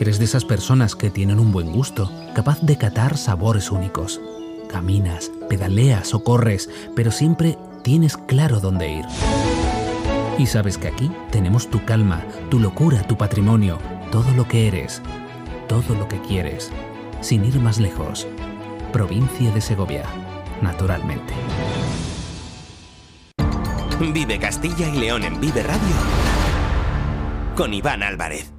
eres 0.00 0.18
de 0.18 0.24
esas 0.24 0.44
personas 0.44 0.96
que 0.96 1.10
tienen 1.10 1.38
un 1.38 1.52
buen 1.52 1.70
gusto, 1.70 2.10
capaz 2.34 2.60
de 2.62 2.78
catar 2.78 3.18
sabores 3.18 3.70
únicos. 3.70 4.20
Caminas, 4.68 5.30
pedaleas 5.50 6.14
o 6.14 6.24
corres, 6.24 6.70
pero 6.96 7.12
siempre 7.12 7.58
tienes 7.84 8.16
claro 8.16 8.60
dónde 8.60 8.90
ir. 8.90 9.04
Y 10.38 10.46
sabes 10.46 10.78
que 10.78 10.88
aquí 10.88 11.10
tenemos 11.30 11.68
tu 11.68 11.84
calma, 11.84 12.24
tu 12.50 12.58
locura, 12.58 13.06
tu 13.06 13.18
patrimonio, 13.18 13.78
todo 14.10 14.30
lo 14.32 14.48
que 14.48 14.66
eres, 14.66 15.02
todo 15.68 15.94
lo 15.94 16.08
que 16.08 16.20
quieres, 16.22 16.70
sin 17.20 17.44
ir 17.44 17.60
más 17.60 17.78
lejos 17.78 18.26
provincia 18.92 19.50
de 19.50 19.60
Segovia, 19.60 20.04
naturalmente. 20.60 21.32
Vive 23.98 24.38
Castilla 24.38 24.88
y 24.88 24.98
León 24.98 25.24
en 25.24 25.40
Vive 25.40 25.62
Radio 25.62 25.96
con 27.56 27.72
Iván 27.72 28.02
Álvarez. 28.02 28.52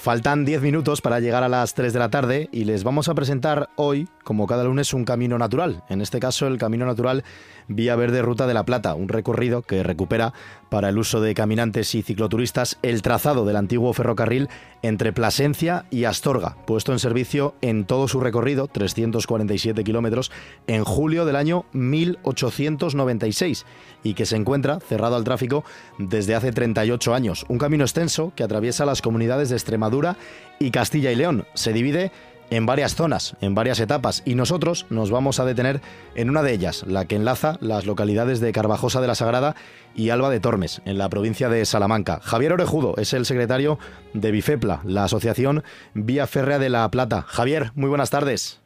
Faltan 0.00 0.44
10 0.44 0.62
minutos 0.62 1.00
para 1.00 1.18
llegar 1.18 1.42
a 1.42 1.48
las 1.48 1.74
3 1.74 1.92
de 1.92 1.98
la 1.98 2.08
tarde 2.08 2.48
y 2.52 2.62
les 2.64 2.84
vamos 2.84 3.08
a 3.08 3.14
presentar 3.14 3.68
hoy, 3.74 4.06
como 4.22 4.46
cada 4.46 4.62
lunes, 4.62 4.94
un 4.94 5.04
camino 5.04 5.38
natural. 5.38 5.82
En 5.88 6.00
este 6.00 6.20
caso, 6.20 6.46
el 6.46 6.56
camino 6.56 6.86
natural 6.86 7.24
Vía 7.66 7.96
Verde 7.96 8.22
Ruta 8.22 8.46
de 8.46 8.54
la 8.54 8.64
Plata, 8.64 8.94
un 8.94 9.08
recorrido 9.08 9.62
que 9.62 9.82
recupera 9.82 10.32
para 10.68 10.88
el 10.90 10.98
uso 10.98 11.20
de 11.20 11.34
caminantes 11.34 11.96
y 11.96 12.02
cicloturistas 12.02 12.78
el 12.82 13.02
trazado 13.02 13.44
del 13.44 13.56
antiguo 13.56 13.92
ferrocarril 13.92 14.48
entre 14.82 15.12
Plasencia 15.12 15.84
y 15.90 16.04
Astorga, 16.04 16.56
puesto 16.64 16.92
en 16.92 17.00
servicio 17.00 17.56
en 17.60 17.84
todo 17.84 18.06
su 18.06 18.20
recorrido, 18.20 18.68
347 18.68 19.82
kilómetros, 19.82 20.30
en 20.68 20.84
julio 20.84 21.24
del 21.24 21.34
año 21.34 21.64
1896 21.72 23.66
y 24.02 24.14
que 24.14 24.26
se 24.26 24.36
encuentra 24.36 24.80
cerrado 24.80 25.16
al 25.16 25.24
tráfico 25.24 25.64
desde 25.98 26.34
hace 26.34 26.52
38 26.52 27.14
años. 27.14 27.44
Un 27.48 27.58
camino 27.58 27.84
extenso 27.84 28.32
que 28.34 28.44
atraviesa 28.44 28.86
las 28.86 29.02
comunidades 29.02 29.48
de 29.48 29.56
Extremadura 29.56 30.16
y 30.58 30.70
Castilla 30.70 31.12
y 31.12 31.16
León. 31.16 31.46
Se 31.54 31.72
divide 31.72 32.12
en 32.50 32.66
varias 32.66 32.94
zonas, 32.94 33.36
en 33.40 33.54
varias 33.54 33.80
etapas, 33.80 34.22
y 34.24 34.34
nosotros 34.34 34.86
nos 34.90 35.10
vamos 35.10 35.38
a 35.38 35.44
detener 35.44 35.80
en 36.14 36.30
una 36.30 36.42
de 36.42 36.52
ellas, 36.52 36.84
la 36.86 37.04
que 37.04 37.16
enlaza 37.16 37.58
las 37.60 37.86
localidades 37.86 38.40
de 38.40 38.52
Carvajosa 38.52 39.00
de 39.00 39.06
la 39.06 39.14
Sagrada 39.14 39.54
y 39.94 40.10
Alba 40.10 40.30
de 40.30 40.40
Tormes, 40.40 40.80
en 40.84 40.98
la 40.98 41.08
provincia 41.08 41.48
de 41.48 41.64
Salamanca. 41.64 42.20
Javier 42.22 42.52
Orejudo 42.52 42.94
es 42.96 43.12
el 43.12 43.26
secretario 43.26 43.78
de 44.14 44.30
Bifepla, 44.30 44.80
la 44.84 45.04
Asociación 45.04 45.64
Vía 45.94 46.26
Férrea 46.26 46.58
de 46.58 46.70
la 46.70 46.90
Plata. 46.90 47.22
Javier, 47.26 47.72
muy 47.74 47.88
buenas 47.88 48.10
tardes. 48.10 48.60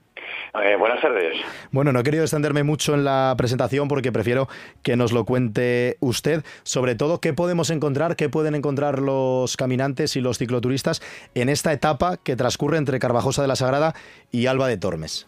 Eh, 0.55 0.77
buenas 0.77 1.01
tardes. 1.01 1.39
Bueno, 1.71 1.93
no 1.93 2.01
he 2.01 2.03
querido 2.03 2.25
extenderme 2.25 2.63
mucho 2.63 2.93
en 2.93 3.05
la 3.05 3.35
presentación 3.39 3.89
porque 3.89 4.13
prefiero 4.13 4.49
que 4.83 4.97
nos 4.97 5.13
lo 5.13 5.25
cuente 5.25 5.97
usted. 6.01 6.43
Sobre 6.63 6.95
todo, 6.95 7.21
¿qué 7.21 7.33
podemos 7.33 7.71
encontrar, 7.71 8.17
qué 8.17 8.29
pueden 8.29 8.55
encontrar 8.55 8.99
los 8.99 9.57
caminantes 9.57 10.15
y 10.17 10.21
los 10.21 10.37
cicloturistas 10.37 11.01
en 11.35 11.49
esta 11.49 11.73
etapa 11.73 12.19
que 12.23 12.37
transcurre 12.37 12.77
entre 12.77 12.99
Carvajosa 12.99 13.41
de 13.41 13.49
la 13.49 13.57
Sagrada 13.57 13.95
y 14.31 14.47
Alba 14.47 14.69
de 14.69 14.77
Tormes? 14.77 15.27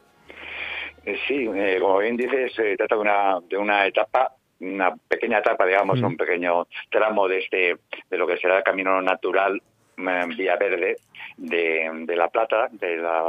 Eh, 1.07 1.17
sí, 1.27 1.49
eh, 1.55 1.79
como 1.81 1.99
bien 1.99 2.19
dices, 2.19 2.53
se 2.55 2.77
trata 2.77 2.97
de 2.97 3.01
una, 3.01 3.41
de 3.49 3.57
una 3.57 3.87
etapa 3.87 4.33
una 4.61 4.95
pequeña 5.09 5.39
etapa, 5.39 5.67
digamos, 5.67 6.01
un 6.01 6.17
pequeño 6.17 6.67
tramo 6.91 7.29
de 7.29 7.41
este 7.41 7.77
de 8.09 8.19
lo 8.19 8.27
que 8.27 8.39
será 8.39 8.59
el 8.59 8.63
camino 8.63 9.03
natural 9.03 9.61
vía 10.37 10.57
verde 10.57 10.97
de, 11.37 11.91
de 12.07 12.17
La 12.17 12.29
Plata, 12.29 12.69
de 12.71 12.97
la 12.97 13.29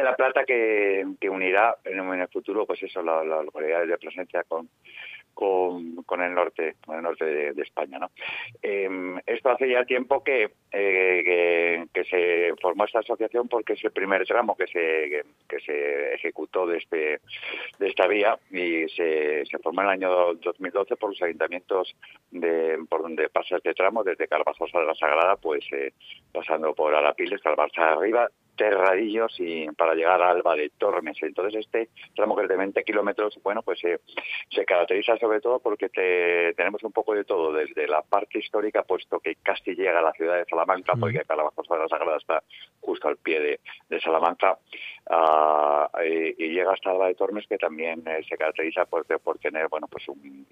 de 0.00 0.04
La 0.04 0.16
Plata 0.16 0.44
que, 0.44 1.04
unirá 1.28 1.76
en, 1.84 1.98
el 1.98 2.28
futuro, 2.28 2.66
pues 2.66 2.82
eso, 2.82 3.02
las 3.02 3.26
la 3.26 3.42
localidades 3.42 3.88
de 3.88 3.98
presencia 3.98 4.44
con, 4.44 4.68
con, 5.34 6.22
el 6.22 6.34
norte, 6.34 6.76
con 6.84 6.96
el 6.96 7.02
norte 7.02 7.24
de, 7.24 7.62
España. 7.62 7.98
¿no? 7.98 8.10
Em, 8.62 9.18
esto 9.26 9.50
hace 9.50 9.68
ya 9.68 9.84
tiempo 9.84 10.22
que, 10.22 10.50
eh, 10.70 11.84
que, 11.92 12.04
se 12.04 12.52
formó 12.60 12.84
esta 12.84 13.00
asociación 13.00 13.48
porque 13.48 13.72
es 13.72 13.84
el 13.84 13.90
primer 13.90 14.24
tramo 14.26 14.56
que 14.56 14.66
se, 14.66 15.24
que, 15.48 15.60
se 15.60 16.14
ejecutó 16.14 16.66
de, 16.66 16.78
este, 16.78 17.20
de 17.78 17.88
esta 17.88 18.06
vía 18.06 18.38
y 18.50 18.86
se, 18.88 19.44
se 19.46 19.58
formó 19.58 19.80
en 19.80 19.86
el 19.86 19.92
año 19.92 20.34
2012 20.34 20.96
por 20.96 21.10
los 21.10 21.22
ayuntamientos 21.22 21.96
de, 22.30 22.78
por 22.88 23.02
donde 23.02 23.28
pasa 23.28 23.56
este 23.56 23.74
tramo, 23.74 24.04
desde 24.04 24.28
Carvajosa 24.28 24.78
de 24.80 24.86
la 24.86 24.94
Sagrada, 24.94 25.36
pues 25.36 25.64
eh, 25.72 25.92
pasando 26.32 26.74
por 26.74 26.94
Arapiles, 26.94 27.40
Calvarza 27.40 27.92
arriba, 27.92 28.28
Terradillos 28.56 29.34
y 29.38 29.66
para 29.72 29.94
llegar 29.94 30.22
a 30.22 30.30
Alba 30.30 30.54
de 30.54 30.70
Tormes. 30.70 31.16
Entonces 31.22 31.60
este 31.60 31.88
tramo 32.14 32.36
que 32.36 32.42
es 32.42 32.48
de 32.48 32.56
20 32.56 32.84
kilómetros, 32.84 33.38
bueno, 33.42 33.62
pues 33.62 33.82
eh, 33.84 34.00
se 34.50 34.64
caracteriza 34.64 35.16
sobre 35.18 35.40
todo 35.40 35.58
porque 35.58 35.88
tenemos 36.56 36.82
un 36.82 36.92
poco 36.92 37.14
de 37.14 37.24
todo, 37.24 37.52
desde 37.52 37.86
la 37.86 38.02
parte 38.02 38.38
histórica, 38.38 38.82
puesto 38.82 39.20
que 39.20 39.36
casi 39.36 39.74
llega 39.74 39.98
a 39.98 40.02
la 40.02 40.12
ciudad 40.12 40.36
de 40.36 40.44
Salamanca, 40.44 40.94
porque 40.98 41.24
Calabazosa 41.26 41.74
de 41.74 41.80
la 41.80 41.88
Sagrada 41.88 42.16
está 42.16 42.42
justo 42.80 43.08
al 43.08 43.16
pie 43.16 43.60
de, 43.88 44.00
Salamanca, 44.00 44.58
ah, 45.10 45.88
y, 46.04 46.48
llega 46.48 46.72
hasta 46.72 46.90
Alba 46.90 47.08
de 47.08 47.14
Tormes, 47.14 47.46
que 47.46 47.58
también 47.58 48.02
eh, 48.06 48.22
se 48.28 48.36
caracteriza 48.36 48.84
por, 48.86 49.04
por 49.20 49.38
tener, 49.38 49.68
bueno, 49.68 49.86
pues 49.88 50.06
un 50.08 50.46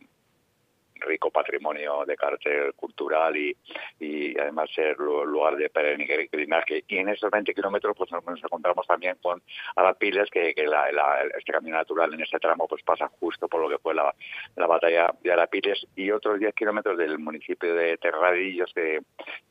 rico 1.03 1.31
patrimonio 1.31 2.05
de 2.07 2.17
carácter 2.17 2.75
cultural 2.75 3.37
y, 3.37 3.57
y 4.01 4.39
además 4.39 4.71
ser 4.75 4.99
lugar 4.99 5.57
de 5.57 5.71
peregrinaje. 5.71 6.85
Y 6.89 6.99
en 6.99 7.09
esos 7.09 7.31
20 7.31 7.55
kilómetros 7.55 7.95
pues 7.97 8.11
nos, 8.11 8.23
encontramos 8.43 8.87
también 8.87 9.17
con 9.23 9.43
Arapiles, 9.77 10.31
que, 10.31 10.55
que 10.55 10.67
la, 10.67 10.89
este 11.37 11.53
camino 11.53 11.77
natural 11.77 12.13
en 12.15 12.23
ese 12.23 12.39
tramo 12.39 12.67
pues 12.67 12.83
pasa 12.83 13.09
justo 13.21 13.49
por 13.49 13.61
lo 13.61 13.69
que 13.69 13.79
fue 13.79 13.95
la, 13.95 14.15
la 14.57 14.67
batalla 14.67 15.13
de 15.23 15.33
Arapiles 15.33 15.87
y 15.97 16.11
otros 16.11 16.39
10 16.39 16.55
kilómetros 16.55 16.97
del 16.99 17.19
municipio 17.19 17.75
de 17.75 17.97
Terradillos, 17.99 18.73
que, 18.75 19.01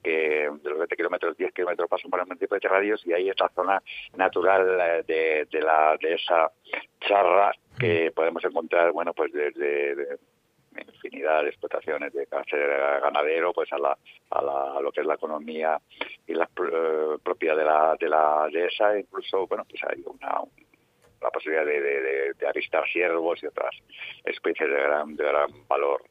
que 0.03 0.49
de 0.63 0.69
los 0.69 0.79
20 0.79 0.95
kilómetros, 0.95 1.37
10 1.37 1.53
kilómetros 1.53 1.89
pasan 1.89 2.11
por 2.11 2.19
el 2.19 2.27
municipio 2.27 2.55
de 2.55 2.61
Terradillos 2.61 3.05
y 3.05 3.13
ahí 3.13 3.29
es 3.29 3.39
la 3.39 3.49
zona 3.49 3.81
natural 4.15 4.79
eh, 4.79 5.03
de, 5.07 5.47
de, 5.51 5.61
la, 5.61 5.97
de 5.99 6.13
esa 6.13 6.51
charra 6.99 7.51
que 7.79 8.11
podemos 8.11 8.43
encontrar, 8.43 8.91
bueno, 8.91 9.13
pues 9.13 9.31
desde 9.33 10.17
infinidad 10.79 11.43
de 11.43 11.49
explotaciones 11.49 12.13
de 12.13 12.27
carácter 12.27 12.67
ganadero 13.01 13.53
pues 13.53 13.71
a 13.73 13.77
la, 13.77 13.97
a, 14.29 14.41
la, 14.41 14.81
lo 14.81 14.91
que 14.91 15.01
es 15.01 15.07
la 15.07 15.15
economía 15.15 15.79
y 16.27 16.33
la 16.33 16.45
eh, 16.45 17.17
propia 17.23 17.55
de 17.55 17.65
la 17.65 17.95
de 17.99 18.09
la 18.09 18.47
dehesa. 18.51 18.97
Incluso 18.97 19.47
bueno 19.47 19.65
pues 19.69 19.81
hay 19.83 20.03
una 20.05 20.41
la 21.21 21.29
posibilidad 21.29 21.65
de, 21.65 21.79
de, 21.79 22.33
de, 22.33 22.47
avistar 22.47 22.83
ciervos 22.91 23.43
y 23.43 23.47
otras 23.47 23.75
especies 24.23 24.69
de 24.69 24.75
gran 24.75 25.15
de 25.15 25.23
gran 25.23 25.67
valor 25.67 26.01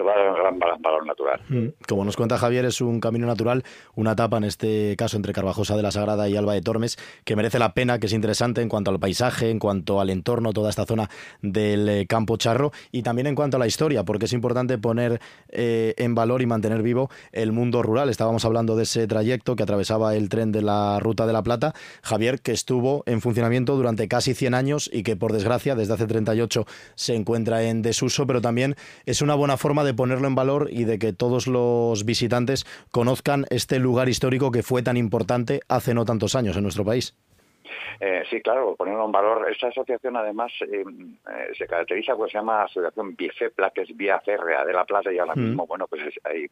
valor 0.00 1.06
natural. 1.06 1.40
Mm. 1.48 1.68
Como 1.86 2.04
nos 2.04 2.16
cuenta 2.16 2.38
Javier, 2.38 2.64
es 2.64 2.80
un 2.80 3.00
camino 3.00 3.26
natural, 3.26 3.62
una 3.94 4.12
etapa 4.12 4.38
en 4.38 4.44
este 4.44 4.96
caso 4.96 5.16
entre 5.16 5.32
Carvajosa 5.32 5.76
de 5.76 5.82
la 5.82 5.90
Sagrada 5.90 6.28
y 6.28 6.36
Alba 6.36 6.54
de 6.54 6.62
Tormes, 6.62 6.98
que 7.24 7.36
merece 7.36 7.58
la 7.58 7.74
pena, 7.74 7.98
que 7.98 8.06
es 8.06 8.12
interesante 8.12 8.62
en 8.62 8.68
cuanto 8.68 8.90
al 8.90 8.98
paisaje, 8.98 9.50
en 9.50 9.58
cuanto 9.58 10.00
al 10.00 10.10
entorno, 10.10 10.52
toda 10.52 10.70
esta 10.70 10.86
zona 10.86 11.10
del 11.40 11.88
eh, 11.88 12.06
Campo 12.06 12.36
Charro 12.36 12.72
y 12.90 13.02
también 13.02 13.26
en 13.26 13.34
cuanto 13.34 13.56
a 13.56 13.60
la 13.60 13.66
historia, 13.66 14.04
porque 14.04 14.26
es 14.26 14.32
importante 14.32 14.78
poner 14.78 15.20
eh, 15.48 15.94
en 15.98 16.14
valor 16.14 16.42
y 16.42 16.46
mantener 16.46 16.82
vivo 16.82 17.10
el 17.32 17.52
mundo 17.52 17.82
rural. 17.82 18.08
Estábamos 18.08 18.44
hablando 18.44 18.76
de 18.76 18.84
ese 18.84 19.06
trayecto 19.06 19.56
que 19.56 19.62
atravesaba 19.62 20.14
el 20.14 20.28
tren 20.28 20.52
de 20.52 20.62
la 20.62 21.00
Ruta 21.00 21.26
de 21.26 21.32
la 21.32 21.42
Plata. 21.42 21.74
Javier, 22.02 22.40
que 22.40 22.52
estuvo 22.52 23.02
en 23.06 23.20
funcionamiento 23.20 23.76
durante 23.76 24.08
casi 24.08 24.34
100 24.34 24.54
años 24.54 24.90
y 24.92 25.02
que 25.02 25.16
por 25.16 25.32
desgracia 25.32 25.74
desde 25.74 25.94
hace 25.94 26.06
38 26.06 26.66
se 26.94 27.14
encuentra 27.14 27.62
en 27.64 27.82
desuso, 27.82 28.26
pero 28.26 28.40
también 28.40 28.76
es 29.06 29.22
una 29.22 29.34
buena 29.34 29.56
forma 29.56 29.81
de 29.84 29.94
ponerlo 29.94 30.28
en 30.28 30.34
valor 30.34 30.68
y 30.70 30.84
de 30.84 30.98
que 30.98 31.12
todos 31.12 31.46
los 31.46 32.04
visitantes 32.04 32.66
conozcan 32.90 33.46
este 33.50 33.78
lugar 33.78 34.08
histórico 34.08 34.50
que 34.50 34.62
fue 34.62 34.82
tan 34.82 34.96
importante 34.96 35.60
hace 35.68 35.94
no 35.94 36.04
tantos 36.04 36.34
años 36.34 36.56
en 36.56 36.62
nuestro 36.62 36.84
país. 36.84 37.14
Eh, 38.00 38.24
sí, 38.28 38.40
claro, 38.40 38.74
ponerlo 38.76 39.04
en 39.04 39.12
valor. 39.12 39.48
Esta 39.50 39.68
asociación 39.68 40.16
además 40.16 40.52
eh, 40.62 40.82
eh, 40.82 41.52
se 41.56 41.66
caracteriza 41.66 42.16
porque 42.16 42.32
se 42.32 42.38
llama 42.38 42.64
Asociación 42.64 43.14
Bifepla, 43.14 43.70
que 43.70 43.82
es 43.82 43.96
Vía 43.96 44.20
Férrea 44.20 44.64
de 44.64 44.72
la 44.72 44.84
Plaza 44.84 45.12
y 45.12 45.18
ahora 45.18 45.34
mm. 45.36 45.40
mismo, 45.40 45.66
bueno, 45.66 45.86
pues 45.86 46.02
hay, 46.24 46.46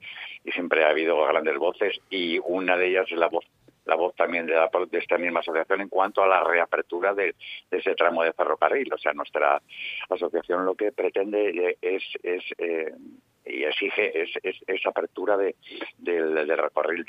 y 0.44 0.52
siempre 0.52 0.84
ha 0.84 0.90
habido 0.90 1.24
grandes 1.26 1.58
voces 1.58 1.98
y 2.08 2.38
una 2.44 2.76
de 2.76 2.88
ellas 2.88 3.06
es 3.10 3.18
la 3.18 3.28
voz 3.28 3.44
la 3.84 3.96
voz 3.96 4.14
también 4.14 4.46
de, 4.46 4.54
de, 4.54 4.98
esta 4.98 5.18
misma 5.18 5.40
asociación 5.40 5.80
en 5.80 5.88
cuanto 5.88 6.22
a 6.22 6.28
la 6.28 6.44
reapertura 6.44 7.14
de, 7.14 7.34
ese 7.70 7.94
tramo 7.94 8.22
de 8.22 8.32
ferrocarril. 8.32 8.92
O 8.92 8.98
sea, 8.98 9.12
nuestra 9.12 9.60
asociación 10.08 10.64
lo 10.64 10.74
que 10.74 10.92
pretende 10.92 11.76
es, 11.80 12.02
es 12.22 12.42
eh, 12.58 12.92
y 13.46 13.64
exige 13.64 14.22
es, 14.22 14.30
esa 14.66 14.90
apertura 14.90 15.36
de, 15.36 15.56
del, 15.98 16.34
del 16.34 16.58
recorrido 16.58 17.04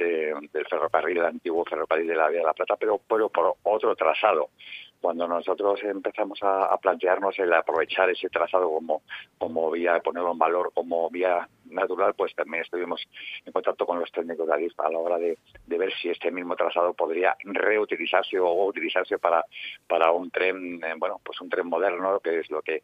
del 0.52 0.66
ferrocarril, 0.66 1.18
el 1.18 1.26
antiguo 1.26 1.66
ferrocarril 1.66 2.08
de 2.08 2.16
la 2.16 2.30
Vía 2.30 2.40
de 2.40 2.46
la 2.46 2.54
Plata, 2.54 2.76
pero, 2.78 3.00
pero 3.08 3.30
por 3.30 3.56
otro 3.64 3.96
trazado 3.96 4.50
cuando 5.02 5.28
nosotros 5.28 5.82
empezamos 5.84 6.40
a, 6.44 6.78
plantearnos 6.78 7.38
el 7.40 7.52
aprovechar 7.54 8.10
ese 8.12 8.30
trazado 8.30 8.72
como, 8.72 9.02
como 9.38 9.72
vía, 9.72 10.00
ponerlo 10.00 10.32
en 10.32 10.38
valor 10.38 10.72
como 10.74 11.10
vía 11.10 11.50
natural, 11.72 12.14
pues 12.16 12.34
también 12.36 12.64
estuvimos 12.64 13.02
en 13.46 13.52
contacto 13.52 13.86
con 13.86 14.00
los 14.00 14.12
técnicos 14.12 14.48
de 14.48 14.54
ADIF 14.54 14.80
a 14.80 14.90
la 14.90 15.00
hora 15.00 15.18
de, 15.18 15.38
ver 15.68 15.92
si 16.02 16.10
este 16.10 16.30
mismo 16.32 16.56
trazado 16.56 16.94
podría 16.94 17.36
reutilizarse 17.44 18.38
o 18.40 18.66
utilizarse 18.66 19.18
para, 19.18 19.44
para 19.88 20.12
un 20.12 20.30
tren, 20.30 20.80
eh, 20.84 20.94
bueno, 20.98 21.20
pues 21.24 21.42
un 21.42 21.50
tren 21.50 21.68
moderno, 21.68 22.20
que 22.20 22.40
es 22.40 22.52
lo 22.52 22.62
que 22.62 22.84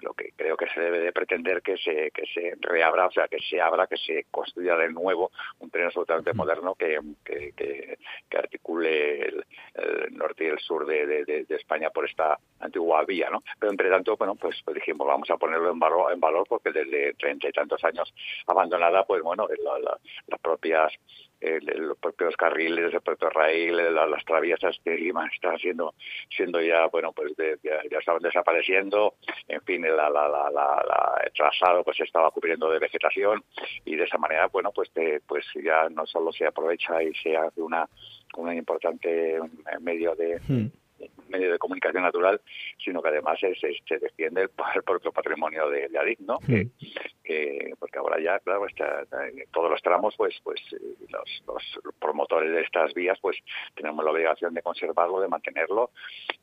lo 0.00 0.14
que 0.14 0.30
creo 0.36 0.56
que 0.56 0.68
se 0.68 0.80
debe 0.80 1.00
de 1.00 1.12
pretender 1.12 1.62
que 1.62 1.76
se 1.78 2.12
que 2.12 2.26
se 2.32 2.56
reabra, 2.60 3.06
o 3.06 3.10
sea, 3.10 3.26
que 3.26 3.38
se 3.40 3.60
abra, 3.60 3.88
que 3.88 3.96
se 3.96 4.26
construya 4.30 4.76
de 4.76 4.90
nuevo 4.90 5.32
un 5.58 5.70
tren 5.70 5.86
absolutamente 5.86 6.32
moderno 6.32 6.74
que, 6.74 7.00
que, 7.24 7.98
articule 8.36 9.26
el, 9.26 9.44
norte 10.12 10.44
y 10.44 10.48
el 10.48 10.58
sur 10.60 10.86
de, 10.86 11.24
de, 11.24 11.46
España 11.48 11.90
por 11.90 12.08
esta 12.08 12.38
antigua 12.60 13.04
vía, 13.04 13.28
¿no? 13.30 13.42
Pero 13.58 13.72
entre 13.72 13.90
tanto, 13.90 14.16
bueno, 14.16 14.36
pues, 14.36 14.56
pues 14.64 14.76
dijimos, 14.76 15.06
vamos 15.06 15.28
a 15.30 15.36
ponerlo 15.36 15.70
en 15.70 15.78
valor, 15.78 16.12
en 16.12 16.20
valor 16.20 16.46
porque 16.48 16.70
desde 16.70 17.14
treinta 17.14 17.48
y 17.48 17.52
tantos 17.52 17.82
años 17.84 18.12
abandonada, 18.46 19.04
pues 19.04 19.22
bueno, 19.22 19.48
las 20.26 20.40
propias 20.40 20.92
los 21.40 21.96
propios 21.98 22.36
carriles, 22.36 22.92
el 22.92 23.00
propio 23.00 23.30
raíl, 23.30 23.76
las 23.76 24.24
traviesas 24.24 24.76
que 24.84 25.12
están 25.32 25.58
siendo, 25.58 25.94
siendo 26.36 26.60
ya, 26.60 26.86
bueno, 26.86 27.12
pues 27.12 27.32
ya, 27.62 27.98
estaban 27.98 28.22
desapareciendo, 28.22 29.14
en 29.46 29.60
fin, 29.62 29.82
la, 29.82 30.10
la, 30.10 30.28
la, 30.28 31.22
el 31.24 31.32
trazado 31.32 31.84
pues 31.84 31.96
se 31.96 32.04
estaba 32.04 32.30
cubriendo 32.30 32.70
de 32.70 32.78
vegetación 32.78 33.44
y 33.84 33.96
de 33.96 34.04
esa 34.04 34.18
manera, 34.18 34.48
bueno, 34.48 34.72
pues 34.72 34.90
pues 35.26 35.44
ya 35.62 35.88
no 35.90 36.06
solo 36.06 36.32
se 36.32 36.46
aprovecha 36.46 37.02
y 37.02 37.14
se 37.14 37.36
hace 37.36 37.60
una, 37.60 37.88
una 38.36 38.54
importante 38.54 39.38
medio 39.80 40.14
de, 40.16 40.40
hmm 40.48 40.77
medio 41.28 41.52
de 41.52 41.58
comunicación 41.58 42.02
natural, 42.02 42.40
sino 42.82 43.02
que 43.02 43.08
además 43.08 43.38
es, 43.42 43.58
se 43.60 43.98
defiende 43.98 44.42
el, 44.42 44.50
propio 44.82 45.12
patrimonio 45.12 45.68
de, 45.68 45.88
de 45.88 45.98
ADIC, 45.98 46.20
¿no? 46.20 46.38
Que, 46.38 47.74
porque 47.78 47.98
ahora 47.98 48.18
ya, 48.22 48.38
claro, 48.40 48.66
está, 48.66 49.04
todos 49.52 49.70
los 49.70 49.82
tramos, 49.82 50.14
pues, 50.16 50.34
pues 50.42 50.60
los, 51.08 51.42
los, 51.46 51.92
promotores 51.98 52.50
de 52.50 52.62
estas 52.62 52.94
vías, 52.94 53.18
pues 53.20 53.36
tenemos 53.74 54.04
la 54.04 54.10
obligación 54.10 54.54
de 54.54 54.62
conservarlo, 54.62 55.20
de 55.20 55.28
mantenerlo 55.28 55.90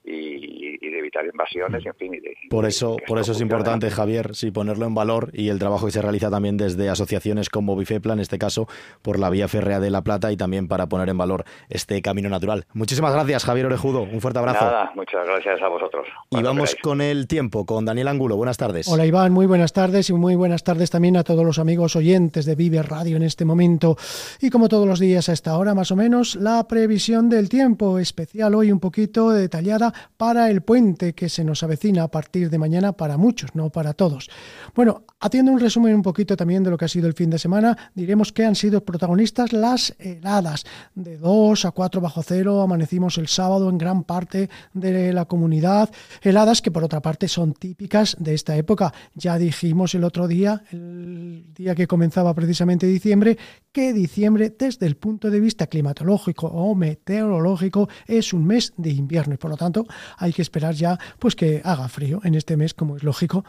y, 0.04 0.78
de 0.78 1.00
evitar 1.00 1.26
invasiones, 1.26 1.86
en 1.86 1.96
fin. 1.96 2.22
por 2.50 2.66
eso, 2.66 2.98
por 3.08 3.20
eso 3.20 3.32
es 3.32 3.42
importante, 3.42 3.90
Javier, 3.90 4.36
sí, 4.36 4.52
ponerlo 4.52 4.86
en 4.86 4.94
valor 4.94 5.30
y 5.34 5.50
el 5.50 5.60
trabajo 5.60 5.88
que 5.88 5.92
se 5.92 6.02
realiza 6.02 6.30
también 6.30 6.58
desde 6.58 6.90
asociaciones 6.90 7.50
como 7.50 7.76
Bifepla, 7.76 8.14
en 8.14 8.20
este 8.20 8.38
caso, 8.38 8.68
por 9.02 9.20
la 9.20 9.30
vía 9.30 9.48
férrea 9.48 9.80
de 9.80 9.90
La 9.90 10.04
Plata 10.04 10.32
y 10.32 10.38
también 10.38 10.68
para 10.68 10.88
poner 10.88 11.10
en 11.10 11.18
valor 11.18 11.46
este 11.70 12.02
camino 12.02 12.30
natural. 12.30 12.66
Muchísimas 12.74 13.14
gracias, 13.14 13.46
Javier 13.46 13.66
Orejudo. 13.66 14.04
Un 14.04 14.22
fuerte 14.22 14.40
abrazo. 14.40 14.66
Nada, 14.66 14.75
muchas 14.96 15.26
gracias 15.26 15.62
a 15.62 15.68
vosotros. 15.68 16.08
Y 16.30 16.42
vamos 16.42 16.76
con 16.82 17.02
el 17.02 17.28
tiempo, 17.28 17.66
con 17.66 17.86
Daniel 17.86 18.08
Angulo. 18.08 18.36
Buenas 18.36 18.58
tardes. 18.58 18.88
Hola 18.88 19.06
Iván, 19.06 19.32
muy 19.32 19.46
buenas 19.46 19.74
tardes 19.74 20.10
y 20.10 20.14
muy 20.14 20.36
buenas 20.36 20.64
tardes 20.64 20.90
también 20.90 21.18
a 21.18 21.24
todos 21.24 21.46
los 21.46 21.60
amigos 21.60 21.96
oyentes 21.96 22.46
de 22.46 22.56
Vive 22.56 22.82
Radio 22.84 23.18
en 23.18 23.24
este 23.24 23.46
momento. 23.46 23.98
Y 24.42 24.50
como 24.50 24.70
todos 24.70 24.88
los 24.88 25.00
días 25.00 25.30
a 25.30 25.34
esta 25.34 25.58
hora 25.58 25.74
más 25.74 25.92
o 25.92 25.96
menos, 25.96 26.36
la 26.36 26.68
previsión 26.68 27.30
del 27.30 27.50
tiempo 27.50 28.00
especial 28.00 28.56
hoy 28.56 28.72
un 28.72 28.80
poquito 28.80 29.30
detallada 29.30 29.94
para 30.18 30.50
el 30.50 30.62
puente 30.62 31.14
que 31.14 31.30
se 31.30 31.44
nos 31.44 31.64
avecina 31.64 32.04
a 32.04 32.08
partir 32.10 32.50
de 32.50 32.58
mañana 32.58 32.94
para 32.94 33.18
muchos, 33.18 33.56
no 33.56 33.70
para 33.70 33.94
todos. 33.94 34.30
Bueno, 34.74 35.04
haciendo 35.20 35.52
un 35.52 35.60
resumen 35.60 35.96
un 35.96 36.02
poquito 36.02 36.36
también 36.36 36.64
de 36.64 36.70
lo 36.70 36.78
que 36.78 36.86
ha 36.86 36.90
sido 36.90 37.08
el 37.08 37.14
fin 37.14 37.30
de 37.30 37.40
semana, 37.40 37.92
diremos 37.94 38.32
que 38.32 38.46
han 38.46 38.56
sido 38.56 38.84
protagonistas 38.84 39.54
las 39.54 39.96
heladas. 40.00 40.66
De 40.94 41.18
2 41.18 41.66
a 41.66 41.72
4 41.72 42.02
bajo 42.02 42.24
cero 42.24 42.62
amanecimos 42.62 43.18
el 43.18 43.28
sábado 43.28 43.70
en 43.70 43.78
gran 43.78 44.04
parte 44.04 44.50
de 44.74 45.14
la 45.14 45.26
comunidad. 45.26 45.90
Heladas 46.22 46.62
que 46.62 46.72
por 46.72 46.84
otra 46.84 47.02
parte 47.02 47.28
son 47.28 47.54
típicas 47.54 48.16
de 48.20 48.34
esta 48.34 48.56
época. 48.56 48.94
Ya 49.14 49.38
dijimos 49.38 49.96
el 49.96 50.04
otro 50.04 50.28
día, 50.28 50.64
el 50.72 51.54
día 51.54 51.76
que 51.76 51.88
comenzaba 51.88 52.34
precisamente 52.34 52.88
diciembre, 52.88 53.38
que 53.72 53.94
diciembre 53.94 54.56
desde 54.58 54.86
el 54.86 54.96
punto 54.96 55.30
de 55.30 55.40
vista 55.40 55.68
climatológico 55.68 56.48
o 56.48 56.76
meteorológico 56.76 57.90
es 58.08 58.34
un 58.34 58.46
mes 58.46 58.74
de 58.78 58.92
invierno 58.92 59.34
y 59.34 59.38
por 59.38 59.52
lo 59.52 59.58
tanto 59.58 59.86
hay 60.18 60.34
que 60.34 60.42
esperar 60.42 60.76
ya 60.76 60.98
pues 61.20 61.36
que 61.36 61.62
haga 61.64 61.88
frío 61.90 62.22
en 62.24 62.36
este 62.36 62.58
mes 62.58 62.74
como 62.74 62.96
es 62.96 63.04
lógico. 63.04 63.44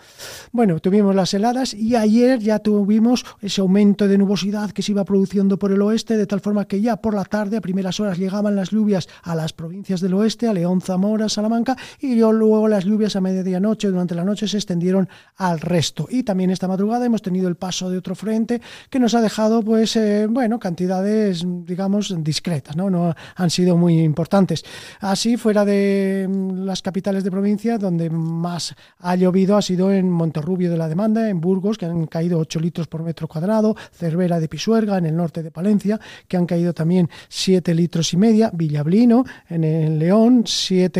Bueno, 0.52 0.80
tuvimos 0.80 1.14
las 1.14 1.32
heladas 1.34 1.74
y 1.74 1.96
ayer 1.96 2.40
ya 2.40 2.58
tuvimos 2.58 3.24
ese 3.40 3.60
aumento 3.60 4.08
de 4.08 4.18
nubosidad 4.18 4.70
que 4.70 4.82
se 4.82 4.92
iba 4.92 5.04
produciendo 5.04 5.58
por 5.58 5.72
el 5.72 5.82
oeste 5.82 6.16
de 6.16 6.26
tal 6.26 6.40
forma 6.40 6.66
que 6.66 6.80
ya 6.80 6.96
por 6.96 7.14
la 7.14 7.24
tarde 7.24 7.56
a 7.56 7.60
primeras 7.60 8.00
horas 8.00 8.18
llegaban 8.18 8.56
las 8.56 8.70
lluvias 8.70 9.08
a 9.22 9.34
las 9.34 9.52
provincias 9.52 10.00
del 10.00 10.14
oeste, 10.14 10.48
a 10.48 10.52
León, 10.52 10.80
Salamanca 11.28 11.76
y 12.00 12.16
luego 12.16 12.68
las 12.68 12.84
lluvias 12.84 13.16
a 13.16 13.20
medianoche 13.20 13.88
durante 13.88 14.14
la 14.14 14.24
noche 14.24 14.48
se 14.48 14.56
extendieron 14.56 15.08
al 15.36 15.60
resto. 15.60 16.06
Y 16.10 16.22
también 16.22 16.50
esta 16.50 16.68
madrugada 16.68 17.06
hemos 17.06 17.22
tenido 17.22 17.48
el 17.48 17.56
paso 17.56 17.90
de 17.90 17.98
otro 17.98 18.14
frente 18.14 18.60
que 18.90 18.98
nos 18.98 19.14
ha 19.14 19.20
dejado, 19.20 19.62
pues, 19.62 19.96
eh, 19.96 20.26
bueno, 20.28 20.58
cantidades, 20.58 21.44
digamos, 21.64 22.14
discretas, 22.22 22.76
¿no? 22.76 22.90
No 22.90 23.14
han 23.36 23.50
sido 23.50 23.76
muy 23.76 24.00
importantes. 24.00 24.64
Así, 25.00 25.36
fuera 25.36 25.64
de 25.64 26.26
mm, 26.28 26.64
las 26.64 26.82
capitales 26.82 27.24
de 27.24 27.30
provincia, 27.30 27.78
donde 27.78 28.10
más 28.10 28.74
ha 29.00 29.16
llovido 29.16 29.56
ha 29.56 29.62
sido 29.62 29.92
en 29.92 30.10
Monterrubio 30.10 30.70
de 30.70 30.76
la 30.76 30.88
Demanda, 30.88 31.28
en 31.28 31.40
Burgos, 31.40 31.78
que 31.78 31.86
han 31.86 32.06
caído 32.06 32.38
8 32.38 32.60
litros 32.60 32.88
por 32.88 33.02
metro 33.02 33.28
cuadrado, 33.28 33.76
Cervera 33.92 34.40
de 34.40 34.48
Pisuerga, 34.48 34.98
en 34.98 35.06
el 35.06 35.16
norte 35.16 35.42
de 35.42 35.50
Palencia, 35.50 36.00
que 36.28 36.36
han 36.36 36.46
caído 36.46 36.72
también 36.72 37.08
7 37.28 37.74
litros 37.74 38.12
y 38.12 38.16
media, 38.16 38.50
Villablino, 38.52 39.24
en 39.48 39.64
el 39.64 39.98
León, 39.98 40.44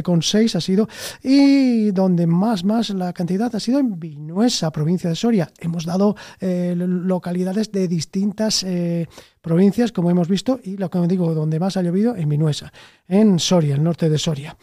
7,6 0.03 0.23
6 0.23 0.57
ha 0.57 0.61
sido, 0.61 0.89
y 1.23 1.91
donde 1.93 2.27
más, 2.27 2.65
más 2.65 2.91
la 2.91 3.13
cantidad 3.13 3.55
ha 3.55 3.61
sido 3.61 3.79
en 3.79 3.99
Vinuesa, 3.99 4.71
provincia 4.71 5.09
de 5.09 5.17
Soria. 5.17 5.51
Hemos 5.59 5.85
dado 5.85 6.17
eh, 6.41 6.75
localidades 6.77 7.73
de 7.73 7.89
distintas 7.89 8.63
eh, 8.63 9.07
provincias, 9.41 9.93
como 9.93 10.11
hemos 10.11 10.29
visto, 10.29 10.61
y 10.63 10.77
lo 10.77 10.91
que 10.91 10.99
digo, 11.07 11.35
donde 11.35 11.61
más 11.61 11.77
ha 11.77 11.83
llovido, 11.83 12.17
en 12.17 12.29
Vinuesa, 12.29 12.73
en 13.09 13.39
Soria, 13.39 13.75
el 13.75 13.83
norte 13.83 14.09
de 14.09 14.19
Soria. 14.19 14.57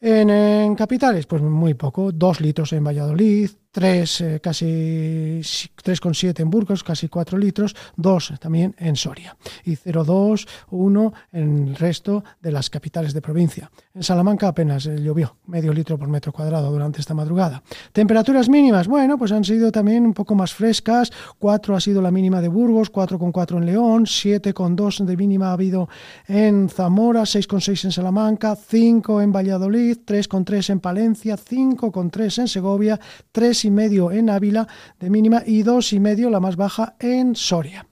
En, 0.00 0.30
en, 0.30 0.74
capitales, 0.76 1.26
pues 1.26 1.42
muy 1.42 1.74
poco, 1.74 2.10
dos 2.12 2.40
litros 2.40 2.72
en 2.72 2.84
Valladolid, 2.84 3.50
3, 3.72 4.20
eh, 4.20 4.40
casi 4.40 5.40
3,7 5.40 6.40
en 6.40 6.50
Burgos, 6.50 6.82
casi 6.82 7.08
4 7.08 7.38
litros, 7.38 7.76
2 7.96 8.34
también 8.40 8.74
en 8.78 8.96
Soria 8.96 9.36
y 9.64 9.76
0,2, 9.76 10.48
1 10.70 11.12
en 11.32 11.68
el 11.68 11.76
resto 11.76 12.24
de 12.40 12.50
las 12.50 12.68
capitales 12.68 13.14
de 13.14 13.22
provincia. 13.22 13.70
En 13.94 14.02
Salamanca 14.02 14.48
apenas 14.48 14.86
eh, 14.86 15.00
llovió, 15.00 15.36
medio 15.46 15.72
litro 15.72 15.98
por 15.98 16.08
metro 16.08 16.32
cuadrado 16.32 16.70
durante 16.70 17.00
esta 17.00 17.14
madrugada. 17.14 17.62
Temperaturas 17.92 18.48
mínimas, 18.48 18.88
bueno, 18.88 19.16
pues 19.16 19.30
han 19.30 19.44
sido 19.44 19.70
también 19.70 20.04
un 20.04 20.14
poco 20.14 20.34
más 20.34 20.52
frescas, 20.52 21.12
4 21.38 21.76
ha 21.76 21.80
sido 21.80 22.02
la 22.02 22.10
mínima 22.10 22.40
de 22.40 22.48
Burgos, 22.48 22.92
4,4 22.92 23.58
en 23.58 23.66
León, 23.66 24.04
7,2 24.04 25.04
de 25.04 25.16
mínima 25.16 25.50
ha 25.50 25.52
habido 25.52 25.88
en 26.26 26.68
Zamora, 26.68 27.22
6,6 27.22 27.84
en 27.84 27.92
Salamanca, 27.92 28.56
5 28.56 29.20
en 29.20 29.32
Valladolid, 29.32 29.98
3,3 30.04 30.70
en 30.70 30.80
Palencia, 30.80 31.36
5,3 31.36 32.40
en 32.40 32.48
Segovia, 32.48 33.00
3 33.30 33.59
y 33.64 33.70
medio 33.70 34.12
en 34.12 34.30
Ávila 34.30 34.66
de 34.98 35.10
mínima 35.10 35.42
y 35.46 35.62
dos 35.62 35.92
y 35.92 36.00
medio 36.00 36.30
la 36.30 36.40
más 36.40 36.56
baja 36.56 36.94
en 36.98 37.34
Soria. 37.36 37.86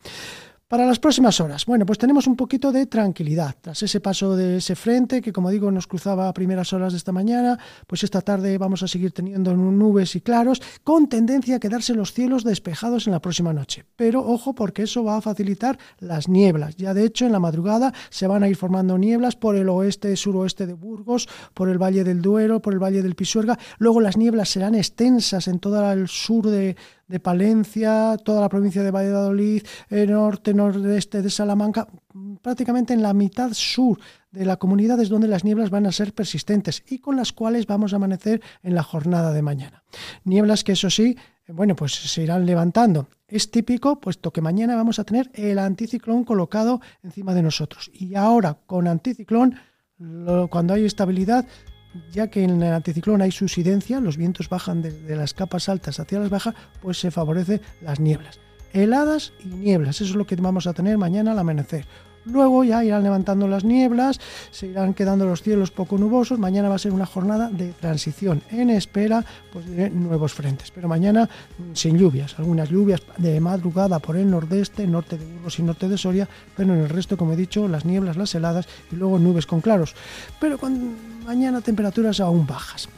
Para 0.68 0.84
las 0.84 0.98
próximas 0.98 1.40
horas, 1.40 1.64
bueno, 1.64 1.86
pues 1.86 1.98
tenemos 1.98 2.26
un 2.26 2.36
poquito 2.36 2.70
de 2.72 2.84
tranquilidad. 2.84 3.54
Tras 3.58 3.82
ese 3.82 4.00
paso 4.00 4.36
de 4.36 4.58
ese 4.58 4.76
frente, 4.76 5.22
que 5.22 5.32
como 5.32 5.48
digo 5.48 5.70
nos 5.70 5.86
cruzaba 5.86 6.28
a 6.28 6.34
primeras 6.34 6.74
horas 6.74 6.92
de 6.92 6.98
esta 6.98 7.10
mañana, 7.10 7.58
pues 7.86 8.04
esta 8.04 8.20
tarde 8.20 8.58
vamos 8.58 8.82
a 8.82 8.88
seguir 8.88 9.12
teniendo 9.12 9.56
nubes 9.56 10.14
y 10.14 10.20
claros, 10.20 10.60
con 10.84 11.08
tendencia 11.08 11.56
a 11.56 11.58
quedarse 11.58 11.94
los 11.94 12.12
cielos 12.12 12.44
despejados 12.44 13.06
en 13.06 13.14
la 13.14 13.20
próxima 13.20 13.54
noche. 13.54 13.86
Pero 13.96 14.20
ojo, 14.20 14.54
porque 14.54 14.82
eso 14.82 15.02
va 15.02 15.16
a 15.16 15.22
facilitar 15.22 15.78
las 16.00 16.28
nieblas. 16.28 16.76
Ya 16.76 16.92
de 16.92 17.06
hecho, 17.06 17.24
en 17.24 17.32
la 17.32 17.40
madrugada 17.40 17.94
se 18.10 18.26
van 18.26 18.42
a 18.42 18.48
ir 18.50 18.56
formando 18.56 18.98
nieblas 18.98 19.36
por 19.36 19.56
el 19.56 19.70
oeste, 19.70 20.14
suroeste 20.16 20.66
de 20.66 20.74
Burgos, 20.74 21.30
por 21.54 21.70
el 21.70 21.82
Valle 21.82 22.04
del 22.04 22.20
Duero, 22.20 22.60
por 22.60 22.74
el 22.74 22.78
Valle 22.78 23.00
del 23.00 23.14
Pisuerga. 23.14 23.58
Luego 23.78 24.02
las 24.02 24.18
nieblas 24.18 24.50
serán 24.50 24.74
extensas 24.74 25.48
en 25.48 25.60
todo 25.60 25.90
el 25.90 26.08
sur 26.08 26.50
de, 26.50 26.76
de 27.08 27.20
Palencia, 27.20 28.16
toda 28.22 28.40
la 28.40 28.48
provincia 28.48 28.82
de 28.82 28.90
Valladolid, 28.90 29.62
el 29.88 30.10
norte, 30.10 30.54
nordeste 30.54 31.22
de 31.22 31.30
Salamanca, 31.30 31.88
prácticamente 32.42 32.94
en 32.94 33.02
la 33.02 33.14
mitad 33.14 33.52
sur 33.52 33.98
de 34.30 34.44
la 34.44 34.58
comunidad 34.58 35.00
es 35.00 35.08
donde 35.08 35.26
las 35.26 35.44
nieblas 35.44 35.70
van 35.70 35.86
a 35.86 35.92
ser 35.92 36.12
persistentes 36.12 36.84
y 36.88 36.98
con 36.98 37.16
las 37.16 37.32
cuales 37.32 37.66
vamos 37.66 37.92
a 37.92 37.96
amanecer 37.96 38.42
en 38.62 38.74
la 38.74 38.82
jornada 38.82 39.32
de 39.32 39.42
mañana. 39.42 39.82
Nieblas 40.24 40.64
que 40.64 40.72
eso 40.72 40.90
sí, 40.90 41.16
bueno, 41.48 41.74
pues 41.74 41.94
se 41.94 42.22
irán 42.22 42.44
levantando. 42.44 43.08
Es 43.26 43.50
típico, 43.50 44.00
puesto 44.00 44.30
que 44.32 44.42
mañana 44.42 44.76
vamos 44.76 44.98
a 44.98 45.04
tener 45.04 45.30
el 45.34 45.58
anticiclón 45.58 46.24
colocado 46.24 46.80
encima 47.02 47.34
de 47.34 47.42
nosotros. 47.42 47.90
Y 47.92 48.14
ahora, 48.14 48.58
con 48.66 48.86
anticiclón, 48.86 49.56
cuando 50.50 50.74
hay 50.74 50.84
estabilidad, 50.84 51.46
ya 52.12 52.28
que 52.28 52.44
en 52.44 52.62
el 52.62 52.72
anticiclón 52.72 53.22
hay 53.22 53.30
subsidencia, 53.30 54.00
los 54.00 54.16
vientos 54.16 54.48
bajan 54.48 54.82
de, 54.82 55.16
las 55.16 55.34
capas 55.34 55.68
altas 55.68 56.00
hacia 56.00 56.20
las 56.20 56.30
bajas, 56.30 56.54
pues 56.80 56.98
se 56.98 57.10
favorece 57.10 57.60
las 57.80 58.00
nieblas. 58.00 58.40
Heladas 58.72 59.32
y 59.40 59.46
nieblas, 59.48 60.00
eso 60.00 60.10
es 60.10 60.16
lo 60.16 60.26
que 60.26 60.36
vamos 60.36 60.66
a 60.66 60.74
tener 60.74 60.98
mañana 60.98 61.32
al 61.32 61.38
amanecer. 61.38 61.86
Luego 62.30 62.64
ya 62.64 62.84
irán 62.84 63.02
levantando 63.02 63.48
las 63.48 63.64
nieblas, 63.64 64.20
se 64.50 64.66
irán 64.68 64.94
quedando 64.94 65.26
los 65.26 65.42
cielos 65.42 65.70
poco 65.70 65.98
nubosos. 65.98 66.38
Mañana 66.38 66.68
va 66.68 66.76
a 66.76 66.78
ser 66.78 66.92
una 66.92 67.06
jornada 67.06 67.50
de 67.50 67.72
transición 67.72 68.42
en 68.50 68.70
espera 68.70 69.24
pues, 69.52 69.66
de 69.66 69.90
nuevos 69.90 70.32
frentes. 70.32 70.70
Pero 70.70 70.88
mañana 70.88 71.24
mm, 71.24 71.74
sin 71.74 71.98
lluvias, 71.98 72.38
algunas 72.38 72.68
lluvias 72.68 73.02
de 73.16 73.40
madrugada 73.40 73.98
por 73.98 74.16
el 74.16 74.30
nordeste, 74.30 74.86
norte 74.86 75.18
de 75.18 75.24
Burgos 75.24 75.58
y 75.58 75.62
norte 75.62 75.88
de 75.88 75.98
Soria, 75.98 76.28
pero 76.56 76.74
en 76.74 76.80
el 76.80 76.88
resto, 76.88 77.16
como 77.16 77.32
he 77.32 77.36
dicho, 77.36 77.68
las 77.68 77.84
nieblas, 77.84 78.16
las 78.16 78.34
heladas 78.34 78.68
y 78.92 78.96
luego 78.96 79.18
nubes 79.18 79.46
con 79.46 79.60
claros. 79.60 79.94
Pero 80.40 80.58
mañana 81.24 81.60
temperaturas 81.60 82.20
aún 82.20 82.46
bajas. 82.46 82.88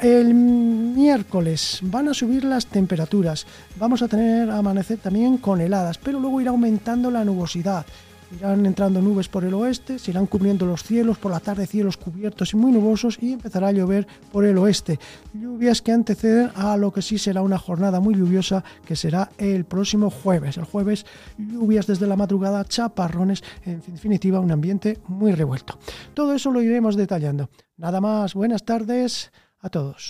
El 0.00 0.32
miércoles 0.32 1.80
van 1.82 2.06
a 2.06 2.14
subir 2.14 2.44
las 2.44 2.66
temperaturas. 2.66 3.46
Vamos 3.80 4.00
a 4.00 4.06
tener 4.06 4.48
amanecer 4.48 4.98
también 4.98 5.38
con 5.38 5.60
heladas, 5.60 5.98
pero 5.98 6.20
luego 6.20 6.40
irá 6.40 6.50
aumentando 6.50 7.10
la 7.10 7.24
nubosidad. 7.24 7.84
Irán 8.30 8.66
entrando 8.66 9.00
nubes 9.00 9.28
por 9.28 9.44
el 9.44 9.54
oeste, 9.54 9.98
se 9.98 10.10
irán 10.10 10.26
cubriendo 10.26 10.66
los 10.66 10.82
cielos, 10.82 11.18
por 11.18 11.32
la 11.32 11.40
tarde 11.40 11.66
cielos 11.66 11.96
cubiertos 11.96 12.52
y 12.52 12.56
muy 12.56 12.72
nubosos 12.72 13.18
y 13.20 13.32
empezará 13.32 13.68
a 13.68 13.72
llover 13.72 14.06
por 14.30 14.44
el 14.44 14.58
oeste. 14.58 14.98
Lluvias 15.32 15.80
que 15.80 15.92
anteceden 15.92 16.50
a 16.54 16.76
lo 16.76 16.92
que 16.92 17.00
sí 17.00 17.16
será 17.16 17.40
una 17.40 17.58
jornada 17.58 18.00
muy 18.00 18.14
lluviosa 18.14 18.62
que 18.84 18.96
será 18.96 19.30
el 19.38 19.64
próximo 19.64 20.10
jueves. 20.10 20.58
El 20.58 20.64
jueves 20.64 21.06
lluvias 21.38 21.86
desde 21.86 22.06
la 22.06 22.16
madrugada, 22.16 22.64
chaparrones, 22.64 23.42
en 23.64 23.80
definitiva 23.80 24.40
un 24.40 24.52
ambiente 24.52 24.98
muy 25.08 25.32
revuelto. 25.32 25.78
Todo 26.12 26.34
eso 26.34 26.50
lo 26.50 26.60
iremos 26.60 26.96
detallando. 26.96 27.48
Nada 27.76 28.00
más, 28.00 28.34
buenas 28.34 28.64
tardes 28.64 29.32
a 29.60 29.70
todos. 29.70 30.06